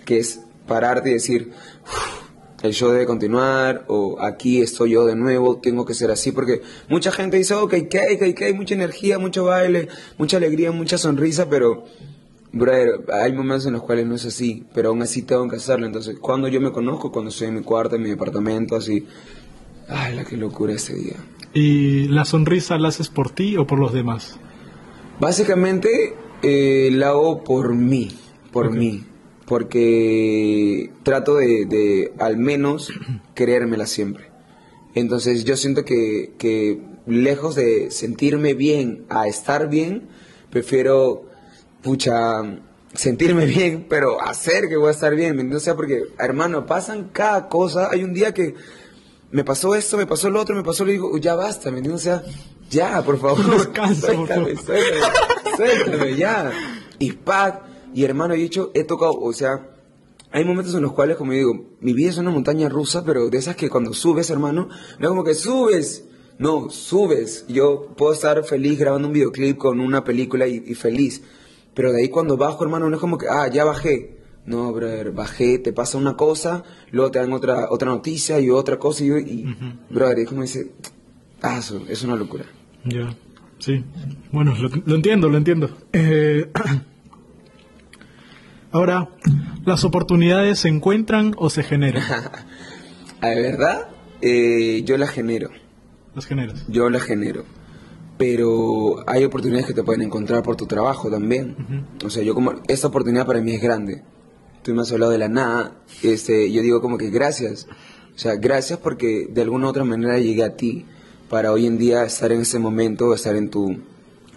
Que 0.05 0.19
es 0.19 0.41
pararte 0.67 1.11
y 1.11 1.15
decir, 1.15 1.53
"Uf, 1.85 2.22
el 2.63 2.73
show 2.73 2.91
debe 2.91 3.07
continuar, 3.07 3.85
o 3.89 4.21
aquí 4.21 4.61
estoy 4.61 4.91
yo 4.93 5.05
de 5.05 5.17
nuevo, 5.17 5.57
tengo 5.59 5.85
que 5.85 5.95
ser 5.95 6.11
así, 6.11 6.33
porque 6.33 6.63
mucha 6.89 7.11
gente 7.11 7.37
dice, 7.37 7.55
hay, 7.71 7.87
que 7.87 8.45
hay 8.45 8.53
mucha 8.55 8.75
energía, 8.75 9.19
mucho 9.19 9.45
baile, 9.45 9.89
mucha 10.19 10.37
alegría, 10.37 10.71
mucha 10.73 10.97
sonrisa, 10.99 11.49
pero, 11.49 11.85
brother, 12.53 13.05
hay 13.13 13.33
momentos 13.33 13.67
en 13.67 13.73
los 13.73 13.83
cuales 13.83 14.07
no 14.07 14.15
es 14.15 14.25
así, 14.27 14.65
pero 14.75 14.91
aún 14.91 15.03
así 15.03 15.23
tengo 15.23 15.49
que 15.49 15.57
hacerlo. 15.57 15.87
Entonces, 15.87 16.17
cuando 16.21 16.49
yo 16.49 16.61
me 16.61 16.71
conozco, 16.71 17.11
cuando 17.11 17.31
estoy 17.31 17.49
en 17.49 17.55
mi 17.55 17.63
cuarto, 17.63 17.97
en 17.97 18.03
mi 18.03 18.11
departamento, 18.11 18.77
así, 18.77 19.07
ay, 19.89 20.15
la 20.15 20.25
que 20.25 20.37
locura 20.37 20.73
ese 20.73 20.95
día. 20.95 21.17
¿Y 21.55 22.09
la 22.09 22.25
sonrisa 22.25 22.79
la 22.79 22.89
haces 22.89 23.09
por 23.09 23.31
ti 23.31 23.57
o 23.57 23.67
por 23.67 23.79
los 23.79 23.93
demás? 23.93 24.39
Básicamente 25.21 26.15
eh, 26.43 26.91
la 26.93 27.09
hago 27.11 27.45
por 27.45 27.75
mí, 27.75 28.11
por 28.51 28.69
Ok. 28.69 28.73
mí, 28.75 29.05
porque 29.53 30.91
trato 31.03 31.35
de, 31.35 31.67
de 31.67 32.15
al 32.19 32.39
menos 32.39 32.91
creérmela 33.35 33.85
siempre. 33.85 34.31
Entonces 34.95 35.45
yo 35.45 35.59
siento 35.59 35.85
que, 35.85 36.33
que 36.39 36.81
lejos 37.07 37.55
de 37.55 37.91
sentirme 37.91 38.55
bien 38.55 39.05
a 39.11 39.27
estar 39.27 39.69
bien, 39.69 40.09
prefiero, 40.49 41.27
pucha, 41.83 42.61
sentirme 42.95 43.45
bien, 43.59 43.85
pero 43.91 44.23
hacer 44.23 44.71
que 44.71 44.79
voy 44.79 44.89
a 44.89 44.93
estar 44.93 45.15
bien, 45.15 45.37
¿me 45.37 45.43
entiendes? 45.43 45.65
O 45.65 45.65
sea, 45.67 45.77
porque, 45.77 46.05
hermano, 46.19 46.65
pasan 46.65 47.11
cada 47.13 47.51
cosa. 47.51 47.91
Hay 47.93 48.05
un 48.05 48.15
día 48.15 48.33
que 48.33 48.55
me 49.33 49.45
pasó 49.45 49.75
esto, 49.75 49.99
me 49.99 50.07
pasó 50.07 50.31
lo 50.31 50.41
otro, 50.41 50.57
me 50.57 50.63
pasó 50.63 50.87
lo 50.87 50.93
digo, 50.93 51.19
ya 51.19 51.35
basta, 51.35 51.71
¿me 51.71 51.81
entiendes? 51.81 52.01
O 52.01 52.05
sea, 52.05 52.23
ya, 52.71 53.03
por 53.03 53.21
favor. 53.21 53.45
Por 53.75 53.95
suéltame, 53.97 54.57
favor. 54.57 54.65
suéltame, 54.65 55.57
suéltame, 55.59 56.17
ya. 56.17 56.51
Y 56.99 57.13
pack, 57.13 57.72
y 57.95 58.05
hermano, 58.05 58.35
he 58.35 58.39
dicho, 58.39 58.71
he 58.75 58.85
tocado, 58.85 59.19
o 59.21 59.33
sea, 59.33 59.69
hay 60.31 60.45
momentos 60.45 60.75
en 60.75 60.83
los 60.83 60.93
cuales, 60.93 61.17
como 61.17 61.33
digo, 61.33 61.77
mi 61.81 61.93
vida 61.93 62.11
es 62.11 62.19
una 62.19 62.31
montaña 62.31 62.69
rusa, 62.69 63.05
pero 63.05 63.29
de 63.29 63.39
esas 63.39 63.55
que 63.55 63.69
cuando 63.69 63.93
subes, 63.93 64.31
hermano, 64.31 64.69
no 64.99 65.07
es 65.07 65.09
como 65.09 65.25
que 65.25 65.35
subes. 65.35 66.09
No, 66.39 66.71
subes. 66.71 67.45
Yo 67.49 67.95
puedo 67.97 68.15
estar 68.15 68.43
feliz 68.45 68.79
grabando 68.79 69.09
un 69.09 69.15
videoclip 69.15 69.59
con 69.59 69.79
una 69.79 70.03
película 70.03 70.47
y, 70.49 70.63
y 70.67 70.75
feliz. 70.75 71.23
Pero 71.75 71.93
de 71.93 72.01
ahí 72.01 72.09
cuando 72.09 72.37
bajo, 72.39 72.65
hermano, 72.65 72.89
no 72.89 72.97
es 72.97 73.01
como 73.01 73.19
que, 73.19 73.27
ah, 73.29 73.49
ya 73.49 73.65
bajé. 73.65 74.23
No, 74.45 74.73
brother, 74.73 75.13
bajé, 75.13 75.59
te 75.59 75.73
pasa 75.73 75.99
una 75.99 76.17
cosa, 76.17 76.65
luego 76.91 77.13
te 77.13 77.21
dan 77.21 77.33
otra, 77.33 77.69
otra 77.71 77.91
noticia 77.91 78.41
y 78.41 78.51
otra 78.51 78.77
cosa 78.77 79.05
y, 79.05 79.11
y 79.11 79.57
brother, 79.89 80.19
es 80.21 80.29
como 80.29 80.43
dice, 80.43 80.73
ah, 81.43 81.59
eso, 81.59 81.81
es 81.89 82.03
una 82.03 82.17
locura. 82.17 82.45
Ya, 82.85 83.15
sí. 83.59 83.85
Bueno, 84.33 84.53
lo, 84.57 84.69
lo 84.85 84.95
entiendo, 84.97 85.29
lo 85.29 85.39
entiendo. 85.39 85.71
Eh, 85.93 86.51
ahora, 88.73 89.11
¿las 89.65 89.85
oportunidades 89.85 90.61
se 90.61 90.69
encuentran 90.69 91.35
o 91.37 91.51
se 91.51 91.63
generan? 91.63 92.03
A 93.21 93.29
de 93.29 93.41
verdad, 93.41 93.89
eh, 94.21 94.83
yo 94.85 94.97
la 94.99 95.07
genero. 95.07 95.51
Las 96.15 96.27
generas. 96.27 96.65
yo 96.69 96.91
la 96.91 96.99
genero. 97.01 97.45
Pero 98.19 99.09
hay 99.09 99.25
oportunidades 99.25 99.67
que 99.67 99.75
te 99.75 99.83
pueden 99.83 100.03
encontrar 100.03 100.43
por 100.43 100.57
tu 100.57 100.67
trabajo 100.67 101.11
también. 101.11 101.87
O 102.05 102.11
sea, 102.11 102.23
yo 102.23 102.35
como... 102.35 102.55
Esta 102.69 102.89
oportunidad 102.89 103.27
para 103.27 103.41
mí 103.41 103.55
es 103.55 103.63
grande. 103.63 104.03
tú 104.63 104.75
me 104.75 104.83
has 104.83 104.93
hablado 104.93 105.13
de 105.13 105.19
la 105.19 105.29
nada, 105.29 105.77
este, 106.03 106.51
yo 106.53 106.63
digo 106.63 106.81
como 106.81 106.99
que 106.99 107.11
gracias. 107.11 107.67
O 108.15 108.19
sea, 108.19 108.37
gracias 108.37 108.79
porque 108.79 109.29
de 109.31 109.43
alguna 109.43 109.67
u 109.67 109.71
otra 109.71 109.85
manera 109.85 110.19
llegué 110.19 110.45
a 110.45 110.57
ti 110.57 110.85
para 111.31 111.53
hoy 111.53 111.67
en 111.67 111.79
día 111.79 112.05
estar 112.05 112.31
en 112.31 112.43
ese 112.43 112.59
momento, 112.59 113.15
estar 113.15 113.35
en 113.37 113.49
tu, 113.49 113.79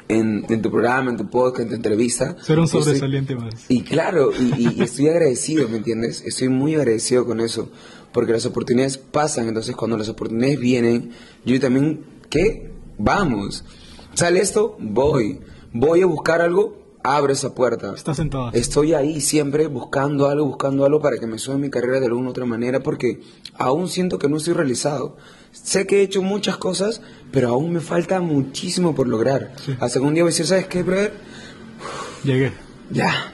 en, 0.08 0.46
en 0.50 0.62
tu 0.62 0.70
programa, 0.72 1.10
en 1.12 1.18
tu 1.18 1.30
podcast, 1.30 1.62
en 1.64 1.70
tu 1.70 1.76
entrevista. 1.76 2.36
Ser 2.44 2.60
un 2.60 2.68
sobresaliente 2.68 3.36
más. 3.36 3.54
y 3.70 3.82
claro, 3.82 4.32
y, 4.32 4.62
y- 4.62 4.74
y 4.78 4.82
estoy 4.84 5.08
agradecido, 5.10 5.68
¿me 5.68 5.78
entiendes? 5.78 6.22
Estoy 6.26 6.50
muy 6.50 6.76
agradecido 6.76 7.26
con 7.26 7.40
eso, 7.40 7.70
porque 8.12 8.32
las 8.34 8.46
oportunidades 8.46 8.98
pasan, 8.98 9.48
entonces 9.48 9.76
cuando 9.76 9.98
las 9.98 10.10
oportunidades 10.10 10.60
vienen, 10.60 11.12
yo 11.46 11.60
también, 11.60 12.02
¿qué? 12.30 12.72
Vamos. 12.98 13.64
Sale 14.14 14.40
esto, 14.40 14.78
voy. 14.80 15.40
Voy 15.74 16.02
a 16.02 16.06
buscar 16.06 16.40
algo, 16.42 16.78
abro 17.04 17.34
esa 17.34 17.54
puerta. 17.54 17.94
Está 17.94 18.14
sentado. 18.14 18.52
Estoy 18.54 18.94
ahí 18.94 19.20
siempre 19.20 19.68
buscando 19.68 20.30
algo, 20.30 20.46
buscando 20.46 20.86
algo 20.86 21.02
para 21.02 21.18
que 21.18 21.28
me 21.28 21.38
suba 21.38 21.58
mi 21.58 21.70
carrera 21.70 22.00
de 22.00 22.06
alguna 22.06 22.28
u 22.28 22.32
otra 22.32 22.46
manera, 22.46 22.82
porque 22.82 23.20
aún 23.56 23.90
siento 23.90 24.18
que 24.18 24.30
no 24.30 24.38
estoy 24.38 24.54
realizado. 24.54 25.18
Sé 25.52 25.86
que 25.86 25.98
he 26.00 26.02
hecho 26.04 26.22
muchas 26.22 26.56
cosas, 26.58 27.02
pero 27.36 27.50
aún 27.50 27.74
me 27.74 27.82
falta 27.82 28.20
muchísimo 28.22 28.96
por 28.96 29.08
lograr. 29.08 29.52
Sí. 29.64 29.76
Hasta 29.80 30.00
que 30.00 30.06
un 30.06 30.14
día 30.16 30.24
voy 30.24 30.30
a 30.30 30.32
decir, 30.32 30.48
¿sabes 30.48 30.66
qué, 30.68 30.82
brother? 30.84 31.14
Llegué. 32.24 32.52
Ya. 32.90 33.32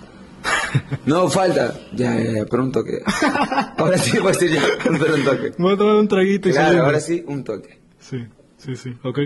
No, 1.06 1.30
falta. 1.30 1.80
Ya, 1.94 2.18
ya, 2.20 2.32
ya, 2.32 2.46
pero 2.46 2.64
un 2.64 2.72
toque. 2.72 3.00
Ahora 3.78 3.98
sí 3.98 4.12
puedo 4.18 4.30
decir 4.38 4.52
ya, 4.52 4.62
pero 4.84 5.16
un 5.16 5.24
toque. 5.24 5.52
Voy 5.58 5.74
a 5.74 5.78
tomar 5.78 5.96
un 5.96 6.08
traguito 6.08 6.50
y 6.50 6.52
Claro, 6.52 6.68
salimos. 6.68 6.86
ahora 6.88 7.00
sí, 7.00 7.24
un 7.28 7.44
toque. 7.44 7.80
Sí, 8.00 8.26
sí, 8.58 8.76
sí, 8.76 8.98
ok. 9.04 9.20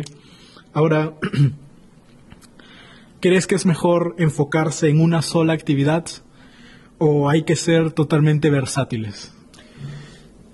Ahora, 0.74 1.14
¿crees 3.22 3.48
que 3.48 3.56
es 3.56 3.66
mejor 3.66 4.16
enfocarse 4.18 4.90
en 4.90 5.00
una 5.00 5.22
sola 5.22 5.54
actividad 5.54 6.06
o 6.98 7.30
hay 7.30 7.44
que 7.44 7.56
ser 7.56 7.92
totalmente 7.94 8.50
versátiles? 8.50 9.32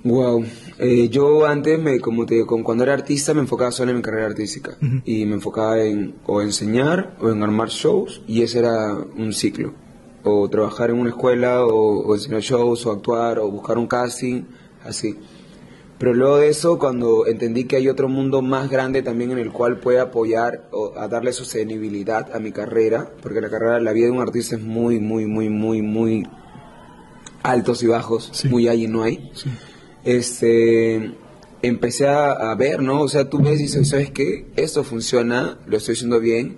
Wow. 0.04 0.46
Eh, 0.84 1.10
yo 1.10 1.46
antes, 1.46 1.80
me, 1.80 2.00
como 2.00 2.26
te 2.26 2.34
digo, 2.36 2.48
con- 2.48 2.64
cuando 2.64 2.84
era 2.84 2.94
artista 2.94 3.34
me 3.36 3.42
enfocaba 3.42 3.72
solo 3.72 3.92
en 3.92 3.98
mi 3.98 4.04
carrera 4.04 4.26
artística. 4.26 4.78
Y 5.06 5.26
me 5.28 5.36
enfocaba 5.36 5.80
en 5.84 6.16
o 6.26 6.42
enseñar 6.42 7.16
o 7.22 7.30
en 7.30 7.44
armar 7.44 7.70
shows 7.70 8.22
y 8.28 8.42
ese 8.42 8.60
era 8.60 8.94
un 8.96 9.32
ciclo. 9.32 9.74
O 10.24 10.50
trabajar 10.50 10.90
en 10.90 10.98
una 11.00 11.10
escuela 11.12 11.66
o, 11.66 12.00
o 12.00 12.16
enseñar 12.16 12.42
shows 12.42 12.86
o 12.88 12.92
actuar 12.92 13.38
o 13.40 13.50
buscar 13.52 13.78
un 13.78 13.86
casting, 13.88 14.44
así. 14.84 15.18
Pero 16.00 16.16
luego 16.16 16.38
de 16.38 16.48
eso, 16.50 16.80
cuando 16.80 17.28
entendí 17.28 17.66
que 17.66 17.76
hay 17.76 17.88
otro 17.88 18.10
mundo 18.10 18.42
más 18.42 18.68
grande 18.72 19.04
también 19.04 19.30
en 19.32 19.38
el 19.38 19.52
cual 19.52 19.80
puede 19.80 20.00
apoyar 20.00 20.68
o 20.72 20.94
a 20.98 21.08
darle 21.08 21.32
sostenibilidad 21.32 22.36
a 22.36 22.40
mi 22.40 22.52
carrera, 22.52 23.08
porque 23.22 23.40
la 23.40 23.52
carrera, 23.52 23.80
la 23.80 23.94
vida 23.94 24.06
de 24.08 24.12
un 24.14 24.20
artista 24.22 24.56
es 24.56 24.64
muy, 24.64 25.00
muy, 25.00 25.28
muy, 25.28 25.50
muy, 25.50 25.84
muy 25.84 26.24
altos 27.44 27.84
y 27.84 27.88
bajos, 27.88 28.30
Sí. 28.34 28.50
muy 28.50 28.68
hay 28.68 28.86
y 28.86 28.88
no 28.88 29.04
hay 29.04 29.30
Sí. 29.36 29.50
Este 30.04 31.14
empecé 31.62 32.08
a, 32.08 32.32
a 32.32 32.56
ver, 32.56 32.82
¿no? 32.82 33.02
O 33.02 33.08
sea, 33.08 33.30
tú 33.30 33.40
ves 33.40 33.60
y 33.60 33.64
dices, 33.64 33.90
¿sabes 33.90 34.12
qué? 34.12 34.48
Esto 34.56 34.84
funciona, 34.84 35.60
lo 35.68 35.78
estoy 35.78 35.94
haciendo 35.94 36.20
bien. 36.20 36.58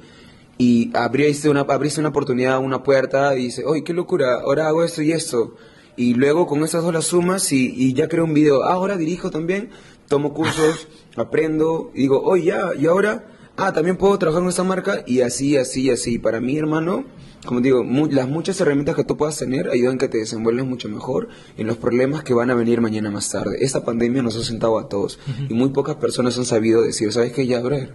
Y 0.57 0.91
abriste 0.95 1.49
una, 1.49 1.61
abriste 1.61 1.99
una 1.99 2.09
oportunidad, 2.09 2.59
una 2.59 2.83
puerta, 2.83 3.35
y 3.35 3.45
dices, 3.45 3.65
oye, 3.65 3.83
qué 3.83 3.93
locura, 3.93 4.41
ahora 4.41 4.67
hago 4.67 4.83
esto 4.83 5.01
y 5.01 5.11
esto. 5.11 5.55
Y 5.95 6.13
luego 6.13 6.47
con 6.47 6.63
esas 6.63 6.83
dos 6.83 6.93
las 6.93 7.05
sumas 7.05 7.51
y, 7.51 7.73
y 7.75 7.93
ya 7.93 8.07
creo 8.07 8.23
un 8.23 8.33
video. 8.33 8.63
Ah, 8.63 8.73
ahora 8.73 8.97
dirijo 8.97 9.29
también, 9.29 9.69
tomo 10.07 10.33
cursos, 10.33 10.87
aprendo, 11.15 11.91
y 11.93 12.01
digo, 12.01 12.21
oye, 12.21 12.45
ya, 12.45 12.69
y 12.79 12.85
ahora, 12.85 13.27
ah, 13.57 13.73
también 13.73 13.97
puedo 13.97 14.17
trabajar 14.17 14.41
con 14.41 14.49
esta 14.49 14.63
marca, 14.63 15.03
y 15.05 15.21
así, 15.21 15.57
así, 15.57 15.89
así. 15.89 16.19
Para 16.19 16.39
mí, 16.39 16.57
hermano, 16.57 17.05
como 17.45 17.59
digo, 17.61 17.83
mu- 17.83 18.07
las 18.07 18.27
muchas 18.27 18.59
herramientas 18.61 18.95
que 18.95 19.03
tú 19.03 19.17
puedas 19.17 19.37
tener 19.37 19.69
ayudan 19.69 19.97
que 19.97 20.07
te 20.07 20.17
desenvuelvas 20.17 20.65
mucho 20.65 20.87
mejor 20.89 21.27
en 21.57 21.67
los 21.67 21.77
problemas 21.77 22.23
que 22.23 22.33
van 22.33 22.49
a 22.51 22.55
venir 22.55 22.79
mañana 22.81 23.11
más 23.11 23.29
tarde. 23.29 23.57
Esta 23.61 23.83
pandemia 23.83 24.21
nos 24.21 24.35
ha 24.37 24.43
sentado 24.43 24.79
a 24.79 24.87
todos 24.87 25.19
y 25.49 25.53
muy 25.53 25.69
pocas 25.69 25.95
personas 25.97 26.37
han 26.37 26.45
sabido 26.45 26.81
decir, 26.81 27.11
¿sabes 27.11 27.33
qué? 27.33 27.45
Ya, 27.47 27.59
brother, 27.61 27.93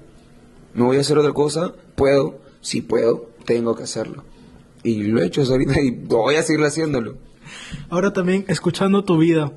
me 0.75 0.85
voy 0.85 0.97
a 0.99 1.01
hacer 1.01 1.17
otra 1.19 1.33
cosa, 1.33 1.73
puedo, 1.95 2.41
si 2.61 2.83
puedo, 2.83 3.31
tengo 3.45 3.75
que 3.75 3.85
hacerlo. 3.85 4.25
Y 4.83 5.03
lo 5.05 5.21
he 5.23 5.27
hecho 5.27 5.43
hasta 5.43 5.55
ahorita 5.55 5.81
y 5.81 5.91
voy 5.91 6.37
a 6.37 6.43
seguir 6.43 6.65
haciéndolo. 6.65 7.17
Ahora 7.89 8.13
también, 8.13 8.45
escuchando 8.49 9.03
tu 9.05 9.17
vida, 9.17 9.53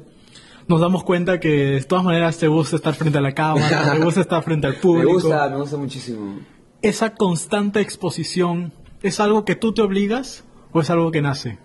nos 0.68 0.80
damos 0.80 1.04
cuenta 1.04 1.40
que 1.40 1.50
de 1.50 1.82
todas 1.84 2.04
maneras 2.06 2.38
te 2.38 2.48
gusta 2.48 2.78
estar 2.78 2.96
frente 2.96 3.18
a 3.18 3.22
la 3.22 3.34
cámara, 3.34 3.94
te 3.94 4.00
gusta 4.00 4.22
estar 4.22 4.42
frente 4.44 4.68
al 4.68 4.74
Me 4.76 4.80
público. 4.80 5.12
gusta, 5.14 5.50
me 5.50 5.58
gusta 5.58 5.76
muchísimo. 5.78 6.40
¿Esa 6.82 7.14
constante 7.14 7.82
exposición 7.82 8.74
es 9.02 9.20
algo 9.20 9.46
que 9.46 9.56
tú 9.56 9.74
te 9.74 9.82
obligas 9.82 10.44
o 10.72 10.82
es 10.82 10.90
algo 10.90 11.12
que 11.12 11.22
nace? 11.22 11.58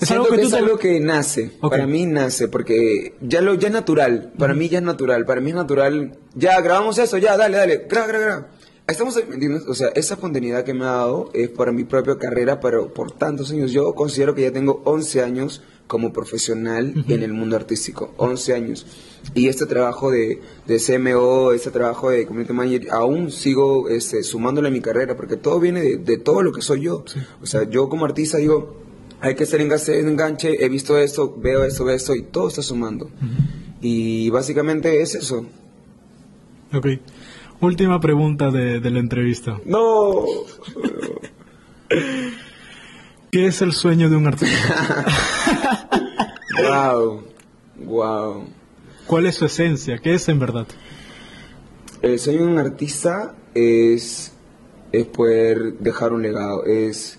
Es 0.00 0.08
Siento 0.08 0.24
algo 0.24 0.26
que 0.26 0.36
que 0.36 0.42
tú 0.42 0.46
es 0.48 0.52
te- 0.52 0.58
algo 0.58 0.78
que 0.78 1.00
nace. 1.00 1.52
Ok. 1.60 1.70
Para 1.70 1.86
mí 1.86 2.04
nace, 2.06 2.48
porque 2.48 3.14
ya 3.22 3.40
lo 3.40 3.54
ya 3.54 3.68
es 3.68 3.72
natural. 3.72 4.32
Para 4.38 4.52
mí 4.54 4.68
ya 4.68 4.78
es 4.78 4.84
natural. 4.84 5.24
Para 5.24 5.40
mí 5.40 5.50
es 5.50 5.56
natural. 5.56 6.18
Ya 6.34 6.60
grabamos 6.60 6.98
eso, 6.98 7.16
ya, 7.16 7.36
dale, 7.36 7.56
dale. 7.56 7.86
Gra, 7.88 8.06
gra, 8.06 8.18
gra. 8.18 8.48
Estamos, 8.86 9.16
¿me 9.26 9.34
entiendes? 9.34 9.64
O 9.66 9.74
sea, 9.74 9.88
esa 9.94 10.14
espontaneidad 10.14 10.62
que 10.64 10.74
me 10.74 10.84
ha 10.84 10.88
dado 10.92 11.30
es 11.32 11.48
para 11.48 11.72
mi 11.72 11.84
propia 11.84 12.18
carrera, 12.18 12.60
pero 12.60 12.92
por 12.92 13.10
tantos 13.12 13.50
años. 13.50 13.72
Yo 13.72 13.94
considero 13.94 14.34
que 14.34 14.42
ya 14.42 14.52
tengo 14.52 14.82
11 14.84 15.22
años 15.22 15.62
como 15.86 16.12
profesional 16.12 16.92
en 17.08 17.22
el 17.22 17.32
mundo 17.32 17.56
artístico. 17.56 18.12
11 18.16 18.54
años. 18.54 18.86
Y 19.34 19.48
este 19.48 19.66
trabajo 19.66 20.10
de, 20.10 20.40
de 20.66 20.78
CMO, 20.78 21.52
este 21.52 21.70
trabajo 21.70 22.10
de 22.10 22.26
Community 22.26 22.52
Manager, 22.52 22.88
aún 22.90 23.30
sigo 23.30 23.88
este, 23.88 24.22
sumándole 24.22 24.68
a 24.68 24.70
mi 24.70 24.80
carrera, 24.80 25.16
porque 25.16 25.36
todo 25.36 25.60
viene 25.60 25.80
de, 25.80 25.96
de 25.96 26.18
todo 26.18 26.42
lo 26.42 26.52
que 26.52 26.62
soy 26.62 26.82
yo. 26.82 27.04
O 27.42 27.46
sea, 27.46 27.68
yo 27.68 27.88
como 27.88 28.04
artista 28.04 28.38
digo, 28.38 28.76
hay 29.20 29.34
que 29.34 29.44
hacer 29.44 29.60
enganche, 29.60 29.98
enganche, 29.98 30.64
he 30.64 30.68
visto 30.68 30.98
esto, 30.98 31.34
veo 31.36 31.64
esto, 31.64 31.84
veo 31.84 31.96
esto, 31.96 32.14
y 32.14 32.22
todo 32.22 32.48
está 32.48 32.62
sumando. 32.62 33.10
Y 33.80 34.30
básicamente 34.30 35.02
es 35.02 35.14
eso. 35.14 35.46
Ok. 36.72 36.86
Última 37.60 38.00
pregunta 38.00 38.50
de, 38.50 38.80
de 38.80 38.90
la 38.90 38.98
entrevista. 38.98 39.60
No. 39.64 40.24
¿Qué 43.36 43.48
es 43.48 43.60
el 43.60 43.74
sueño 43.74 44.08
de 44.08 44.16
un 44.16 44.26
artista? 44.26 45.04
wow. 46.62 47.22
Wow. 47.84 48.44
¿Cuál 49.06 49.26
es 49.26 49.34
su 49.34 49.44
esencia? 49.44 49.98
¿Qué 49.98 50.14
es 50.14 50.26
en 50.30 50.38
verdad? 50.38 50.66
El 52.00 52.18
sueño 52.18 52.46
de 52.46 52.52
un 52.52 52.56
artista 52.56 53.34
es, 53.52 54.32
es 54.90 55.06
poder 55.08 55.74
dejar 55.80 56.14
un 56.14 56.22
legado, 56.22 56.64
es, 56.64 57.18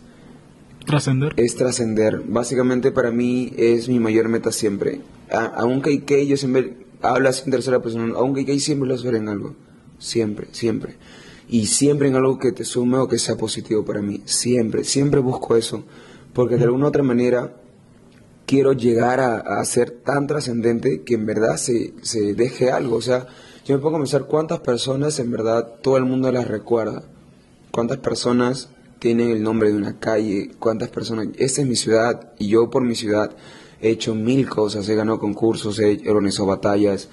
Trascender. 0.88 1.36
es 1.38 1.56
trascender. 1.56 2.24
Básicamente 2.26 2.92
para 2.92 3.12
mí 3.12 3.54
es 3.56 3.88
mi 3.88 4.00
mayor 4.00 4.28
meta 4.28 4.52
siempre. 4.52 5.02
Aunque 5.30 5.92
hay 5.92 6.00
que 6.00 6.26
yo 6.26 6.36
siempre 6.36 6.78
hablo 7.04 7.30
en 7.30 7.52
tercera 7.52 7.80
persona, 7.80 8.12
aunque 8.18 8.40
hay 8.40 8.46
que 8.48 8.60
siempre 8.60 8.90
lo 8.90 9.00
ver 9.00 9.14
en 9.14 9.30
algo. 9.30 9.54
Siempre, 10.00 10.48
siempre. 10.52 10.96
Y 11.48 11.68
siempre 11.68 12.08
en 12.08 12.16
algo 12.16 12.40
que 12.40 12.54
te 12.54 12.66
sume 12.66 12.98
o 12.98 13.08
que 13.08 13.20
sea 13.20 13.36
positivo 13.36 13.86
para 13.86 14.02
mí. 14.02 14.24
Siempre, 14.26 14.84
siempre 14.84 15.20
busco 15.20 15.56
eso. 15.56 15.84
Porque 16.38 16.58
de 16.58 16.66
alguna 16.66 16.86
u 16.86 16.90
otra 16.90 17.02
manera 17.02 17.52
quiero 18.46 18.74
llegar 18.74 19.20
a, 19.20 19.40
a 19.40 19.66
ser 19.66 19.90
tan 19.90 20.28
trascendente 20.28 21.02
que 21.02 21.16
en 21.16 21.26
verdad 21.26 21.58
se, 21.58 21.96
se 22.04 22.36
deje 22.36 22.70
algo. 22.70 22.98
O 22.98 23.02
sea, 23.02 23.26
yo 23.66 23.76
me 23.76 23.82
pongo 23.82 23.98
a 23.98 24.02
pensar 24.02 24.28
cuántas 24.28 24.60
personas 24.60 25.18
en 25.18 25.32
verdad 25.32 25.80
todo 25.82 25.98
el 25.98 26.06
mundo 26.06 26.32
las 26.32 26.48
recuerda. 26.48 27.02
Cuántas 27.72 27.98
personas 27.98 28.70
tienen 29.00 29.32
el 29.32 29.42
nombre 29.42 29.72
de 29.72 29.78
una 29.78 29.98
calle, 29.98 30.52
cuántas 30.60 30.90
personas... 30.90 31.30
Esta 31.40 31.62
es 31.64 31.68
mi 31.68 31.76
ciudad 31.76 32.34
y 32.38 32.50
yo 32.50 32.70
por 32.70 32.84
mi 32.84 32.94
ciudad 32.94 33.36
he 33.82 33.90
hecho 33.90 34.14
mil 34.14 34.48
cosas, 34.48 34.88
he 34.90 34.94
ganado 34.94 35.18
concursos, 35.18 35.80
he 35.80 36.08
organizado 36.08 36.46
batallas, 36.46 37.10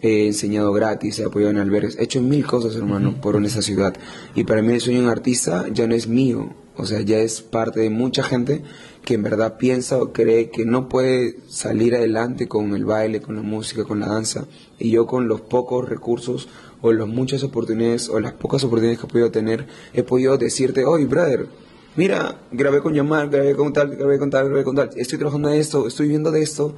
he 0.00 0.28
enseñado 0.28 0.72
gratis, 0.72 1.18
he 1.18 1.24
apoyado 1.24 1.50
en 1.50 1.58
albergues, 1.58 1.98
he 1.98 2.04
hecho 2.04 2.22
mil 2.22 2.46
cosas, 2.46 2.76
hermano, 2.76 3.20
por 3.20 3.44
esa 3.44 3.62
ciudad. 3.62 3.94
Y 4.36 4.44
para 4.44 4.62
mí 4.62 4.74
el 4.74 4.80
sueño 4.80 5.00
de 5.00 5.06
un 5.06 5.10
artista 5.10 5.66
ya 5.72 5.88
no 5.88 5.96
es 5.96 6.06
mío, 6.06 6.54
o 6.80 6.86
sea, 6.86 7.00
ya 7.02 7.18
es 7.18 7.42
parte 7.42 7.80
de 7.80 7.90
mucha 7.90 8.22
gente 8.22 8.62
que 9.04 9.14
en 9.14 9.22
verdad 9.22 9.58
piensa 9.58 9.98
o 9.98 10.12
cree 10.12 10.50
que 10.50 10.64
no 10.64 10.88
puede 10.88 11.36
salir 11.48 11.94
adelante 11.94 12.48
con 12.48 12.74
el 12.74 12.84
baile, 12.84 13.20
con 13.20 13.36
la 13.36 13.42
música, 13.42 13.84
con 13.84 14.00
la 14.00 14.08
danza. 14.08 14.46
Y 14.78 14.90
yo 14.90 15.06
con 15.06 15.28
los 15.28 15.40
pocos 15.42 15.88
recursos 15.88 16.48
o 16.80 16.92
las 16.92 17.06
muchas 17.06 17.42
oportunidades 17.44 18.08
o 18.08 18.18
las 18.20 18.32
pocas 18.32 18.64
oportunidades 18.64 18.98
que 18.98 19.06
he 19.06 19.10
podido 19.10 19.30
tener, 19.30 19.66
he 19.92 20.02
podido 20.02 20.38
decirte, 20.38 20.84
oye, 20.84 21.04
brother, 21.04 21.48
mira, 21.96 22.40
grabé 22.50 22.80
con 22.80 22.94
Yamal, 22.94 23.28
grabé 23.28 23.54
con 23.54 23.72
tal, 23.72 23.96
grabé 23.96 24.18
con 24.18 24.30
tal, 24.30 24.48
grabé 24.48 24.64
con 24.64 24.76
tal, 24.76 24.90
estoy 24.96 25.18
trabajando 25.18 25.50
en 25.50 25.60
esto, 25.60 25.86
estoy 25.86 26.08
viendo 26.08 26.30
de 26.30 26.42
esto. 26.42 26.74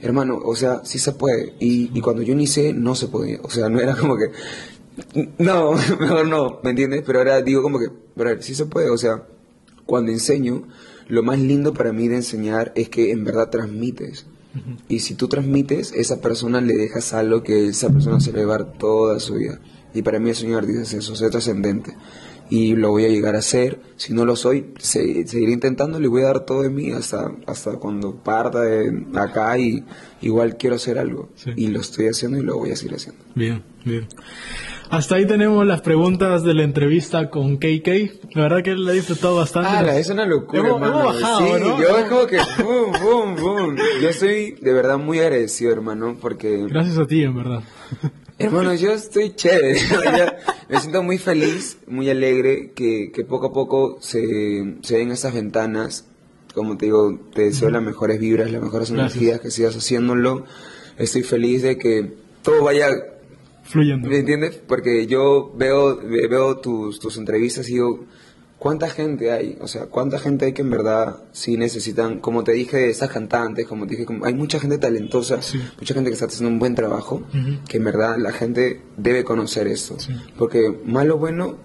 Hermano, 0.00 0.40
o 0.44 0.56
sea, 0.56 0.80
sí 0.84 0.98
se 0.98 1.12
puede. 1.12 1.54
Y, 1.60 1.96
y 1.96 2.00
cuando 2.00 2.22
yo 2.22 2.32
inicié, 2.32 2.72
no 2.72 2.96
se 2.96 3.06
podía. 3.06 3.38
O 3.44 3.50
sea, 3.50 3.68
no 3.68 3.78
era 3.78 3.94
como 3.94 4.16
que, 4.16 4.32
no, 5.38 5.72
mejor 6.00 6.26
no, 6.26 6.60
¿me 6.62 6.70
entiendes? 6.70 7.02
Pero 7.06 7.18
ahora 7.18 7.40
digo 7.42 7.62
como 7.62 7.78
que, 7.78 7.88
brother, 8.14 8.42
sí 8.42 8.54
se 8.54 8.66
puede. 8.66 8.90
O 8.90 8.98
sea, 8.98 9.22
cuando 9.86 10.12
enseño, 10.12 10.64
lo 11.08 11.22
más 11.22 11.38
lindo 11.38 11.74
para 11.74 11.92
mí 11.92 12.08
de 12.08 12.16
enseñar 12.16 12.72
es 12.74 12.88
que 12.88 13.10
en 13.10 13.24
verdad 13.24 13.50
transmites. 13.50 14.26
Y 14.86 14.98
si 14.98 15.14
tú 15.14 15.28
transmites, 15.28 15.92
esa 15.92 16.20
persona 16.20 16.60
le 16.60 16.74
dejas 16.74 17.14
algo 17.14 17.42
que 17.42 17.68
esa 17.68 17.88
persona 17.88 18.20
se 18.20 18.32
le 18.32 18.44
va 18.44 18.56
a 18.56 18.58
llevar 18.58 18.78
toda 18.78 19.18
su 19.18 19.34
vida. 19.34 19.60
Y 19.94 20.02
para 20.02 20.18
mí 20.18 20.30
el 20.30 20.54
artista 20.54 20.82
es 20.82 20.92
eso, 20.92 21.16
ser 21.16 21.30
trascendente. 21.30 21.96
Y 22.50 22.74
lo 22.76 22.90
voy 22.90 23.04
a 23.04 23.08
llegar 23.08 23.34
a 23.34 23.38
hacer. 23.38 23.80
Si 23.96 24.12
no 24.12 24.24
lo 24.24 24.36
soy, 24.36 24.72
se- 24.78 25.26
seguiré 25.26 25.52
intentándolo 25.52 26.04
y 26.04 26.08
voy 26.08 26.22
a 26.22 26.26
dar 26.26 26.40
todo 26.44 26.62
de 26.62 26.70
mí 26.70 26.90
hasta, 26.90 27.32
hasta 27.46 27.72
cuando 27.78 28.14
parta 28.16 28.60
de 28.62 28.92
acá 29.14 29.56
y 29.58 29.84
igual 30.20 30.56
quiero 30.56 30.76
hacer 30.76 30.98
algo. 30.98 31.28
Sí. 31.34 31.50
Y 31.56 31.68
lo 31.68 31.80
estoy 31.80 32.06
haciendo 32.08 32.38
y 32.38 32.42
lo 32.42 32.58
voy 32.58 32.70
a 32.72 32.76
seguir 32.76 32.94
haciendo. 32.96 33.22
Bien, 33.34 33.62
bien. 33.84 34.06
Hasta 34.90 35.14
ahí 35.14 35.24
tenemos 35.26 35.66
las 35.66 35.80
preguntas 35.80 36.42
de 36.42 36.52
la 36.52 36.64
entrevista 36.64 37.30
con 37.30 37.56
KK. 37.56 37.88
La 38.34 38.42
verdad 38.42 38.62
que 38.62 38.74
la 38.74 38.92
he 38.92 38.96
disfrutado 38.96 39.36
bastante. 39.36 39.70
Ah, 39.70 39.96
es 39.98 40.10
una 40.10 40.26
locura, 40.26 40.60
Hemos- 40.60 40.74
hermano. 40.82 41.00
hemos 41.00 41.14
bajado, 41.22 41.38
sí, 41.38 41.52
¿no? 41.60 41.80
yo 41.80 41.96
es 41.98 42.04
como 42.10 42.26
que 42.26 42.36
boom, 42.62 42.92
boom, 43.02 43.36
boom. 43.36 43.76
Yo 44.02 44.08
estoy 44.10 44.50
de 44.60 44.72
verdad 44.74 44.98
muy 44.98 45.18
agradecido, 45.20 45.72
hermano, 45.72 46.18
porque 46.20 46.66
Gracias 46.68 46.98
a 46.98 47.06
ti, 47.06 47.22
en 47.22 47.34
verdad. 47.34 47.62
Hermano, 48.42 48.74
yo 48.74 48.92
estoy 48.92 49.34
chévere. 49.34 49.80
Me 50.68 50.80
siento 50.80 51.02
muy 51.02 51.18
feliz, 51.18 51.78
muy 51.86 52.08
alegre 52.10 52.72
que, 52.74 53.10
que 53.12 53.24
poco 53.24 53.46
a 53.46 53.52
poco 53.52 53.98
se, 54.00 54.76
se 54.82 54.96
ven 54.96 55.10
estas 55.12 55.34
ventanas. 55.34 56.06
Como 56.54 56.76
te 56.76 56.86
digo, 56.86 57.18
te 57.34 57.42
deseo 57.42 57.70
las 57.70 57.82
mejores 57.82 58.20
vibras, 58.20 58.50
las 58.50 58.62
mejores 58.62 58.90
energías, 58.90 59.40
que 59.40 59.50
sigas 59.50 59.74
haciéndolo. 59.76 60.44
Estoy 60.98 61.22
feliz 61.22 61.62
de 61.62 61.78
que 61.78 62.12
todo 62.42 62.62
vaya, 62.64 62.88
Fluyendo. 63.64 64.08
¿me 64.08 64.18
entiendes? 64.18 64.60
Porque 64.66 65.06
yo 65.06 65.52
veo, 65.56 65.96
ve- 65.96 66.26
veo 66.28 66.58
tus, 66.58 66.98
tus 67.00 67.16
entrevistas 67.16 67.68
y 67.70 67.74
digo, 67.74 68.04
¿cuánta 68.62 68.88
gente 68.88 69.32
hay? 69.32 69.58
O 69.60 69.66
sea, 69.66 69.86
¿cuánta 69.86 70.20
gente 70.20 70.44
hay 70.44 70.52
que 70.52 70.62
en 70.62 70.70
verdad 70.70 71.16
sí 71.32 71.56
necesitan, 71.56 72.20
como 72.20 72.44
te 72.44 72.52
dije, 72.52 72.88
estas 72.90 73.10
cantantes, 73.10 73.66
como 73.66 73.86
te 73.86 73.92
dije, 73.96 74.06
como- 74.06 74.24
hay 74.24 74.34
mucha 74.34 74.60
gente 74.60 74.78
talentosa, 74.78 75.42
Sí. 75.42 75.58
mucha 75.80 75.94
gente 75.94 76.10
que 76.10 76.14
está 76.14 76.26
haciendo 76.26 76.48
un 76.50 76.60
buen 76.60 76.76
trabajo, 76.76 77.22
que 77.68 77.78
en 77.78 77.84
verdad 77.84 78.18
la 78.18 78.30
gente 78.32 78.80
debe 78.96 79.24
conocer 79.24 79.66
esto. 79.66 79.98
Sí. 79.98 80.12
Porque 80.38 80.72
malo 80.84 81.18
bueno 81.18 81.56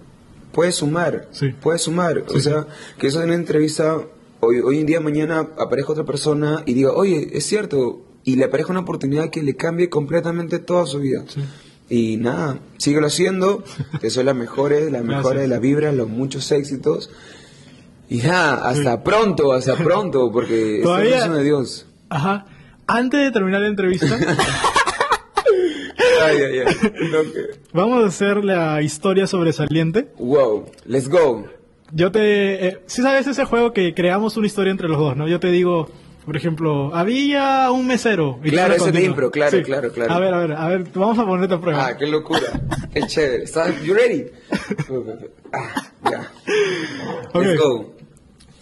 puede 0.50 0.72
sumar, 0.72 1.28
Sí. 1.30 1.50
puede 1.62 1.78
sumar. 1.78 2.24
o 2.34 2.40
sea, 2.40 2.66
que 2.98 3.06
eso 3.06 3.20
en 3.20 3.26
una 3.26 3.36
entrevista, 3.36 3.98
hoy, 4.40 4.58
hoy 4.58 4.80
en 4.80 4.86
día, 4.86 4.98
mañana 5.00 5.48
aparezca 5.56 5.92
otra 5.92 6.04
persona 6.04 6.64
y 6.66 6.74
diga, 6.74 6.90
oye, 6.94 7.28
es 7.32 7.44
cierto, 7.46 8.02
y 8.24 8.34
le 8.34 8.44
aparezca 8.46 8.72
una 8.72 8.80
oportunidad 8.80 9.30
que 9.30 9.44
le 9.44 9.54
cambie 9.54 9.88
completamente 9.88 10.58
toda 10.58 10.84
su 10.84 10.98
vida. 10.98 11.24
Y 11.90 12.16
nada, 12.18 12.58
síguelo 12.76 13.06
haciendo, 13.06 13.64
que 14.00 14.10
son 14.10 14.26
las 14.26 14.36
mejores, 14.36 14.90
las 14.92 15.02
mejores 15.04 15.42
de 15.42 15.48
las 15.48 15.60
vibras, 15.60 15.94
los 15.94 16.08
muchos 16.08 16.50
éxitos. 16.52 17.10
Y 18.10 18.18
nada, 18.18 18.68
hasta 18.68 19.02
pronto, 19.02 19.52
hasta 19.52 19.74
pronto, 19.84 20.30
porque 20.32 20.80
Todavía- 20.82 21.24
es 21.26 21.32
de 21.32 21.44
Dios. 21.44 21.86
Ajá. 22.10 22.46
Antes 22.86 23.20
de 23.20 23.30
terminar 23.32 23.60
la 23.60 23.68
entrevista, 23.68 24.06
Ay, 26.24 26.36
ay, 26.42 26.58
ay. 26.66 26.74
Vamos 27.72 28.04
a 28.04 28.06
hacer 28.08 28.44
la 28.44 28.82
historia 28.82 29.26
sobresaliente. 29.26 30.08
Wow, 30.18 30.66
let's 30.86 31.08
go. 31.08 31.44
Yo 31.92 32.10
te... 32.12 32.66
Eh, 32.68 32.78
sí 32.86 33.02
sabes 33.02 33.26
ese 33.26 33.44
juego 33.44 33.72
que 33.72 33.94
creamos 33.94 34.36
una 34.36 34.46
historia 34.46 34.70
entre 34.70 34.88
los 34.88 34.98
dos, 34.98 35.16
¿no? 35.16 35.28
Yo 35.28 35.38
te 35.40 35.48
digo, 35.50 35.88
por 36.28 36.36
ejemplo, 36.36 36.94
había 36.94 37.70
un 37.70 37.86
mesero. 37.86 38.38
y 38.44 38.50
Claro, 38.50 38.74
ese 38.74 39.02
impro, 39.02 39.30
claro, 39.30 39.62
claro, 39.62 39.90
claro. 39.90 40.12
A 40.12 40.20
ver, 40.20 40.34
a 40.34 40.38
ver, 40.40 40.52
a 40.52 40.68
ver, 40.68 40.84
vamos 40.92 41.18
a 41.18 41.24
ponerte 41.24 41.54
a 41.54 41.58
prueba. 41.58 41.86
Ah, 41.86 41.96
qué 41.96 42.06
locura. 42.06 42.42
Qué 42.92 43.00
chévere. 43.06 43.44
¿Estás, 43.44 43.82
you 43.82 43.94
ready? 43.94 44.26
Ah, 45.54 45.90
ya. 46.04 46.30
Ok. 47.32 47.42
Let's 47.46 47.58
go. 47.58 47.94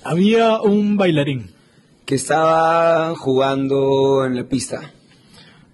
Había 0.05 0.61
un 0.63 0.97
bailarín 0.97 1.51
Que 2.05 2.15
estaba 2.15 3.13
jugando 3.17 4.25
en 4.25 4.37
la 4.37 4.45
pista 4.45 4.93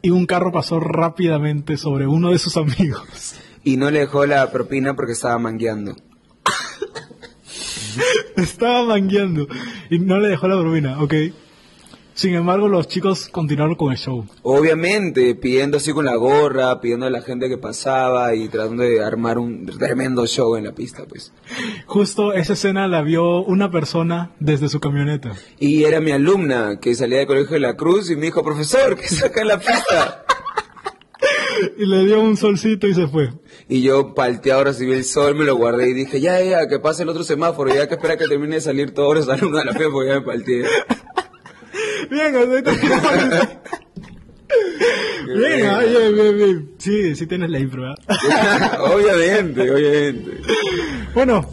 y 0.00 0.08
un 0.08 0.24
carro 0.24 0.50
pasó 0.50 0.80
rápidamente 0.80 1.76
sobre 1.76 2.06
uno 2.06 2.30
de 2.30 2.38
sus 2.38 2.56
amigos. 2.56 3.34
y 3.64 3.76
no 3.76 3.90
le 3.90 3.98
dejó 4.00 4.24
la 4.24 4.50
propina 4.50 4.96
porque 4.96 5.12
estaba 5.12 5.38
mangueando. 5.38 5.94
Estaba 8.36 8.82
mangueando 8.86 9.46
y 9.90 9.98
no 9.98 10.18
le 10.18 10.28
dejó 10.28 10.48
la 10.48 10.58
propina, 10.58 11.02
ok. 11.02 11.12
Sin 12.14 12.34
embargo, 12.34 12.68
los 12.68 12.88
chicos 12.88 13.28
continuaron 13.28 13.74
con 13.74 13.90
el 13.90 13.98
show. 13.98 14.26
Obviamente, 14.42 15.34
pidiendo 15.34 15.78
así 15.78 15.92
con 15.92 16.04
la 16.04 16.16
gorra, 16.16 16.80
pidiendo 16.80 17.06
a 17.06 17.10
la 17.10 17.22
gente 17.22 17.48
que 17.48 17.56
pasaba 17.56 18.34
y 18.34 18.48
tratando 18.48 18.82
de 18.82 19.02
armar 19.02 19.38
un 19.38 19.66
tremendo 19.78 20.26
show 20.26 20.56
en 20.56 20.64
la 20.64 20.72
pista, 20.72 21.04
pues. 21.08 21.32
Justo 21.86 22.32
esa 22.32 22.52
escena 22.52 22.86
la 22.86 23.02
vio 23.02 23.42
una 23.42 23.70
persona 23.70 24.32
desde 24.40 24.68
su 24.68 24.78
camioneta. 24.78 25.32
Y 25.58 25.84
era 25.84 26.00
mi 26.00 26.10
alumna 26.10 26.78
que 26.80 26.94
salía 26.94 27.18
del 27.18 27.26
colegio 27.26 27.54
de 27.54 27.60
la 27.60 27.76
Cruz 27.76 28.10
y 28.10 28.16
me 28.16 28.26
dijo, 28.26 28.42
profesor, 28.42 28.96
¿qué 28.96 29.08
saca 29.08 29.40
en 29.40 29.48
la 29.48 29.58
pista? 29.58 30.24
Y 31.78 31.86
le 31.86 32.04
dio 32.04 32.20
un 32.20 32.36
solcito 32.36 32.88
y 32.88 32.94
se 32.94 33.06
fue. 33.06 33.30
Y 33.68 33.82
yo 33.82 34.14
palteado 34.14 34.64
recibí 34.64 34.92
el 34.92 35.04
sol, 35.04 35.36
me 35.36 35.44
lo 35.44 35.56
guardé 35.56 35.90
y 35.90 35.92
dije, 35.92 36.20
ya, 36.20 36.42
ya, 36.42 36.66
que 36.66 36.80
pase 36.80 37.04
el 37.04 37.08
otro 37.08 37.22
semáforo, 37.22 37.72
ya 37.72 37.88
que 37.88 37.94
espera 37.94 38.16
que 38.16 38.26
termine 38.26 38.56
de 38.56 38.60
salir 38.60 38.92
todos 38.92 39.14
los 39.14 39.28
alumnos 39.28 39.60
de 39.60 39.64
la 39.66 39.72
fe 39.72 39.84
porque 39.90 40.08
ya 40.08 40.14
me 40.16 40.22
palteé. 40.22 40.64
Bien, 42.12 42.30
bien, 45.34 45.66
ah, 45.66 45.80
bien, 45.80 46.14
bien, 46.14 46.36
bien. 46.36 46.70
Sí, 46.76 47.14
sí 47.14 47.26
tienes 47.26 47.48
la 47.48 47.58
¿verdad? 47.58 47.94
obviamente, 48.80 49.70
obviamente. 49.70 50.30
Bueno, 51.14 51.48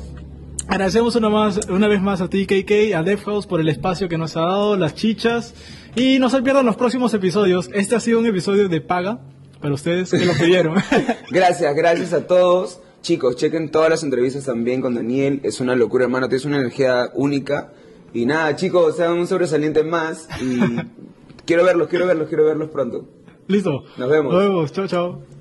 agradecemos 0.67 1.15
una, 1.15 1.29
más, 1.29 1.61
una 1.69 1.87
vez 1.87 2.01
más 2.01 2.19
a 2.19 2.29
ti, 2.29 2.45
KK, 2.45 2.93
a 2.93 3.03
Def 3.03 3.23
House 3.23 3.47
por 3.47 3.61
el 3.61 3.69
espacio 3.69 4.09
que 4.09 4.17
nos 4.17 4.35
ha 4.35 4.41
dado, 4.41 4.75
las 4.75 4.95
chichas. 4.95 5.53
Y 5.95 6.19
no 6.19 6.29
se 6.29 6.41
pierdan 6.41 6.65
los 6.65 6.75
próximos 6.75 7.13
episodios. 7.13 7.69
Este 7.73 7.95
ha 7.95 8.01
sido 8.01 8.19
un 8.19 8.25
episodio 8.25 8.67
de 8.67 8.81
paga 8.81 9.21
para 9.61 9.73
ustedes 9.73 10.11
que 10.11 10.25
lo 10.25 10.33
pidieron. 10.33 10.75
Gracias, 11.31 11.73
gracias 11.73 12.11
a 12.11 12.27
todos. 12.27 12.81
Chicos, 13.01 13.37
chequen 13.37 13.71
todas 13.71 13.89
las 13.89 14.03
entrevistas 14.03 14.43
también 14.43 14.81
con 14.81 14.93
Daniel. 14.93 15.39
Es 15.43 15.61
una 15.61 15.73
locura, 15.73 16.03
hermano. 16.03 16.27
Tienes 16.27 16.43
una 16.43 16.57
energía 16.57 17.11
única. 17.13 17.71
Y 18.13 18.25
nada, 18.25 18.55
chicos, 18.55 18.95
sean 18.95 19.13
un 19.13 19.27
sobresaliente 19.27 19.83
más. 19.83 20.27
Y 20.41 20.59
quiero 21.45 21.63
verlos, 21.63 21.87
quiero 21.87 22.07
verlos, 22.07 22.27
quiero 22.27 22.45
verlos 22.45 22.69
pronto. 22.69 23.05
Listo. 23.47 23.83
Nos 23.97 24.09
vemos. 24.09 24.33
Nos 24.33 24.43
vemos. 24.43 24.71
Chao, 24.71 24.87
chao. 24.87 25.38